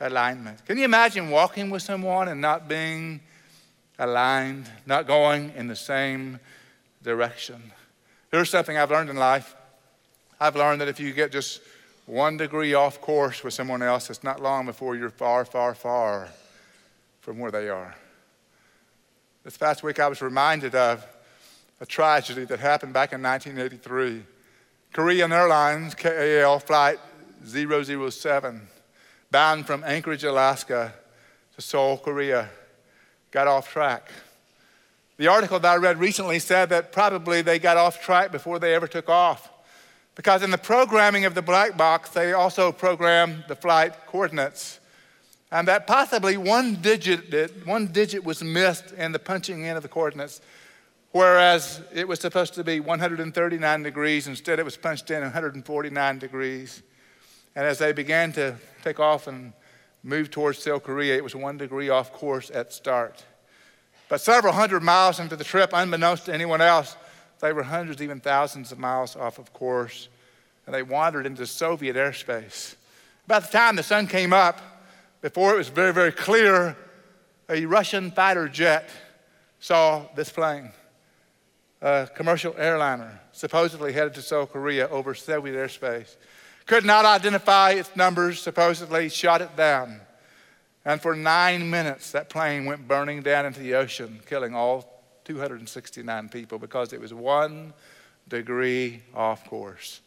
Alignment. 0.00 0.64
Can 0.66 0.78
you 0.78 0.84
imagine 0.84 1.30
walking 1.30 1.68
with 1.70 1.82
someone 1.82 2.28
and 2.28 2.40
not 2.40 2.68
being 2.68 3.20
aligned, 3.98 4.70
not 4.86 5.06
going 5.06 5.52
in 5.56 5.66
the 5.66 5.76
same 5.76 6.32
direction. 6.32 6.61
Here's 8.30 8.50
something 8.50 8.76
I've 8.76 8.90
learned 8.90 9.10
in 9.10 9.16
life 9.16 9.56
I've 10.42 10.56
learned 10.56 10.80
that 10.80 10.88
if 10.88 10.98
you 10.98 11.12
get 11.12 11.30
just 11.30 11.60
one 12.04 12.36
degree 12.36 12.74
off 12.74 13.00
course 13.00 13.44
with 13.44 13.54
someone 13.54 13.80
else, 13.80 14.10
it's 14.10 14.24
not 14.24 14.42
long 14.42 14.66
before 14.66 14.96
you're 14.96 15.08
far, 15.08 15.44
far, 15.44 15.72
far 15.72 16.30
from 17.20 17.38
where 17.38 17.52
they 17.52 17.68
are. 17.68 17.94
This 19.44 19.56
past 19.56 19.84
week, 19.84 20.00
I 20.00 20.08
was 20.08 20.20
reminded 20.20 20.74
of 20.74 21.06
a 21.80 21.86
tragedy 21.86 22.44
that 22.46 22.58
happened 22.58 22.92
back 22.92 23.12
in 23.12 23.22
1983. 23.22 24.24
Korean 24.92 25.32
Airlines, 25.32 25.94
KAL 25.94 26.58
Flight 26.58 26.98
007, 27.44 28.68
bound 29.30 29.66
from 29.66 29.84
Anchorage, 29.84 30.24
Alaska 30.24 30.92
to 31.54 31.62
Seoul, 31.62 31.98
Korea, 31.98 32.50
got 33.30 33.46
off 33.46 33.70
track. 33.70 34.10
The 35.22 35.28
article 35.28 35.60
that 35.60 35.72
I 35.72 35.76
read 35.76 36.00
recently 36.00 36.40
said 36.40 36.70
that 36.70 36.90
probably 36.90 37.42
they 37.42 37.60
got 37.60 37.76
off 37.76 38.02
track 38.02 38.32
before 38.32 38.58
they 38.58 38.74
ever 38.74 38.88
took 38.88 39.08
off. 39.08 39.52
Because 40.16 40.42
in 40.42 40.50
the 40.50 40.58
programming 40.58 41.26
of 41.26 41.36
the 41.36 41.42
black 41.42 41.76
box, 41.76 42.10
they 42.10 42.32
also 42.32 42.72
programmed 42.72 43.44
the 43.46 43.54
flight 43.54 43.94
coordinates. 44.08 44.80
And 45.52 45.68
that 45.68 45.86
possibly 45.86 46.36
one 46.36 46.74
digit, 46.74 47.64
one 47.64 47.86
digit 47.86 48.24
was 48.24 48.42
missed 48.42 48.90
in 48.94 49.12
the 49.12 49.20
punching 49.20 49.62
in 49.62 49.76
of 49.76 49.84
the 49.84 49.88
coordinates, 49.88 50.40
whereas 51.12 51.80
it 51.94 52.08
was 52.08 52.18
supposed 52.18 52.54
to 52.54 52.64
be 52.64 52.80
139 52.80 53.82
degrees. 53.84 54.26
Instead, 54.26 54.58
it 54.58 54.64
was 54.64 54.76
punched 54.76 55.08
in 55.12 55.20
149 55.20 56.18
degrees. 56.18 56.82
And 57.54 57.64
as 57.64 57.78
they 57.78 57.92
began 57.92 58.32
to 58.32 58.56
take 58.82 58.98
off 58.98 59.28
and 59.28 59.52
move 60.02 60.32
towards 60.32 60.58
South 60.58 60.82
Korea, 60.82 61.14
it 61.14 61.22
was 61.22 61.36
one 61.36 61.58
degree 61.58 61.90
off 61.90 62.12
course 62.12 62.50
at 62.52 62.72
start. 62.72 63.22
But 64.12 64.20
several 64.20 64.52
hundred 64.52 64.82
miles 64.82 65.20
into 65.20 65.36
the 65.36 65.42
trip, 65.42 65.70
unbeknownst 65.72 66.26
to 66.26 66.34
anyone 66.34 66.60
else, 66.60 66.98
they 67.40 67.54
were 67.54 67.62
hundreds, 67.62 68.02
even 68.02 68.20
thousands 68.20 68.70
of 68.70 68.78
miles 68.78 69.16
off 69.16 69.38
of 69.38 69.54
course, 69.54 70.10
and 70.66 70.74
they 70.74 70.82
wandered 70.82 71.24
into 71.24 71.46
Soviet 71.46 71.96
airspace. 71.96 72.74
About 73.24 73.44
the 73.44 73.48
time 73.48 73.74
the 73.74 73.82
sun 73.82 74.06
came 74.06 74.34
up, 74.34 74.60
before 75.22 75.54
it 75.54 75.56
was 75.56 75.68
very, 75.68 75.94
very 75.94 76.12
clear, 76.12 76.76
a 77.48 77.64
Russian 77.64 78.10
fighter 78.10 78.48
jet 78.48 78.90
saw 79.60 80.04
this 80.14 80.28
plane, 80.28 80.72
a 81.80 82.06
commercial 82.14 82.54
airliner, 82.58 83.18
supposedly 83.32 83.94
headed 83.94 84.12
to 84.12 84.20
South 84.20 84.52
Korea 84.52 84.90
over 84.90 85.14
Soviet 85.14 85.54
airspace. 85.54 86.16
Could 86.66 86.84
not 86.84 87.06
identify 87.06 87.70
its 87.70 87.96
numbers, 87.96 88.42
supposedly 88.42 89.08
shot 89.08 89.40
it 89.40 89.56
down. 89.56 90.02
And 90.84 91.00
for 91.00 91.14
nine 91.14 91.70
minutes, 91.70 92.12
that 92.12 92.28
plane 92.28 92.64
went 92.64 92.88
burning 92.88 93.22
down 93.22 93.46
into 93.46 93.60
the 93.60 93.74
ocean, 93.74 94.20
killing 94.26 94.54
all 94.54 95.02
269 95.24 96.28
people 96.28 96.58
because 96.58 96.92
it 96.92 97.00
was 97.00 97.14
one 97.14 97.72
degree 98.28 99.02
off 99.14 99.46
course. 99.48 100.00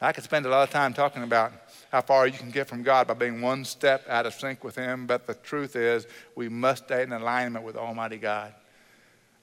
I 0.00 0.12
could 0.12 0.24
spend 0.24 0.44
a 0.44 0.48
lot 0.48 0.64
of 0.64 0.70
time 0.70 0.92
talking 0.92 1.22
about 1.22 1.52
how 1.90 2.02
far 2.02 2.26
you 2.26 2.36
can 2.36 2.50
get 2.50 2.68
from 2.68 2.82
God 2.82 3.06
by 3.06 3.14
being 3.14 3.40
one 3.40 3.64
step 3.64 4.04
out 4.08 4.26
of 4.26 4.34
sync 4.34 4.64
with 4.64 4.76
Him, 4.76 5.06
but 5.06 5.26
the 5.26 5.34
truth 5.34 5.76
is, 5.76 6.06
we 6.34 6.48
must 6.48 6.84
stay 6.84 7.02
in 7.02 7.12
alignment 7.12 7.64
with 7.64 7.76
Almighty 7.76 8.18
God. 8.18 8.52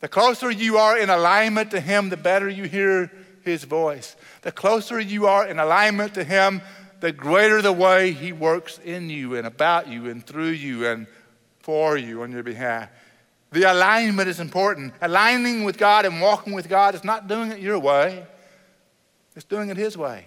The 0.01 0.07
closer 0.07 0.51
you 0.51 0.77
are 0.77 0.97
in 0.97 1.09
alignment 1.09 1.71
to 1.71 1.79
Him, 1.79 2.09
the 2.09 2.17
better 2.17 2.49
you 2.49 2.65
hear 2.65 3.11
His 3.43 3.63
voice. 3.63 4.15
The 4.41 4.51
closer 4.51 4.99
you 4.99 5.25
are 5.25 5.47
in 5.47 5.57
alignment 5.57 6.13
to 6.15 6.23
Him, 6.23 6.61
the 7.01 7.11
greater 7.11 7.61
the 7.61 7.73
way 7.73 8.11
He 8.11 8.31
works 8.31 8.77
in 8.77 9.09
you 9.09 9.35
and 9.35 9.45
about 9.45 9.87
you 9.87 10.09
and 10.09 10.25
through 10.25 10.51
you 10.51 10.87
and 10.87 11.07
for 11.59 11.97
you 11.97 12.23
on 12.23 12.31
your 12.31 12.43
behalf. 12.43 12.89
The 13.51 13.63
alignment 13.63 14.29
is 14.29 14.39
important. 14.39 14.93
Aligning 15.01 15.65
with 15.65 15.77
God 15.77 16.05
and 16.05 16.21
walking 16.21 16.53
with 16.53 16.69
God 16.69 16.95
is 16.95 17.03
not 17.03 17.27
doing 17.27 17.51
it 17.51 17.59
your 17.59 17.79
way, 17.79 18.25
it's 19.35 19.45
doing 19.45 19.69
it 19.69 19.77
His 19.77 19.97
way. 19.97 20.25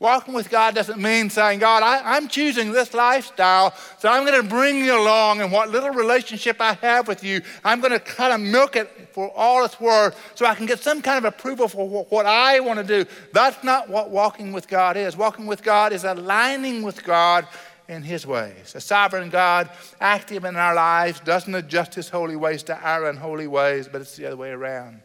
Walking 0.00 0.32
with 0.32 0.48
God 0.48 0.74
doesn't 0.74 0.98
mean 0.98 1.28
saying, 1.28 1.58
God, 1.58 1.82
I, 1.82 2.16
am 2.16 2.26
choosing 2.26 2.72
this 2.72 2.94
lifestyle, 2.94 3.74
so 3.98 4.08
I'm 4.08 4.24
going 4.24 4.42
to 4.42 4.48
bring 4.48 4.82
you 4.82 4.98
along, 4.98 5.42
and 5.42 5.52
what 5.52 5.68
little 5.68 5.90
relationship 5.90 6.58
I 6.58 6.72
have 6.72 7.06
with 7.06 7.22
you, 7.22 7.42
I'm 7.66 7.82
going 7.82 7.92
to 7.92 8.00
kind 8.00 8.32
of 8.32 8.40
milk 8.40 8.76
it 8.76 9.10
for 9.12 9.30
all 9.36 9.62
it's 9.62 9.78
worth 9.78 10.18
so 10.34 10.46
I 10.46 10.54
can 10.54 10.64
get 10.64 10.80
some 10.80 11.02
kind 11.02 11.18
of 11.18 11.26
approval 11.26 11.68
for 11.68 11.86
what 11.86 12.24
I 12.24 12.60
want 12.60 12.78
to 12.78 13.04
do. 13.04 13.10
That's 13.34 13.62
not 13.62 13.90
what 13.90 14.08
walking 14.08 14.52
with 14.52 14.68
God 14.68 14.96
is. 14.96 15.18
Walking 15.18 15.44
with 15.44 15.62
God 15.62 15.92
is 15.92 16.04
aligning 16.04 16.82
with 16.82 17.04
God 17.04 17.46
in 17.86 18.02
His 18.02 18.26
ways. 18.26 18.74
A 18.74 18.80
sovereign 18.80 19.28
God, 19.28 19.68
active 20.00 20.46
in 20.46 20.56
our 20.56 20.74
lives, 20.74 21.20
doesn't 21.20 21.54
adjust 21.54 21.94
His 21.94 22.08
holy 22.08 22.36
ways 22.36 22.62
to 22.62 22.78
our 22.78 23.04
unholy 23.10 23.48
ways, 23.48 23.86
but 23.86 24.00
it's 24.00 24.16
the 24.16 24.24
other 24.24 24.38
way 24.38 24.48
around. 24.48 25.02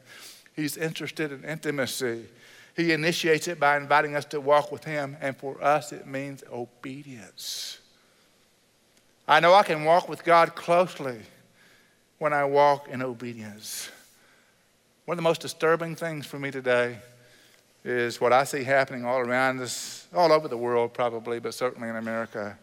He's 0.55 0.77
interested 0.77 1.33
in 1.33 1.43
intimacy. 1.43 2.27
He 2.75 2.91
initiates 2.91 3.47
it 3.47 3.59
by 3.59 3.77
inviting 3.77 4.15
us 4.15 4.25
to 4.25 4.41
walk 4.41 4.71
with 4.71 4.83
Him, 4.83 5.15
and 5.21 5.35
for 5.35 5.63
us, 5.63 5.93
it 5.93 6.05
means 6.05 6.43
obedience. 6.51 7.79
I 9.27 9.39
know 9.39 9.53
I 9.53 9.63
can 9.63 9.85
walk 9.85 10.09
with 10.09 10.23
God 10.23 10.55
closely 10.55 11.19
when 12.19 12.33
I 12.33 12.43
walk 12.45 12.89
in 12.89 13.01
obedience. 13.01 13.89
One 15.05 15.13
of 15.13 15.17
the 15.17 15.23
most 15.23 15.41
disturbing 15.41 15.95
things 15.95 16.25
for 16.25 16.37
me 16.37 16.51
today 16.51 16.97
is 17.83 18.19
what 18.19 18.33
I 18.33 18.43
see 18.43 18.63
happening 18.63 19.05
all 19.05 19.19
around 19.19 19.61
us, 19.61 20.07
all 20.13 20.31
over 20.31 20.47
the 20.47 20.57
world 20.57 20.93
probably, 20.93 21.39
but 21.39 21.53
certainly 21.53 21.87
in 21.87 21.95
America. 21.95 22.57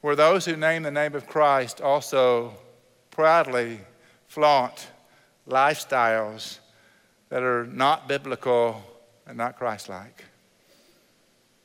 where 0.00 0.16
those 0.16 0.44
who 0.44 0.56
name 0.56 0.82
the 0.82 0.90
name 0.90 1.14
of 1.14 1.28
Christ 1.28 1.80
also 1.80 2.54
proudly 3.12 3.80
flaunt 4.26 4.88
lifestyles 5.48 6.58
that 7.28 7.42
are 7.42 7.66
not 7.66 8.08
biblical 8.08 8.82
and 9.26 9.36
not 9.36 9.56
Christ 9.56 9.88
like. 9.88 10.24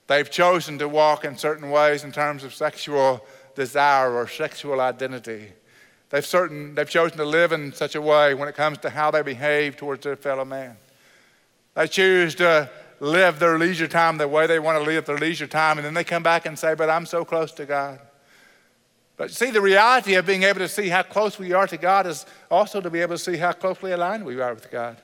They've 0.07 0.29
chosen 0.29 0.79
to 0.79 0.87
walk 0.87 1.25
in 1.25 1.37
certain 1.37 1.69
ways 1.69 2.03
in 2.03 2.11
terms 2.11 2.43
of 2.43 2.53
sexual 2.53 3.25
desire 3.55 4.13
or 4.13 4.27
sexual 4.27 4.79
identity. 4.79 5.51
They've, 6.09 6.25
certain, 6.25 6.75
they've 6.75 6.89
chosen 6.89 7.17
to 7.17 7.25
live 7.25 7.51
in 7.51 7.73
such 7.73 7.95
a 7.95 8.01
way 8.01 8.33
when 8.33 8.47
it 8.47 8.55
comes 8.55 8.77
to 8.79 8.89
how 8.89 9.11
they 9.11 9.21
behave 9.21 9.75
towards 9.75 10.03
their 10.03 10.15
fellow 10.15 10.45
man. 10.45 10.77
They 11.73 11.87
choose 11.87 12.35
to 12.35 12.69
live 12.99 13.39
their 13.39 13.59
leisure 13.59 13.87
time 13.87 14.17
the 14.17 14.27
way 14.27 14.47
they 14.47 14.59
want 14.59 14.77
to 14.77 14.83
live 14.83 15.05
their 15.05 15.17
leisure 15.17 15.47
time, 15.47 15.77
and 15.77 15.85
then 15.85 15.93
they 15.93 16.05
come 16.05 16.23
back 16.23 16.45
and 16.45 16.57
say, 16.57 16.73
But 16.73 16.89
I'm 16.89 17.05
so 17.05 17.25
close 17.25 17.51
to 17.53 17.65
God. 17.65 17.99
But 19.17 19.31
see, 19.31 19.49
the 19.49 19.61
reality 19.61 20.13
of 20.13 20.25
being 20.25 20.43
able 20.43 20.59
to 20.59 20.67
see 20.67 20.89
how 20.89 21.03
close 21.03 21.37
we 21.37 21.51
are 21.51 21.67
to 21.67 21.77
God 21.77 22.05
is 22.05 22.25
also 22.49 22.79
to 22.79 22.89
be 22.89 23.01
able 23.01 23.15
to 23.15 23.23
see 23.23 23.35
how 23.35 23.51
closely 23.51 23.91
aligned 23.91 24.25
we 24.25 24.39
are 24.39 24.53
with 24.53 24.71
God. 24.71 24.97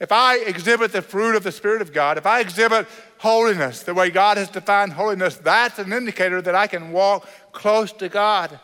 If 0.00 0.12
I 0.12 0.38
exhibit 0.38 0.92
the 0.92 1.02
fruit 1.02 1.36
of 1.36 1.44
the 1.44 1.52
Spirit 1.52 1.82
of 1.82 1.92
God, 1.92 2.16
if 2.16 2.24
I 2.24 2.40
exhibit 2.40 2.86
holiness 3.18 3.82
the 3.82 3.92
way 3.92 4.08
God 4.08 4.38
has 4.38 4.48
defined 4.48 4.94
holiness, 4.94 5.36
that's 5.36 5.78
an 5.78 5.92
indicator 5.92 6.40
that 6.40 6.54
I 6.54 6.66
can 6.66 6.90
walk 6.90 7.28
close 7.52 7.92
to 7.92 8.08
God. 8.08 8.58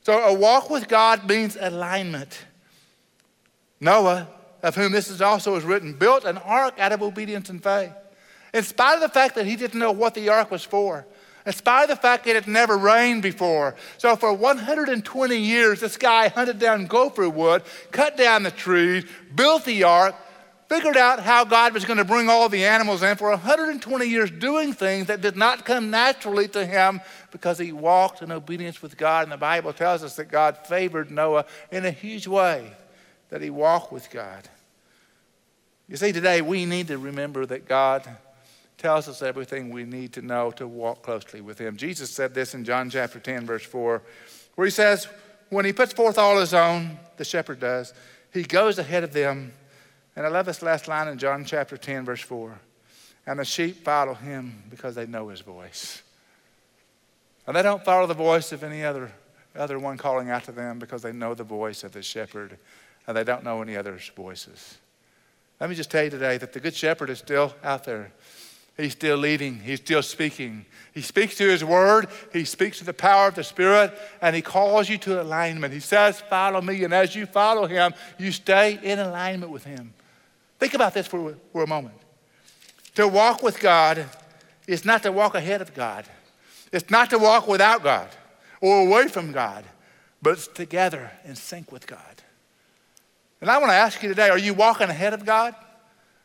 So 0.00 0.18
a 0.18 0.32
walk 0.32 0.70
with 0.70 0.88
God 0.88 1.28
means 1.28 1.56
alignment. 1.60 2.46
Noah, 3.78 4.28
of 4.62 4.74
whom 4.74 4.92
this 4.92 5.10
is 5.10 5.20
also 5.20 5.54
is 5.56 5.64
written, 5.64 5.92
built 5.92 6.24
an 6.24 6.38
ark 6.38 6.78
out 6.78 6.92
of 6.92 7.02
obedience 7.02 7.50
and 7.50 7.62
faith. 7.62 7.92
In 8.54 8.62
spite 8.62 8.94
of 8.94 9.00
the 9.00 9.08
fact 9.08 9.34
that 9.34 9.44
he 9.46 9.56
didn't 9.56 9.78
know 9.78 9.92
what 9.92 10.14
the 10.14 10.30
ark 10.30 10.50
was 10.50 10.64
for, 10.64 11.06
in 11.44 11.52
spite 11.52 11.84
of 11.84 11.88
the 11.88 11.96
fact 11.96 12.24
that 12.24 12.36
it 12.36 12.46
never 12.46 12.76
rained 12.78 13.22
before. 13.22 13.74
So 13.98 14.14
for 14.16 14.32
120 14.32 15.36
years, 15.36 15.80
this 15.80 15.96
guy 15.96 16.28
hunted 16.28 16.58
down 16.58 16.86
gopher 16.86 17.28
wood, 17.28 17.62
cut 17.90 18.16
down 18.16 18.42
the 18.42 18.50
trees, 18.50 19.04
built 19.34 19.64
the 19.64 19.84
ark, 19.84 20.14
figured 20.68 20.96
out 20.96 21.20
how 21.20 21.44
God 21.44 21.74
was 21.74 21.84
going 21.84 21.98
to 21.98 22.04
bring 22.04 22.30
all 22.30 22.48
the 22.48 22.64
animals 22.64 23.02
in 23.02 23.16
for 23.16 23.28
120 23.28 24.06
years 24.06 24.30
doing 24.30 24.72
things 24.72 25.08
that 25.08 25.20
did 25.20 25.36
not 25.36 25.66
come 25.66 25.90
naturally 25.90 26.48
to 26.48 26.64
him 26.64 27.00
because 27.30 27.58
he 27.58 27.72
walked 27.72 28.22
in 28.22 28.32
obedience 28.32 28.80
with 28.80 28.96
God. 28.96 29.24
And 29.24 29.32
the 29.32 29.36
Bible 29.36 29.74
tells 29.74 30.02
us 30.02 30.16
that 30.16 30.30
God 30.30 30.56
favored 30.66 31.10
Noah 31.10 31.44
in 31.70 31.84
a 31.84 31.90
huge 31.90 32.26
way, 32.26 32.72
that 33.28 33.42
he 33.42 33.50
walked 33.50 33.92
with 33.92 34.10
God. 34.10 34.48
You 35.88 35.98
see, 35.98 36.12
today 36.12 36.40
we 36.40 36.64
need 36.64 36.88
to 36.88 36.96
remember 36.96 37.44
that 37.44 37.68
God 37.68 38.08
tells 38.82 39.08
us 39.08 39.22
everything 39.22 39.70
we 39.70 39.84
need 39.84 40.12
to 40.12 40.22
know 40.22 40.50
to 40.50 40.66
walk 40.66 41.02
closely 41.02 41.40
with 41.40 41.58
Him. 41.58 41.76
Jesus 41.76 42.10
said 42.10 42.34
this 42.34 42.52
in 42.52 42.64
John 42.64 42.90
chapter 42.90 43.20
10, 43.20 43.46
verse 43.46 43.64
4, 43.64 44.02
where 44.56 44.64
He 44.66 44.72
says, 44.72 45.06
When 45.50 45.64
He 45.64 45.72
puts 45.72 45.92
forth 45.92 46.18
all 46.18 46.38
His 46.40 46.52
own, 46.52 46.98
the 47.16 47.24
shepherd 47.24 47.60
does, 47.60 47.94
He 48.32 48.42
goes 48.42 48.78
ahead 48.80 49.04
of 49.04 49.12
them. 49.12 49.52
And 50.16 50.26
I 50.26 50.28
love 50.28 50.46
this 50.46 50.62
last 50.62 50.88
line 50.88 51.08
in 51.08 51.16
John 51.16 51.44
chapter 51.44 51.76
10, 51.76 52.04
verse 52.04 52.20
4. 52.20 52.58
And 53.26 53.38
the 53.38 53.44
sheep 53.44 53.84
follow 53.84 54.14
Him 54.14 54.64
because 54.68 54.96
they 54.96 55.06
know 55.06 55.28
His 55.28 55.40
voice. 55.40 56.02
And 57.46 57.56
they 57.56 57.62
don't 57.62 57.84
follow 57.84 58.08
the 58.08 58.14
voice 58.14 58.50
of 58.50 58.64
any 58.64 58.84
other, 58.84 59.12
other 59.54 59.78
one 59.78 59.96
calling 59.96 60.28
out 60.28 60.44
to 60.44 60.52
them 60.52 60.80
because 60.80 61.02
they 61.02 61.12
know 61.12 61.34
the 61.34 61.44
voice 61.44 61.84
of 61.84 61.92
the 61.92 62.02
shepherd 62.02 62.58
and 63.06 63.16
they 63.16 63.24
don't 63.24 63.44
know 63.44 63.62
any 63.62 63.76
other's 63.76 64.10
voices. 64.16 64.78
Let 65.60 65.70
me 65.70 65.76
just 65.76 65.90
tell 65.90 66.02
you 66.02 66.10
today 66.10 66.38
that 66.38 66.52
the 66.52 66.58
Good 66.60 66.74
Shepherd 66.74 67.10
is 67.10 67.20
still 67.20 67.54
out 67.62 67.84
there 67.84 68.10
He's 68.76 68.92
still 68.92 69.16
leading, 69.16 69.60
He's 69.60 69.80
still 69.80 70.02
speaking. 70.02 70.66
He 70.94 71.02
speaks 71.02 71.36
to 71.36 71.48
His 71.48 71.64
Word, 71.64 72.08
He 72.32 72.44
speaks 72.44 72.78
to 72.78 72.84
the 72.84 72.92
power 72.92 73.28
of 73.28 73.34
the 73.34 73.44
Spirit, 73.44 73.92
and 74.20 74.34
He 74.34 74.42
calls 74.42 74.88
you 74.88 74.98
to 74.98 75.22
alignment. 75.22 75.72
He 75.72 75.80
says, 75.80 76.20
Follow 76.20 76.60
me, 76.60 76.84
and 76.84 76.92
as 76.92 77.14
you 77.14 77.26
follow 77.26 77.66
Him, 77.66 77.94
you 78.18 78.32
stay 78.32 78.78
in 78.82 78.98
alignment 78.98 79.52
with 79.52 79.64
Him. 79.64 79.92
Think 80.58 80.74
about 80.74 80.94
this 80.94 81.06
for, 81.06 81.34
for 81.52 81.64
a 81.64 81.66
moment. 81.66 81.96
To 82.94 83.08
walk 83.08 83.42
with 83.42 83.58
God 83.58 84.06
is 84.66 84.84
not 84.84 85.02
to 85.02 85.12
walk 85.12 85.34
ahead 85.34 85.60
of 85.60 85.74
God, 85.74 86.04
it's 86.72 86.90
not 86.90 87.10
to 87.10 87.18
walk 87.18 87.46
without 87.48 87.82
God 87.82 88.08
or 88.60 88.86
away 88.86 89.08
from 89.08 89.32
God, 89.32 89.64
but 90.22 90.34
it's 90.34 90.46
together 90.46 91.10
in 91.24 91.34
sync 91.34 91.72
with 91.72 91.86
God. 91.86 91.98
And 93.40 93.50
I 93.50 93.58
want 93.58 93.70
to 93.70 93.76
ask 93.76 94.02
you 94.02 94.08
today 94.08 94.30
are 94.30 94.38
you 94.38 94.54
walking 94.54 94.88
ahead 94.88 95.12
of 95.12 95.26
God? 95.26 95.54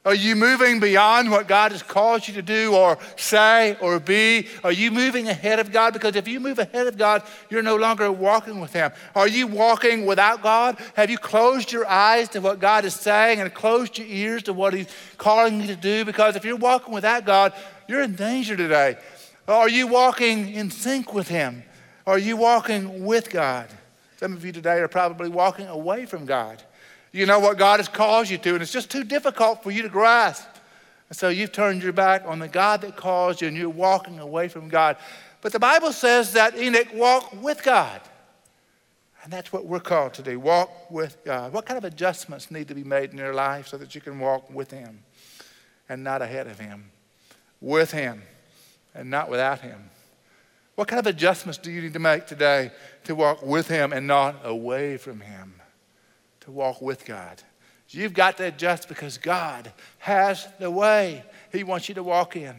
Are 0.07 0.15
you 0.15 0.37
moving 0.37 0.79
beyond 0.79 1.29
what 1.31 1.49
God 1.49 1.73
has 1.73 1.83
called 1.83 2.29
you 2.29 2.33
to 2.35 2.41
do 2.41 2.73
or 2.73 2.97
say 3.17 3.75
or 3.81 3.99
be? 3.99 4.47
Are 4.63 4.71
you 4.71 4.89
moving 4.89 5.27
ahead 5.27 5.59
of 5.59 5.69
God? 5.69 5.91
Because 5.91 6.15
if 6.15 6.29
you 6.29 6.39
move 6.39 6.59
ahead 6.59 6.87
of 6.87 6.97
God, 6.97 7.23
you're 7.49 7.61
no 7.61 7.75
longer 7.75 8.09
walking 8.09 8.61
with 8.61 8.71
Him. 8.71 8.93
Are 9.15 9.27
you 9.27 9.47
walking 9.47 10.05
without 10.05 10.41
God? 10.41 10.77
Have 10.93 11.09
you 11.09 11.17
closed 11.17 11.73
your 11.73 11.85
eyes 11.85 12.29
to 12.29 12.39
what 12.39 12.59
God 12.59 12.85
is 12.85 12.93
saying 12.93 13.41
and 13.41 13.53
closed 13.53 13.97
your 13.97 14.07
ears 14.07 14.43
to 14.43 14.53
what 14.53 14.73
He's 14.73 14.87
calling 15.17 15.59
you 15.59 15.67
to 15.67 15.75
do? 15.75 16.05
Because 16.05 16.37
if 16.37 16.45
you're 16.45 16.55
walking 16.55 16.93
without 16.93 17.25
God, 17.25 17.51
you're 17.89 18.01
in 18.01 18.15
danger 18.15 18.55
today. 18.55 18.95
Are 19.45 19.67
you 19.67 19.87
walking 19.87 20.53
in 20.53 20.71
sync 20.71 21.13
with 21.13 21.27
Him? 21.27 21.63
Are 22.05 22.17
you 22.17 22.37
walking 22.37 23.03
with 23.03 23.29
God? 23.29 23.67
Some 24.15 24.31
of 24.31 24.45
you 24.45 24.53
today 24.53 24.79
are 24.79 24.87
probably 24.87 25.27
walking 25.27 25.67
away 25.67 26.05
from 26.05 26.25
God. 26.25 26.63
You 27.11 27.25
know 27.25 27.39
what 27.39 27.57
God 27.57 27.79
has 27.79 27.87
called 27.87 28.29
you 28.29 28.37
to, 28.37 28.53
and 28.53 28.61
it's 28.61 28.71
just 28.71 28.91
too 28.91 29.03
difficult 29.03 29.63
for 29.63 29.71
you 29.71 29.81
to 29.81 29.89
grasp. 29.89 30.47
And 31.09 31.17
so 31.17 31.29
you've 31.29 31.51
turned 31.51 31.83
your 31.83 31.93
back 31.93 32.23
on 32.25 32.39
the 32.39 32.47
God 32.47 32.81
that 32.81 32.95
calls 32.95 33.41
you, 33.41 33.47
and 33.47 33.55
you're 33.55 33.69
walking 33.69 34.19
away 34.19 34.47
from 34.47 34.67
God. 34.67 34.97
But 35.41 35.53
the 35.53 35.59
Bible 35.59 35.93
says 35.93 36.33
that 36.33 36.57
Enoch 36.57 36.93
walked 36.93 37.35
with 37.35 37.63
God. 37.63 38.01
And 39.23 39.33
that's 39.33 39.51
what 39.51 39.65
we're 39.65 39.81
called 39.81 40.13
to 40.15 40.21
do 40.21 40.39
walk 40.39 40.89
with 40.89 41.17
God. 41.25 41.51
What 41.51 41.65
kind 41.65 41.77
of 41.77 41.83
adjustments 41.83 42.49
need 42.49 42.69
to 42.69 42.75
be 42.75 42.83
made 42.83 43.11
in 43.11 43.17
your 43.17 43.33
life 43.33 43.67
so 43.67 43.77
that 43.77 43.93
you 43.93 43.99
can 43.99 44.19
walk 44.19 44.49
with 44.49 44.71
Him 44.71 45.03
and 45.89 46.03
not 46.03 46.21
ahead 46.21 46.47
of 46.47 46.59
Him? 46.59 46.91
With 47.59 47.91
Him 47.91 48.21
and 48.95 49.09
not 49.09 49.29
without 49.29 49.59
Him. 49.59 49.89
What 50.75 50.87
kind 50.87 50.99
of 50.99 51.07
adjustments 51.07 51.57
do 51.57 51.71
you 51.71 51.81
need 51.81 51.93
to 51.93 51.99
make 51.99 52.27
today 52.27 52.71
to 53.03 53.15
walk 53.15 53.41
with 53.41 53.67
Him 53.67 53.91
and 53.91 54.07
not 54.07 54.37
away 54.45 54.95
from 54.95 55.19
Him? 55.19 55.55
To 56.47 56.51
walk 56.51 56.81
with 56.81 57.03
God. 57.03 57.43
You've 57.89 58.13
got 58.13 58.37
to 58.37 58.45
adjust 58.45 58.87
because 58.87 59.17
God 59.17 59.69
has 59.99 60.47
the 60.59 60.71
way 60.71 61.23
He 61.51 61.65
wants 61.65 61.89
you 61.89 61.95
to 61.95 62.03
walk 62.03 62.37
in. 62.37 62.55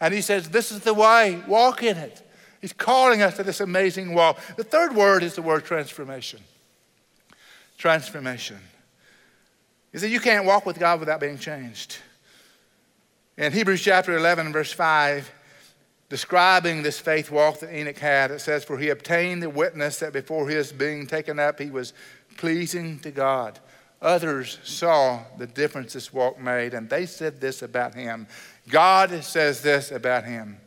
And 0.00 0.12
He 0.12 0.20
says, 0.20 0.50
This 0.50 0.70
is 0.70 0.80
the 0.80 0.92
way, 0.92 1.42
walk 1.48 1.82
in 1.82 1.96
it. 1.96 2.22
He's 2.60 2.74
calling 2.74 3.22
us 3.22 3.36
to 3.38 3.42
this 3.42 3.60
amazing 3.60 4.12
walk. 4.12 4.38
The 4.56 4.64
third 4.64 4.94
word 4.94 5.22
is 5.22 5.34
the 5.34 5.40
word 5.40 5.64
transformation. 5.64 6.40
Transformation. 7.78 8.58
You 9.94 9.98
see, 9.98 10.12
you 10.12 10.20
can't 10.20 10.44
walk 10.44 10.66
with 10.66 10.78
God 10.78 11.00
without 11.00 11.20
being 11.20 11.38
changed. 11.38 11.96
In 13.38 13.50
Hebrews 13.50 13.82
chapter 13.82 14.14
11, 14.14 14.52
verse 14.52 14.74
5, 14.74 15.32
describing 16.10 16.82
this 16.82 17.00
faith 17.00 17.30
walk 17.30 17.60
that 17.60 17.74
Enoch 17.74 17.96
had, 17.96 18.30
it 18.30 18.42
says, 18.42 18.62
For 18.62 18.76
he 18.76 18.90
obtained 18.90 19.42
the 19.42 19.48
witness 19.48 20.00
that 20.00 20.12
before 20.12 20.46
his 20.50 20.70
being 20.70 21.06
taken 21.06 21.38
up, 21.38 21.58
he 21.58 21.70
was 21.70 21.94
pleasing 22.36 22.98
to 23.00 23.10
God. 23.10 23.58
Others 24.00 24.58
saw 24.64 25.20
the 25.38 25.46
difference 25.46 25.92
this 25.92 26.12
walk 26.12 26.40
made, 26.40 26.74
and 26.74 26.90
they 26.90 27.06
said 27.06 27.40
this 27.40 27.62
about 27.62 27.94
him. 27.94 28.26
God 28.68 29.22
says 29.22 29.62
this 29.62 29.92
about 29.92 30.24
him. 30.24 30.58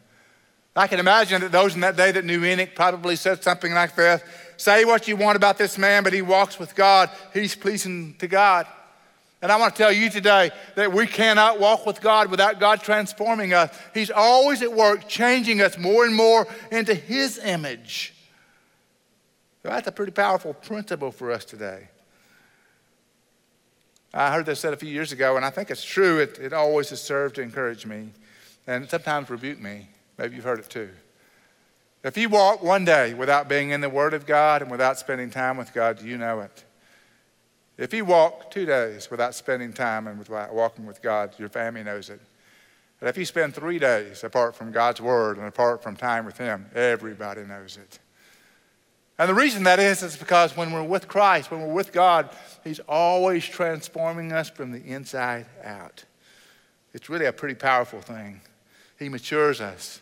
I 0.76 0.88
can 0.88 1.00
imagine 1.00 1.42
that 1.42 1.52
those 1.52 1.76
in 1.76 1.82
that 1.82 1.96
day 1.96 2.12
that 2.12 2.26
knew 2.26 2.44
Enoch 2.44 2.76
probably 2.76 3.16
said 3.16 3.44
something 3.44 3.74
like 3.74 3.96
this 3.96 4.22
Say 4.58 4.86
what 4.86 5.08
you 5.08 5.18
want 5.18 5.36
about 5.36 5.58
this 5.58 5.78
man, 5.78 6.04
but 6.04 6.14
he 6.14 6.22
walks 6.22 6.58
with 6.58 6.76
God. 6.76 7.10
He's 7.34 7.56
pleasing 7.56 8.16
to 8.20 8.28
God. 8.28 8.68
And 9.42 9.52
I 9.52 9.58
want 9.58 9.76
to 9.76 9.78
tell 9.78 9.92
you 9.92 10.10
today 10.10 10.50
that 10.76 10.92
we 10.92 11.06
cannot 11.06 11.60
walk 11.60 11.86
with 11.86 12.02
God 12.02 12.32
without 12.32 12.60
God 12.60 12.82
transforming 12.82 13.54
us. 13.54 13.78
He's 13.94 14.10
always 14.10 14.62
at 14.62 14.74
work 14.74 15.08
changing 15.08 15.62
us 15.62 15.78
more 15.78 16.06
and 16.06 16.16
more 16.16 16.48
into 16.72 16.96
His 16.96 17.38
image. 17.38 18.15
That's 19.70 19.88
a 19.88 19.92
pretty 19.92 20.12
powerful 20.12 20.54
principle 20.54 21.12
for 21.12 21.32
us 21.32 21.46
today. 21.46 21.90
I 24.14 24.32
heard 24.32 24.46
this 24.46 24.62
said 24.62 24.74
a 24.74 24.78
few 24.78 24.90
years 24.90 25.12
ago, 25.12 25.36
and 25.36 25.44
I 25.44 25.50
think 25.50 25.70
it's 25.70 25.84
true. 25.84 26.20
It, 26.20 26.40
it 26.40 26.54
always 26.54 26.90
has 26.92 27.02
served 27.02 27.36
to 27.36 27.42
encourage 27.42 27.86
me 27.86 28.12
and 28.66 28.90
sometimes 28.90 29.30
rebuke 29.30 29.60
me. 29.60 29.90
Maybe 30.18 30.36
you've 30.36 30.46
heard 30.46 30.60
it 30.60 30.70
too. 30.70 30.90
If 32.04 32.18
you 32.18 32.30
walk 32.30 32.64
one 32.64 32.86
day 32.86 33.14
without 33.14 33.50
being 33.50 33.72
in 33.72 33.82
the 33.82 33.90
Word 33.90 34.14
of 34.14 34.26
God 34.26 34.62
and 34.62 34.70
without 34.70 35.00
spending 35.00 35.32
time 35.32 35.58
with 35.58 35.74
God, 35.74 36.02
you 36.02 36.18
know 36.18 36.40
it. 36.42 36.64
If 37.78 37.94
you 37.94 38.06
walk 38.06 38.52
two 38.52 38.66
days 38.66 39.12
without 39.12 39.36
spending 39.36 39.74
time 39.74 40.08
and 40.08 40.18
without 40.18 40.54
walking 40.54 40.86
with 40.86 41.02
God, 41.02 41.34
your 41.38 41.50
family 41.50 41.84
knows 41.84 42.10
it. 42.10 42.22
But 43.00 43.10
if 43.10 43.18
you 43.18 43.26
spend 43.26 43.54
three 43.54 43.80
days 43.80 44.24
apart 44.24 44.56
from 44.56 44.72
God's 44.72 45.02
Word 45.02 45.38
and 45.38 45.48
apart 45.48 45.84
from 45.84 45.98
time 45.98 46.26
with 46.26 46.38
Him, 46.38 46.68
everybody 46.74 47.44
knows 47.44 47.78
it. 47.78 48.00
And 49.18 49.30
the 49.30 49.34
reason 49.34 49.64
that 49.64 49.80
is, 49.80 50.04
is 50.04 50.18
because 50.18 50.58
when 50.58 50.72
we're 50.72 50.84
with 50.84 51.08
Christ, 51.08 51.50
when 51.50 51.62
we're 51.62 51.74
with 51.74 51.94
God, 51.94 52.30
He's 52.64 52.80
always 52.82 53.46
transforming 53.46 54.34
us 54.34 54.50
from 54.50 54.72
the 54.72 54.84
inside 54.84 55.46
out. 55.64 56.04
It's 56.94 57.10
really 57.10 57.26
a 57.26 57.34
pretty 57.34 57.56
powerful 57.56 58.02
thing. 58.02 58.42
He 59.00 59.10
matures 59.10 59.62
us. 59.62 60.02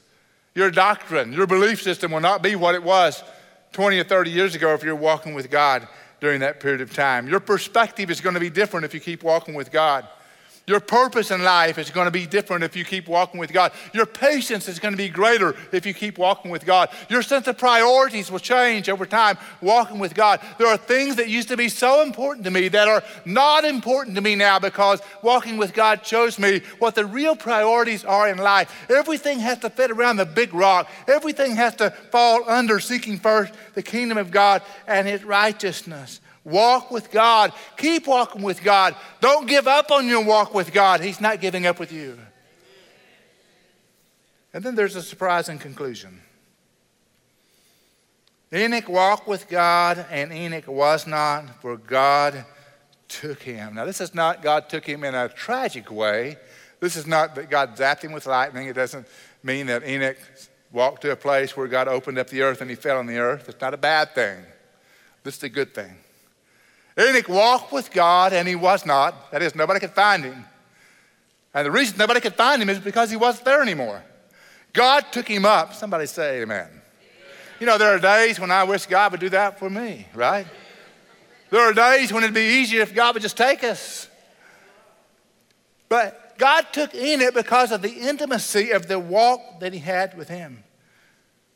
Your 0.55 0.71
doctrine, 0.71 1.33
your 1.33 1.47
belief 1.47 1.81
system 1.81 2.11
will 2.11 2.19
not 2.19 2.41
be 2.41 2.55
what 2.55 2.75
it 2.75 2.83
was 2.83 3.23
20 3.73 3.99
or 3.99 4.03
30 4.03 4.31
years 4.31 4.55
ago 4.55 4.73
if 4.73 4.83
you're 4.83 4.95
walking 4.95 5.33
with 5.33 5.49
God 5.49 5.87
during 6.19 6.39
that 6.41 6.59
period 6.59 6.81
of 6.81 6.93
time. 6.93 7.27
Your 7.27 7.39
perspective 7.39 8.09
is 8.09 8.21
going 8.21 8.35
to 8.35 8.39
be 8.39 8.49
different 8.49 8.85
if 8.85 8.93
you 8.93 8.99
keep 8.99 9.23
walking 9.23 9.55
with 9.55 9.71
God. 9.71 10.07
Your 10.65 10.79
purpose 10.79 11.29
in 11.29 11.43
life 11.43 11.77
is 11.77 11.89
going 11.89 12.05
to 12.05 12.11
be 12.11 12.25
different 12.25 12.63
if 12.63 12.73
you 12.73 12.85
keep 12.85 13.09
walking 13.09 13.37
with 13.37 13.51
God. 13.51 13.73
Your 13.93 14.05
patience 14.05 14.69
is 14.69 14.79
going 14.79 14.93
to 14.93 14.97
be 14.97 15.09
greater 15.09 15.55
if 15.73 15.85
you 15.85 15.93
keep 15.93 16.17
walking 16.17 16.51
with 16.51 16.65
God. 16.65 16.89
Your 17.09 17.21
sense 17.21 17.47
of 17.47 17.57
priorities 17.57 18.31
will 18.31 18.39
change 18.39 18.87
over 18.87 19.05
time 19.05 19.37
walking 19.61 19.99
with 19.99 20.15
God. 20.15 20.39
There 20.57 20.67
are 20.67 20.77
things 20.77 21.17
that 21.17 21.27
used 21.27 21.49
to 21.49 21.57
be 21.57 21.67
so 21.67 22.01
important 22.01 22.45
to 22.45 22.51
me 22.51 22.69
that 22.69 22.87
are 22.87 23.03
not 23.25 23.65
important 23.65 24.15
to 24.15 24.21
me 24.21 24.35
now 24.35 24.57
because 24.57 25.01
walking 25.21 25.57
with 25.57 25.73
God 25.73 26.05
shows 26.05 26.39
me 26.39 26.61
what 26.79 26.95
the 26.95 27.05
real 27.05 27.35
priorities 27.35 28.05
are 28.05 28.29
in 28.29 28.37
life. 28.37 28.89
Everything 28.89 29.39
has 29.39 29.59
to 29.59 29.69
fit 29.69 29.91
around 29.91 30.15
the 30.15 30.25
big 30.25 30.53
rock, 30.53 30.89
everything 31.09 31.57
has 31.57 31.75
to 31.75 31.91
fall 31.91 32.49
under 32.49 32.79
seeking 32.79 33.17
first 33.17 33.53
the 33.73 33.83
kingdom 33.83 34.17
of 34.17 34.31
God 34.31 34.61
and 34.87 35.09
his 35.09 35.25
righteousness. 35.25 36.21
Walk 36.43 36.91
with 36.91 37.09
God. 37.11 37.53
Keep 37.77 38.07
walking 38.07 38.41
with 38.41 38.63
God. 38.63 38.95
Don't 39.21 39.47
give 39.47 39.67
up 39.67 39.91
on 39.91 40.07
your 40.07 40.23
walk 40.23 40.53
with 40.53 40.73
God. 40.73 41.01
He's 41.01 41.21
not 41.21 41.39
giving 41.39 41.65
up 41.65 41.79
with 41.79 41.91
you. 41.91 42.17
And 44.53 44.63
then 44.63 44.75
there's 44.75 44.95
a 44.95 45.01
surprising 45.01 45.57
conclusion. 45.57 46.21
Enoch 48.53 48.87
walked 48.87 49.27
with 49.27 49.49
God, 49.49 50.05
and 50.11 50.31
Enoch 50.31 50.67
was 50.67 51.07
not, 51.07 51.61
for 51.61 51.75
God 51.75 52.45
took 53.07 53.41
him. 53.41 53.75
Now, 53.75 53.85
this 53.85 53.99
is 53.99 54.13
not 54.13 54.43
God 54.43 54.69
took 54.69 54.85
him 54.85 55.03
in 55.03 55.15
a 55.15 55.29
tragic 55.29 55.89
way. 55.89 56.37
This 56.79 56.95
is 56.95 57.07
not 57.07 57.33
that 57.35 57.49
God 57.49 57.77
zapped 57.77 58.01
him 58.01 58.11
with 58.11 58.27
lightning. 58.27 58.67
It 58.67 58.73
doesn't 58.73 59.07
mean 59.41 59.67
that 59.67 59.87
Enoch 59.87 60.17
walked 60.71 61.01
to 61.03 61.11
a 61.11 61.15
place 61.15 61.55
where 61.55 61.67
God 61.67 61.87
opened 61.87 62.17
up 62.17 62.27
the 62.27 62.41
earth 62.41 62.61
and 62.61 62.69
he 62.69 62.75
fell 62.75 62.99
on 62.99 63.07
the 63.07 63.17
earth. 63.17 63.47
It's 63.49 63.61
not 63.61 63.73
a 63.73 63.77
bad 63.77 64.13
thing. 64.13 64.43
This 65.23 65.37
is 65.37 65.43
a 65.43 65.49
good 65.49 65.73
thing. 65.73 65.95
Enoch 66.97 67.27
walked 67.27 67.71
with 67.71 67.91
God 67.91 68.33
and 68.33 68.47
he 68.47 68.55
was 68.55 68.85
not. 68.85 69.31
That 69.31 69.41
is, 69.41 69.55
nobody 69.55 69.79
could 69.79 69.91
find 69.91 70.23
him. 70.23 70.45
And 71.53 71.65
the 71.65 71.71
reason 71.71 71.97
nobody 71.97 72.19
could 72.19 72.35
find 72.35 72.61
him 72.61 72.69
is 72.69 72.79
because 72.79 73.09
he 73.09 73.17
wasn't 73.17 73.45
there 73.45 73.61
anymore. 73.61 74.03
God 74.73 75.05
took 75.11 75.27
him 75.27 75.45
up. 75.45 75.73
Somebody 75.73 76.07
say 76.07 76.41
amen. 76.41 76.67
You 77.59 77.67
know, 77.67 77.77
there 77.77 77.95
are 77.95 77.99
days 77.99 78.39
when 78.39 78.51
I 78.51 78.63
wish 78.63 78.87
God 78.87 79.11
would 79.11 79.21
do 79.21 79.29
that 79.29 79.59
for 79.59 79.69
me, 79.69 80.07
right? 80.13 80.47
There 81.49 81.61
are 81.61 81.73
days 81.73 82.11
when 82.11 82.23
it'd 82.23 82.33
be 82.33 82.59
easier 82.59 82.81
if 82.81 82.95
God 82.95 83.13
would 83.13 83.21
just 83.21 83.37
take 83.37 83.63
us. 83.63 84.09
But 85.87 86.37
God 86.39 86.65
took 86.73 86.95
Enoch 86.95 87.35
because 87.35 87.71
of 87.71 87.83
the 87.83 87.93
intimacy 87.93 88.71
of 88.71 88.87
the 88.87 88.99
walk 88.99 89.59
that 89.59 89.71
he 89.71 89.79
had 89.79 90.17
with 90.17 90.29
him. 90.29 90.63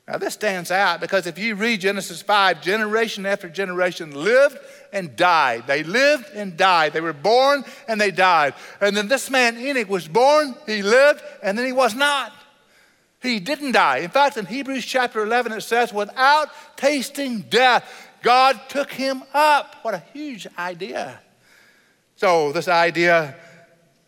Now, 0.07 0.17
this 0.17 0.35
stands 0.35 0.71
out 0.71 1.01
because 1.01 1.27
if 1.27 1.37
you 1.37 1.55
read 1.55 1.81
Genesis 1.81 2.21
5, 2.21 2.61
generation 2.61 3.25
after 3.25 3.49
generation 3.49 4.11
lived 4.13 4.57
and 4.93 5.15
died. 5.15 5.67
They 5.67 5.83
lived 5.83 6.29
and 6.33 6.57
died. 6.57 6.93
They 6.93 7.01
were 7.01 7.13
born 7.13 7.63
and 7.87 7.99
they 7.99 8.11
died. 8.11 8.53
And 8.81 8.95
then 8.95 9.07
this 9.07 9.29
man, 9.29 9.57
Enoch, 9.57 9.89
was 9.89 10.07
born, 10.07 10.55
he 10.65 10.81
lived, 10.81 11.21
and 11.43 11.57
then 11.57 11.65
he 11.65 11.71
was 11.71 11.95
not. 11.95 12.33
He 13.21 13.39
didn't 13.39 13.73
die. 13.73 13.97
In 13.99 14.09
fact, 14.09 14.37
in 14.37 14.45
Hebrews 14.45 14.85
chapter 14.85 15.23
11, 15.23 15.51
it 15.51 15.61
says, 15.61 15.91
without 15.91 16.49
tasting 16.75 17.41
death, 17.41 18.09
God 18.21 18.59
took 18.69 18.91
him 18.91 19.23
up. 19.33 19.75
What 19.81 19.93
a 19.93 20.03
huge 20.13 20.47
idea. 20.57 21.19
So, 22.15 22.51
this 22.51 22.67
idea 22.67 23.35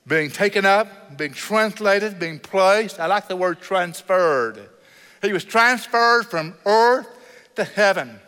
being 0.08 0.32
taken 0.32 0.66
up, 0.66 1.18
being 1.18 1.34
translated, 1.34 2.20
being 2.20 2.40
placed, 2.40 3.00
I 3.00 3.06
like 3.06 3.28
the 3.28 3.36
word 3.36 3.62
transferred. 3.62 4.70
He 5.22 5.32
was 5.32 5.44
transferred 5.44 6.26
from 6.26 6.56
earth 6.66 7.08
to 7.56 7.64
heaven. 7.64 8.20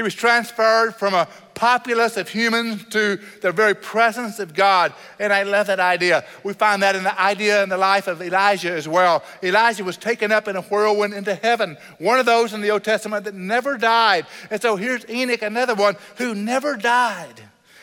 He 0.00 0.02
was 0.02 0.14
transferred 0.14 0.94
from 0.94 1.12
a 1.12 1.28
populace 1.52 2.16
of 2.16 2.26
humans 2.26 2.86
to 2.86 3.20
the 3.42 3.52
very 3.52 3.74
presence 3.74 4.38
of 4.38 4.54
God. 4.54 4.94
And 5.18 5.30
I 5.30 5.42
love 5.42 5.66
that 5.66 5.78
idea. 5.78 6.24
We 6.42 6.54
find 6.54 6.82
that 6.82 6.96
in 6.96 7.02
the 7.02 7.20
idea 7.20 7.62
in 7.62 7.68
the 7.68 7.76
life 7.76 8.06
of 8.06 8.22
Elijah 8.22 8.72
as 8.72 8.88
well. 8.88 9.22
Elijah 9.42 9.84
was 9.84 9.98
taken 9.98 10.32
up 10.32 10.48
in 10.48 10.56
a 10.56 10.62
whirlwind 10.62 11.12
into 11.12 11.34
heaven, 11.34 11.76
one 11.98 12.18
of 12.18 12.24
those 12.24 12.54
in 12.54 12.62
the 12.62 12.70
Old 12.70 12.82
Testament 12.82 13.26
that 13.26 13.34
never 13.34 13.76
died. 13.76 14.24
And 14.50 14.62
so 14.62 14.76
here's 14.76 15.06
Enoch, 15.10 15.42
another 15.42 15.74
one 15.74 15.96
who 16.16 16.34
never 16.34 16.76
died. 16.76 17.42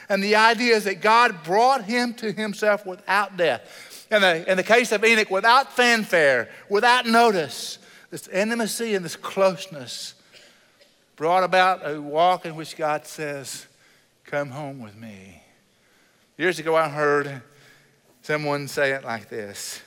And 0.10 0.24
the 0.24 0.38
idea 0.38 0.76
is 0.76 0.86
that 0.86 1.02
God 1.02 1.44
brought 1.44 1.84
him 1.84 2.16
to 2.16 2.32
himself 2.32 2.84
without 2.84 3.38
death. 3.38 4.08
In 4.10 4.24
the, 4.24 4.50
in 4.50 4.58
the 4.58 4.64
case 4.64 4.92
of 4.92 5.06
Enoch, 5.06 5.30
without 5.30 5.72
fanfare, 5.72 6.50
without 6.68 7.06
notice, 7.06 7.78
this 8.10 8.28
intimacy 8.28 8.96
and 8.96 9.06
this 9.06 9.16
closeness 9.16 10.16
brought 11.18 11.44
about 11.44 11.82
a 11.84 12.00
walk 12.00 12.46
in 12.46 12.56
which 12.56 12.78
God 12.78 13.06
says, 13.06 13.68
Come 14.24 14.50
home 14.50 14.80
with 14.80 14.96
me. 14.96 15.42
Years 16.38 16.60
ago, 16.60 16.76
I 16.76 16.88
heard 16.88 17.42
someone 18.22 18.68
say 18.68 18.92
it 18.92 19.04
like 19.04 19.28
this 19.28 19.82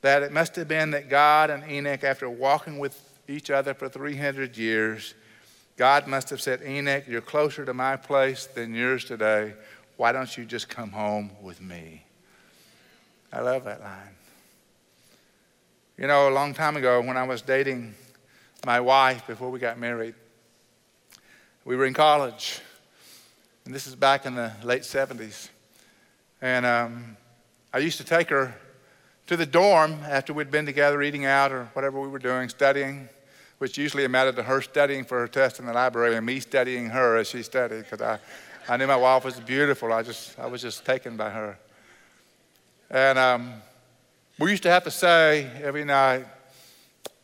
that 0.00 0.22
it 0.22 0.30
must 0.30 0.54
have 0.56 0.68
been 0.68 0.90
that 0.90 1.08
God 1.08 1.48
and 1.48 1.64
Enoch, 1.70 2.04
after 2.04 2.28
walking 2.28 2.78
with 2.78 2.94
each 3.26 3.50
other 3.50 3.72
for 3.72 3.88
300 3.88 4.54
years, 4.54 5.14
God 5.78 6.06
must 6.06 6.28
have 6.28 6.42
said, 6.42 6.60
Enoch, 6.62 7.04
you're 7.08 7.22
closer 7.22 7.64
to 7.64 7.72
my 7.72 7.96
place 7.96 8.44
than 8.44 8.74
yours 8.74 9.06
today. 9.06 9.54
Why 9.96 10.12
don't 10.12 10.36
you 10.36 10.44
just 10.44 10.68
come 10.68 10.90
home 10.90 11.30
with 11.40 11.62
me? 11.62 12.04
I 13.32 13.40
love 13.40 13.64
that 13.64 13.80
line. 13.80 14.14
You 15.96 16.06
know, 16.06 16.28
a 16.28 16.34
long 16.34 16.52
time 16.52 16.76
ago 16.76 17.00
when 17.00 17.16
I 17.16 17.22
was 17.22 17.40
dating 17.40 17.94
my 18.66 18.80
wife 18.80 19.26
before 19.26 19.50
we 19.50 19.58
got 19.58 19.78
married, 19.78 20.14
we 21.64 21.76
were 21.76 21.86
in 21.86 21.94
college. 21.94 22.60
And 23.64 23.74
this 23.74 23.86
is 23.86 23.94
back 23.94 24.26
in 24.26 24.34
the 24.34 24.52
late 24.62 24.82
70s. 24.82 25.48
And 26.42 26.66
um, 26.66 27.16
I 27.72 27.78
used 27.78 27.96
to 27.98 28.04
take 28.04 28.28
her 28.28 28.54
to 29.26 29.36
the 29.36 29.46
dorm 29.46 29.98
after 30.04 30.34
we'd 30.34 30.50
been 30.50 30.66
together 30.66 31.00
eating 31.00 31.24
out 31.24 31.52
or 31.52 31.64
whatever 31.72 31.98
we 32.00 32.08
were 32.08 32.18
doing, 32.18 32.50
studying, 32.50 33.08
which 33.58 33.78
usually 33.78 34.04
amounted 34.04 34.36
to 34.36 34.42
her 34.42 34.60
studying 34.60 35.04
for 35.04 35.18
her 35.20 35.28
test 35.28 35.58
in 35.58 35.64
the 35.64 35.72
library 35.72 36.16
and 36.16 36.26
me 36.26 36.40
studying 36.40 36.90
her 36.90 37.16
as 37.16 37.28
she 37.28 37.42
studied 37.42 37.84
because 37.88 38.02
I, 38.02 38.18
I 38.68 38.76
knew 38.76 38.86
my 38.86 38.96
wife 38.96 39.24
was 39.24 39.40
beautiful. 39.40 39.92
I, 39.92 40.02
just, 40.02 40.38
I 40.38 40.46
was 40.46 40.60
just 40.60 40.84
taken 40.84 41.16
by 41.16 41.30
her. 41.30 41.58
And 42.90 43.18
um, 43.18 43.54
we 44.38 44.50
used 44.50 44.62
to 44.64 44.70
have 44.70 44.84
to 44.84 44.90
say 44.90 45.50
every 45.62 45.84
night, 45.84 46.26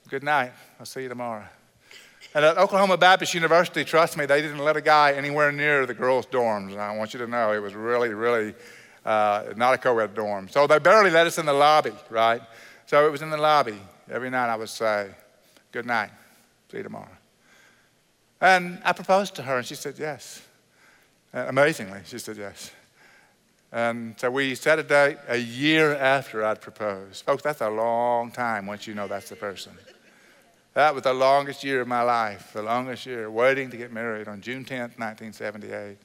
Good 0.08 0.24
night, 0.24 0.50
I'll 0.80 0.86
see 0.86 1.02
you 1.02 1.08
tomorrow. 1.08 1.44
And 2.34 2.44
at 2.44 2.58
Oklahoma 2.58 2.96
Baptist 2.96 3.34
University, 3.34 3.84
trust 3.84 4.16
me, 4.16 4.24
they 4.24 4.40
didn't 4.40 4.58
let 4.58 4.76
a 4.76 4.80
guy 4.80 5.12
anywhere 5.12 5.50
near 5.50 5.84
the 5.84 5.94
girls' 5.94 6.26
dorms. 6.26 6.72
And 6.72 6.80
I 6.80 6.96
want 6.96 7.12
you 7.12 7.18
to 7.18 7.26
know 7.26 7.52
it 7.52 7.58
was 7.58 7.74
really, 7.74 8.10
really 8.10 8.54
uh, 9.04 9.46
not 9.56 9.74
a 9.74 9.78
co 9.78 9.98
ed 9.98 10.14
dorm. 10.14 10.48
So 10.48 10.66
they 10.66 10.78
barely 10.78 11.10
let 11.10 11.26
us 11.26 11.38
in 11.38 11.46
the 11.46 11.52
lobby, 11.52 11.92
right? 12.08 12.40
So 12.86 13.04
it 13.06 13.10
was 13.10 13.22
in 13.22 13.30
the 13.30 13.36
lobby. 13.36 13.78
Every 14.08 14.30
night 14.30 14.48
I 14.48 14.56
would 14.56 14.68
say, 14.68 15.10
Good 15.72 15.86
night, 15.86 16.10
see 16.70 16.78
you 16.78 16.82
tomorrow. 16.82 17.16
And 18.40 18.80
I 18.84 18.92
proposed 18.92 19.36
to 19.36 19.42
her, 19.42 19.58
and 19.58 19.66
she 19.66 19.76
said 19.76 19.94
yes. 19.98 20.42
Uh, 21.32 21.44
amazingly, 21.48 22.00
she 22.04 22.18
said 22.18 22.36
yes. 22.36 22.72
And 23.70 24.18
so 24.18 24.30
we 24.30 24.56
set 24.56 24.80
a 24.80 24.82
date 24.82 25.18
a 25.28 25.36
year 25.36 25.94
after 25.94 26.44
I'd 26.44 26.60
proposed. 26.60 27.24
Folks, 27.24 27.42
that's 27.44 27.60
a 27.60 27.70
long 27.70 28.32
time 28.32 28.66
once 28.66 28.86
you 28.86 28.94
know 28.94 29.06
that's 29.06 29.28
the 29.28 29.36
person. 29.36 29.72
That 30.74 30.94
was 30.94 31.02
the 31.02 31.12
longest 31.12 31.64
year 31.64 31.80
of 31.80 31.88
my 31.88 32.02
life, 32.02 32.52
the 32.52 32.62
longest 32.62 33.04
year, 33.04 33.28
waiting 33.30 33.70
to 33.70 33.76
get 33.76 33.92
married 33.92 34.28
on 34.28 34.40
June 34.40 34.64
10th, 34.64 34.98
1978. 34.98 35.98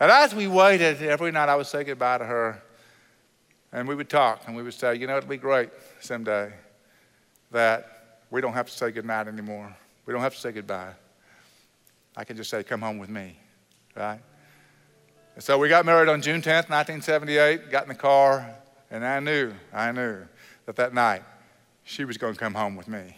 And 0.00 0.10
as 0.10 0.34
we 0.34 0.48
waited, 0.48 1.00
every 1.02 1.30
night 1.30 1.48
I 1.48 1.54
would 1.54 1.66
say 1.66 1.84
goodbye 1.84 2.18
to 2.18 2.24
her, 2.24 2.62
and 3.72 3.86
we 3.86 3.94
would 3.94 4.08
talk, 4.08 4.42
and 4.46 4.56
we 4.56 4.62
would 4.62 4.74
say, 4.74 4.96
you 4.96 5.06
know, 5.06 5.16
it'll 5.16 5.28
be 5.28 5.36
great 5.36 5.70
someday 6.00 6.52
that 7.52 8.20
we 8.30 8.40
don't 8.40 8.52
have 8.52 8.66
to 8.66 8.72
say 8.72 8.90
goodnight 8.90 9.28
anymore. 9.28 9.74
We 10.06 10.12
don't 10.12 10.22
have 10.22 10.34
to 10.34 10.40
say 10.40 10.52
goodbye. 10.52 10.92
I 12.16 12.24
can 12.24 12.36
just 12.36 12.50
say, 12.50 12.64
come 12.64 12.80
home 12.80 12.98
with 12.98 13.10
me, 13.10 13.38
right? 13.96 14.20
And 15.34 15.44
so 15.44 15.56
we 15.56 15.68
got 15.68 15.86
married 15.86 16.08
on 16.08 16.20
June 16.20 16.42
10th, 16.42 16.68
1978, 16.68 17.70
got 17.70 17.84
in 17.84 17.88
the 17.90 17.94
car, 17.94 18.54
and 18.90 19.04
I 19.04 19.20
knew, 19.20 19.52
I 19.72 19.92
knew 19.92 20.24
that 20.66 20.74
that 20.76 20.92
night 20.92 21.22
she 21.84 22.04
was 22.04 22.16
going 22.16 22.34
to 22.34 22.40
come 22.40 22.54
home 22.54 22.74
with 22.74 22.88
me. 22.88 23.16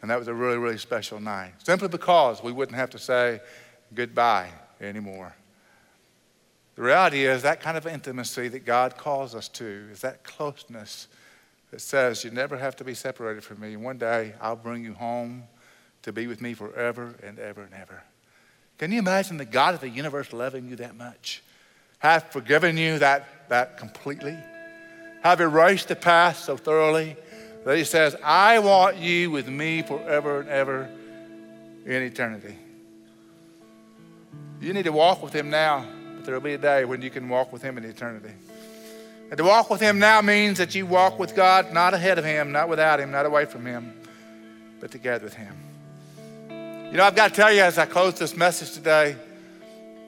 And 0.00 0.10
that 0.10 0.18
was 0.18 0.28
a 0.28 0.34
really, 0.34 0.58
really 0.58 0.78
special 0.78 1.20
night, 1.20 1.52
simply 1.64 1.88
because 1.88 2.42
we 2.42 2.52
wouldn't 2.52 2.76
have 2.76 2.90
to 2.90 2.98
say 2.98 3.40
goodbye 3.94 4.50
anymore. 4.80 5.34
The 6.76 6.82
reality 6.82 7.24
is 7.24 7.42
that 7.42 7.60
kind 7.60 7.76
of 7.76 7.86
intimacy 7.86 8.46
that 8.48 8.64
God 8.64 8.96
calls 8.96 9.34
us 9.34 9.48
to 9.48 9.88
is 9.90 10.00
that 10.02 10.22
closeness 10.22 11.08
that 11.72 11.80
says 11.80 12.22
you 12.22 12.30
never 12.30 12.56
have 12.56 12.76
to 12.76 12.84
be 12.84 12.94
separated 12.94 13.42
from 13.42 13.60
me. 13.60 13.76
One 13.76 13.98
day 13.98 14.34
I'll 14.40 14.54
bring 14.54 14.84
you 14.84 14.94
home 14.94 15.42
to 16.02 16.12
be 16.12 16.28
with 16.28 16.40
me 16.40 16.54
forever 16.54 17.16
and 17.22 17.38
ever 17.40 17.62
and 17.62 17.74
ever. 17.74 18.04
Can 18.78 18.92
you 18.92 19.00
imagine 19.00 19.38
the 19.38 19.44
God 19.44 19.74
of 19.74 19.80
the 19.80 19.88
universe 19.88 20.32
loving 20.32 20.68
you 20.68 20.76
that 20.76 20.96
much? 20.96 21.42
Have 21.98 22.30
forgiven 22.30 22.76
you 22.76 23.00
that, 23.00 23.48
that 23.48 23.76
completely? 23.76 24.38
Have 25.24 25.40
erased 25.40 25.88
the 25.88 25.96
past 25.96 26.44
so 26.44 26.56
thoroughly 26.56 27.16
that 27.68 27.76
He 27.76 27.84
says, 27.84 28.16
I 28.24 28.60
want 28.60 28.96
you 28.96 29.30
with 29.30 29.46
me 29.46 29.82
forever 29.82 30.40
and 30.40 30.48
ever 30.48 30.88
in 31.84 32.02
eternity. 32.02 32.56
You 34.58 34.72
need 34.72 34.84
to 34.84 34.90
walk 34.90 35.22
with 35.22 35.34
Him 35.34 35.50
now, 35.50 35.84
but 36.14 36.24
there 36.24 36.32
will 36.32 36.40
be 36.40 36.54
a 36.54 36.58
day 36.58 36.86
when 36.86 37.02
you 37.02 37.10
can 37.10 37.28
walk 37.28 37.52
with 37.52 37.60
Him 37.60 37.76
in 37.76 37.84
eternity. 37.84 38.32
And 39.28 39.36
to 39.36 39.44
walk 39.44 39.68
with 39.68 39.82
Him 39.82 39.98
now 39.98 40.22
means 40.22 40.56
that 40.56 40.74
you 40.74 40.86
walk 40.86 41.18
with 41.18 41.36
God, 41.36 41.70
not 41.74 41.92
ahead 41.92 42.18
of 42.18 42.24
Him, 42.24 42.52
not 42.52 42.70
without 42.70 43.00
Him, 43.00 43.10
not 43.10 43.26
away 43.26 43.44
from 43.44 43.66
Him, 43.66 43.92
but 44.80 44.90
together 44.90 45.24
with 45.24 45.34
Him. 45.34 45.54
You 46.90 46.96
know, 46.96 47.04
I've 47.04 47.16
got 47.16 47.28
to 47.28 47.34
tell 47.34 47.52
you 47.52 47.60
as 47.60 47.76
I 47.76 47.84
close 47.84 48.18
this 48.18 48.34
message 48.34 48.72
today 48.72 49.14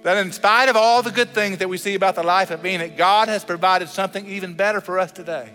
that 0.02 0.16
in 0.16 0.32
spite 0.32 0.70
of 0.70 0.76
all 0.76 1.02
the 1.02 1.11
good 1.11 1.34
things 1.34 1.58
that 1.58 1.68
we 1.68 1.76
see 1.76 1.94
about 1.94 2.14
the 2.14 2.22
life 2.22 2.50
of 2.50 2.64
Enoch, 2.64 2.96
God 2.96 3.28
has 3.28 3.44
provided 3.44 3.90
something 3.90 4.26
even 4.26 4.54
better 4.54 4.80
for 4.80 4.98
us 4.98 5.12
today. 5.12 5.50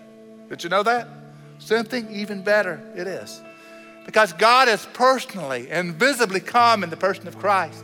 Did 0.50 0.64
you 0.64 0.70
know 0.70 0.84
that? 0.84 1.08
Something 1.60 2.12
even 2.12 2.42
better 2.42 2.82
it 2.96 3.08
is. 3.08 3.42
Because 4.06 4.34
God 4.34 4.68
has 4.68 4.86
personally 4.94 5.70
and 5.70 5.96
visibly 5.96 6.40
come 6.40 6.84
in 6.84 6.90
the 6.90 6.98
person 6.98 7.28
of 7.28 7.40
Christ. 7.40 7.84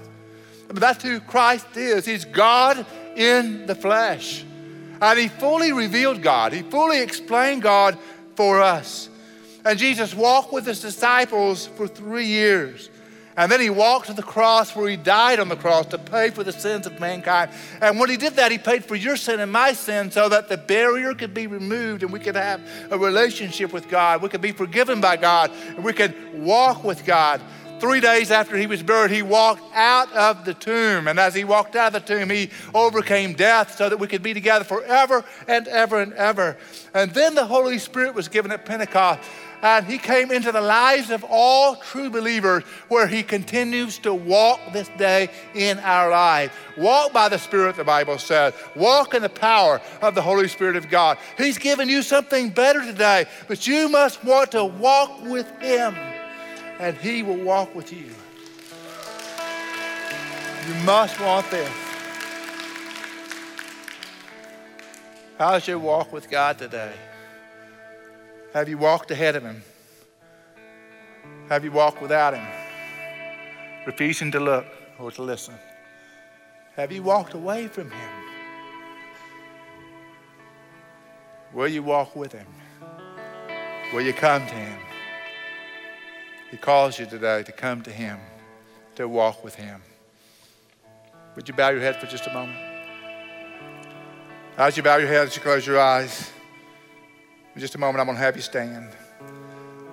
I 0.69 0.73
mean, 0.73 0.79
that's 0.79 1.03
who 1.03 1.19
Christ 1.19 1.75
is. 1.75 2.05
He's 2.05 2.25
God 2.25 2.85
in 3.15 3.65
the 3.65 3.75
flesh. 3.75 4.45
And 5.01 5.19
he 5.19 5.27
fully 5.27 5.73
revealed 5.73 6.21
God, 6.21 6.53
he 6.53 6.61
fully 6.61 7.01
explained 7.01 7.63
God 7.63 7.97
for 8.35 8.61
us. 8.61 9.09
And 9.65 9.77
Jesus 9.77 10.13
walked 10.13 10.53
with 10.53 10.65
his 10.65 10.81
disciples 10.81 11.67
for 11.67 11.87
three 11.87 12.25
years. 12.25 12.89
And 13.37 13.51
then 13.51 13.61
he 13.61 13.69
walked 13.69 14.07
to 14.07 14.13
the 14.13 14.23
cross 14.23 14.75
where 14.75 14.89
he 14.89 14.97
died 14.97 15.39
on 15.39 15.49
the 15.49 15.55
cross 15.55 15.85
to 15.87 15.97
pay 15.97 16.29
for 16.29 16.43
the 16.43 16.51
sins 16.51 16.85
of 16.85 16.99
mankind. 16.99 17.51
And 17.81 17.99
when 17.99 18.09
he 18.09 18.17
did 18.17 18.33
that, 18.33 18.51
he 18.51 18.57
paid 18.57 18.83
for 18.83 18.95
your 18.95 19.15
sin 19.15 19.39
and 19.39 19.51
my 19.51 19.73
sin 19.73 20.11
so 20.11 20.27
that 20.29 20.49
the 20.49 20.57
barrier 20.57 21.13
could 21.13 21.33
be 21.33 21.47
removed 21.47 22.03
and 22.03 22.11
we 22.11 22.19
could 22.19 22.35
have 22.35 22.61
a 22.91 22.97
relationship 22.97 23.71
with 23.71 23.89
God. 23.89 24.21
We 24.21 24.29
could 24.29 24.41
be 24.41 24.51
forgiven 24.51 25.01
by 25.01 25.17
God 25.17 25.51
and 25.67 25.83
we 25.83 25.93
could 25.93 26.15
walk 26.33 26.83
with 26.83 27.05
God. 27.05 27.41
Three 27.81 27.99
days 27.99 28.29
after 28.29 28.55
he 28.57 28.67
was 28.67 28.83
buried, 28.83 29.09
he 29.09 29.23
walked 29.23 29.63
out 29.73 30.13
of 30.13 30.45
the 30.45 30.53
tomb. 30.53 31.07
And 31.07 31.19
as 31.19 31.33
he 31.33 31.43
walked 31.43 31.75
out 31.75 31.95
of 31.95 32.05
the 32.05 32.15
tomb, 32.15 32.29
he 32.29 32.51
overcame 32.75 33.33
death 33.33 33.75
so 33.75 33.89
that 33.89 33.97
we 33.97 34.05
could 34.07 34.21
be 34.21 34.35
together 34.35 34.63
forever 34.63 35.25
and 35.47 35.67
ever 35.67 35.99
and 35.99 36.13
ever. 36.13 36.57
And 36.93 37.11
then 37.11 37.33
the 37.33 37.45
Holy 37.45 37.79
Spirit 37.79 38.13
was 38.13 38.27
given 38.27 38.51
at 38.51 38.65
Pentecost. 38.65 39.27
And 39.61 39.85
he 39.85 39.97
came 39.97 40.31
into 40.31 40.51
the 40.51 40.61
lives 40.61 41.09
of 41.11 41.23
all 41.29 41.75
true 41.75 42.09
believers 42.09 42.63
where 42.87 43.07
he 43.07 43.23
continues 43.23 43.99
to 43.99 44.13
walk 44.13 44.59
this 44.73 44.89
day 44.97 45.29
in 45.53 45.79
our 45.79 46.09
lives. 46.09 46.53
Walk 46.77 47.13
by 47.13 47.29
the 47.29 47.37
Spirit, 47.37 47.75
the 47.75 47.83
Bible 47.83 48.17
says. 48.17 48.53
Walk 48.75 49.13
in 49.13 49.21
the 49.21 49.29
power 49.29 49.81
of 50.01 50.15
the 50.15 50.21
Holy 50.21 50.47
Spirit 50.47 50.75
of 50.75 50.89
God. 50.89 51.17
He's 51.37 51.57
given 51.57 51.89
you 51.89 52.01
something 52.01 52.49
better 52.49 52.83
today, 52.83 53.25
but 53.47 53.67
you 53.67 53.89
must 53.89 54.23
want 54.23 54.51
to 54.51 54.65
walk 54.65 55.21
with 55.23 55.49
him 55.59 55.95
and 56.81 56.97
He 56.97 57.21
will 57.21 57.37
walk 57.37 57.75
with 57.75 57.93
you. 57.93 58.09
You 60.67 60.83
must 60.83 61.19
want 61.19 61.49
this. 61.51 61.71
How's 65.37 65.67
your 65.67 65.79
walk 65.79 66.11
with 66.11 66.29
God 66.29 66.57
today? 66.57 66.93
Have 68.53 68.67
you 68.67 68.77
walked 68.77 69.11
ahead 69.11 69.37
of 69.37 69.43
Him? 69.43 69.63
Have 71.47 71.63
you 71.63 71.71
walked 71.71 72.01
without 72.01 72.33
Him? 72.33 72.45
Refusing 73.85 74.29
to 74.31 74.41
look 74.41 74.65
or 74.99 75.09
to 75.11 75.21
listen? 75.21 75.53
Have 76.75 76.91
you 76.91 77.01
walked 77.01 77.33
away 77.33 77.67
from 77.67 77.89
Him? 77.89 78.09
Will 81.53 81.69
you 81.69 81.81
walk 81.81 82.13
with 82.15 82.33
Him? 82.33 82.47
Will 83.93 84.01
you 84.01 84.13
come 84.13 84.45
to 84.45 84.53
Him? 84.53 84.79
He 86.49 86.57
calls 86.57 86.99
you 86.99 87.05
today 87.05 87.43
to 87.43 87.51
come 87.53 87.81
to 87.83 87.91
Him, 87.91 88.19
to 88.95 89.07
walk 89.07 89.45
with 89.45 89.55
Him. 89.55 89.81
Would 91.37 91.47
you 91.47 91.53
bow 91.53 91.69
your 91.69 91.79
head 91.79 91.95
for 91.95 92.07
just 92.07 92.27
a 92.27 92.33
moment? 92.33 92.59
As 94.57 94.75
you 94.75 94.83
bow 94.83 94.97
your 94.97 95.07
head, 95.07 95.27
as 95.27 95.35
you 95.37 95.41
close 95.41 95.65
your 95.65 95.79
eyes, 95.79 96.31
in 97.55 97.61
just 97.61 97.75
a 97.75 97.77
moment, 97.77 97.99
I'm 97.99 98.05
going 98.05 98.17
to 98.17 98.23
have 98.23 98.35
you 98.35 98.41
stand. 98.41 98.89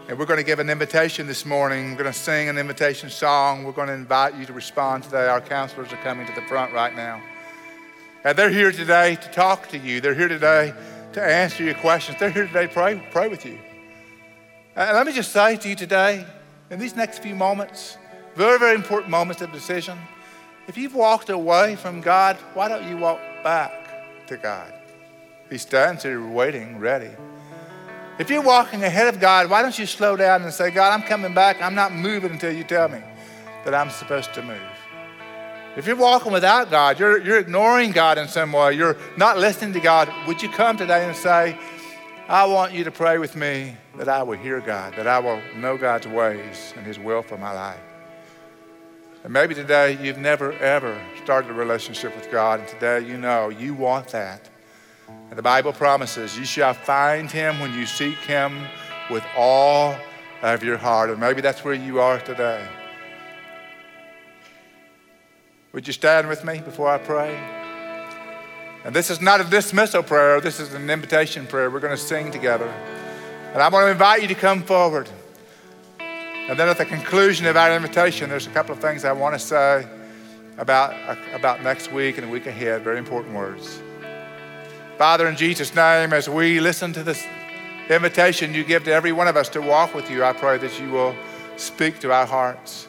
And 0.09 0.19
we're 0.19 0.27
going 0.27 0.39
to 0.39 0.45
give 0.45 0.59
an 0.59 0.71
invitation 0.71 1.27
this 1.27 1.45
morning. 1.45 1.91
We're 1.91 2.03
going 2.03 2.13
to 2.13 2.19
sing 2.19 2.49
an 2.49 2.57
invitation 2.57 3.11
song. 3.11 3.65
We're 3.65 3.73
going 3.73 3.89
to 3.89 3.95
invite 3.95 4.37
you 4.37 4.47
to 4.47 4.53
respond 4.53 5.05
today. 5.05 5.27
Our 5.27 5.41
counselors 5.41 5.93
are 5.93 6.03
coming 6.03 6.27
to 6.27 6.33
the 6.35 6.43
front 6.43 6.73
right 6.73 6.95
now. 6.95 7.21
And 8.25 8.39
they're 8.39 8.51
here 8.51 8.73
today 8.73 9.17
to 9.17 9.29
talk 9.31 9.69
to 9.69 9.79
you. 9.79 10.01
They're 10.01 10.15
here 10.15 10.29
today 10.29 10.73
to 11.13 11.23
answer 11.23 11.65
your 11.65 11.75
questions. 11.75 12.19
They're 12.19 12.31
here 12.31 12.47
today 12.47 12.69
to 12.69 12.73
pray, 12.73 13.03
pray 13.11 13.29
with 13.29 13.45
you. 13.45 13.59
Uh, 14.77 14.81
and 14.81 14.97
let 14.97 15.07
me 15.07 15.13
just 15.13 15.33
say 15.33 15.57
to 15.57 15.69
you 15.69 15.75
today, 15.75 16.25
in 16.71 16.79
these 16.79 16.95
next 16.95 17.19
few 17.19 17.35
moments, 17.35 17.99
very, 18.37 18.59
very 18.59 18.77
important 18.77 19.11
moments 19.11 19.43
of 19.43 19.51
decision, 19.53 19.99
if 20.69 20.77
you've 20.77 20.95
walked 20.95 21.29
away 21.29 21.77
from 21.77 22.01
God, 22.01 22.37
why 22.55 22.69
don't 22.69 22.89
you 22.89 22.97
walk 22.97 23.21
back 23.43 24.27
to 24.29 24.37
God? 24.37 24.73
He 25.51 25.59
stands 25.59 26.05
here 26.05 26.25
waiting, 26.25 26.79
ready. 26.79 27.11
If 28.19 28.31
you're 28.31 28.43
walking 28.43 28.83
ahead 28.83 29.07
of 29.07 29.21
God, 29.21 29.49
why 29.49 29.63
don't 29.63 29.79
you 29.79 29.87
slow 29.87 30.17
down 30.17 30.43
and 30.43 30.53
say, 30.53 30.71
God, 30.71 30.93
I'm 30.93 31.07
coming 31.07 31.35
back. 31.35 31.63
I'm 31.63 31.77
not 31.77 31.93
moving 31.93 32.33
until 32.33 32.53
you 32.53 32.65
tell 32.65 32.89
me 32.89 32.99
that 33.65 33.75
I'm 33.75 33.91
supposed 33.91 34.35
to 34.35 34.43
move. 34.43 34.61
If 35.77 35.87
you're 35.87 35.95
walking 35.95 36.33
without 36.33 36.69
God, 36.69 36.99
you're, 36.99 37.19
you're 37.19 37.39
ignoring 37.39 37.93
God 37.93 38.19
in 38.19 38.27
some 38.27 38.53
way, 38.53 38.73
you're 38.73 38.97
not 39.17 39.39
listening 39.39 39.73
to 39.75 39.81
God, 39.81 40.09
would 40.27 40.43
you 40.43 40.49
come 40.49 40.77
today 40.77 41.07
and 41.07 41.17
say, 41.17 41.57
I 42.29 42.45
want 42.47 42.73
you 42.73 42.83
to 42.83 42.91
pray 42.91 43.19
with 43.19 43.37
me 43.37 43.77
that 43.97 44.09
I 44.09 44.25
will 44.25 44.37
hear 44.37 44.61
God, 44.61 44.95
that 44.97 45.07
I 45.07 45.21
will 45.21 45.41
know 45.57 45.79
God's 45.79 46.09
ways 46.09 46.75
and 46.77 46.85
His 46.85 46.99
will 46.99 47.23
for 47.23 47.39
my 47.39 47.53
life. 47.53 47.81
And 49.23 49.33
maybe 49.33 49.55
today 49.55 49.97
you've 50.03 50.19
never, 50.19 50.53
ever 50.55 51.01
started 51.23 51.53
a 51.53 51.55
relationship 51.55 52.17
with 52.17 52.31
God, 52.33 52.59
and 52.59 52.69
today 52.69 53.01
you 53.01 53.17
know 53.17 53.49
you 53.49 53.75
want 53.75 54.09
that. 54.09 54.49
And 55.09 55.39
the 55.39 55.43
Bible 55.43 55.73
promises 55.73 56.39
you 56.39 56.45
shall 56.45 56.75
find 56.75 57.31
Him 57.31 57.61
when 57.61 57.75
you 57.75 57.87
seek 57.87 58.19
Him 58.19 58.67
with 59.11 59.25
all 59.37 59.97
of 60.43 60.63
your 60.63 60.77
heart. 60.77 61.11
And 61.11 61.21
maybe 61.21 61.41
that's 61.41 61.65
where 61.65 61.75
you 61.75 62.01
are 62.01 62.19
today. 62.21 62.67
Would 65.73 65.87
you 65.87 65.93
stand 65.93 66.29
with 66.29 66.45
me 66.45 66.61
before 66.61 66.89
I 66.89 66.99
pray? 66.99 67.37
And 68.85 68.95
this 68.95 69.11
is 69.11 69.21
not 69.21 69.41
a 69.41 69.45
dismissal 69.45 70.03
prayer, 70.03 70.41
this 70.41 70.61
is 70.61 70.73
an 70.73 70.89
invitation 70.89 71.47
prayer. 71.47 71.71
We're 71.71 71.81
going 71.81 71.97
to 71.97 72.03
sing 72.03 72.31
together. 72.31 72.73
And 73.53 73.63
I 73.63 73.69
want 73.69 73.85
to 73.85 73.91
invite 73.91 74.23
you 74.23 74.29
to 74.29 74.35
come 74.35 74.63
forward. 74.63 75.09
And 76.01 76.59
then 76.59 76.69
at 76.69 76.79
the 76.79 76.87
conclusion 76.87 77.47
of 77.47 77.57
our 77.57 77.75
invitation, 77.75 78.31
there's 78.31 78.47
a 78.47 78.51
couple 78.51 78.73
of 78.73 78.81
things 78.81 79.05
I 79.05 79.13
want 79.13 79.35
to 79.35 79.39
say 79.39 79.87
about, 80.57 80.95
about 81.35 81.63
next 81.63 81.93
week 81.93 82.17
and 82.17 82.27
the 82.27 82.31
week 82.31 82.47
ahead. 82.47 82.83
Very 82.83 82.99
important 82.99 83.35
words. 83.35 83.83
Father, 84.99 85.29
in 85.29 85.37
Jesus' 85.37 85.75
name, 85.75 86.13
as 86.13 86.29
we 86.29 86.61
listen 86.61 86.93
to 86.93 87.03
this 87.03 87.25
invitation 87.89 88.53
you 88.53 88.65
give 88.65 88.85
to 88.85 88.93
every 88.93 89.13
one 89.13 89.29
of 89.29 89.37
us 89.37 89.49
to 89.51 89.63
walk 89.63 89.95
with 89.95 90.11
you, 90.11 90.25
I 90.25 90.33
pray 90.33 90.59
that 90.59 90.79
you 90.81 90.91
will 90.91 91.15
speak 91.57 92.01
to 92.01 92.13
our 92.13 92.27
hearts. 92.27 92.89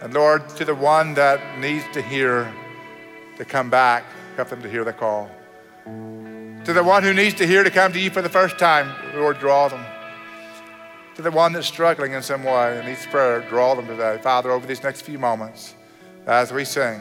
And 0.00 0.12
Lord, 0.12 0.48
to 0.56 0.64
the 0.64 0.74
one 0.74 1.14
that 1.14 1.60
needs 1.60 1.84
to 1.92 2.02
hear, 2.02 2.52
to 3.36 3.44
come 3.44 3.70
back 3.70 4.04
Help 4.36 4.48
them 4.48 4.62
to 4.62 4.68
hear 4.68 4.84
the 4.84 4.92
call. 4.92 5.30
To 5.84 6.72
the 6.72 6.82
one 6.82 7.02
who 7.02 7.12
needs 7.12 7.34
to 7.34 7.46
hear 7.46 7.62
to 7.64 7.70
come 7.70 7.92
to 7.92 8.00
you 8.00 8.10
for 8.10 8.22
the 8.22 8.28
first 8.28 8.58
time, 8.58 8.90
Lord, 9.14 9.38
draw 9.38 9.68
them. 9.68 9.84
To 11.16 11.22
the 11.22 11.30
one 11.30 11.52
that's 11.52 11.66
struggling 11.66 12.12
in 12.12 12.22
some 12.22 12.42
way 12.44 12.78
and 12.78 12.88
needs 12.88 13.04
prayer, 13.06 13.40
draw 13.48 13.74
them 13.74 13.86
today. 13.86 14.18
Father, 14.22 14.50
over 14.50 14.66
these 14.66 14.82
next 14.82 15.02
few 15.02 15.18
moments, 15.18 15.74
as 16.26 16.52
we 16.52 16.64
sing, 16.64 17.00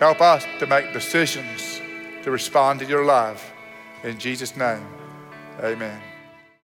help 0.00 0.20
us 0.20 0.44
to 0.58 0.66
make 0.66 0.92
decisions 0.92 1.80
to 2.24 2.30
respond 2.30 2.80
to 2.80 2.86
your 2.86 3.04
love. 3.04 3.52
In 4.02 4.18
Jesus' 4.18 4.56
name, 4.56 4.86
amen. 5.62 6.13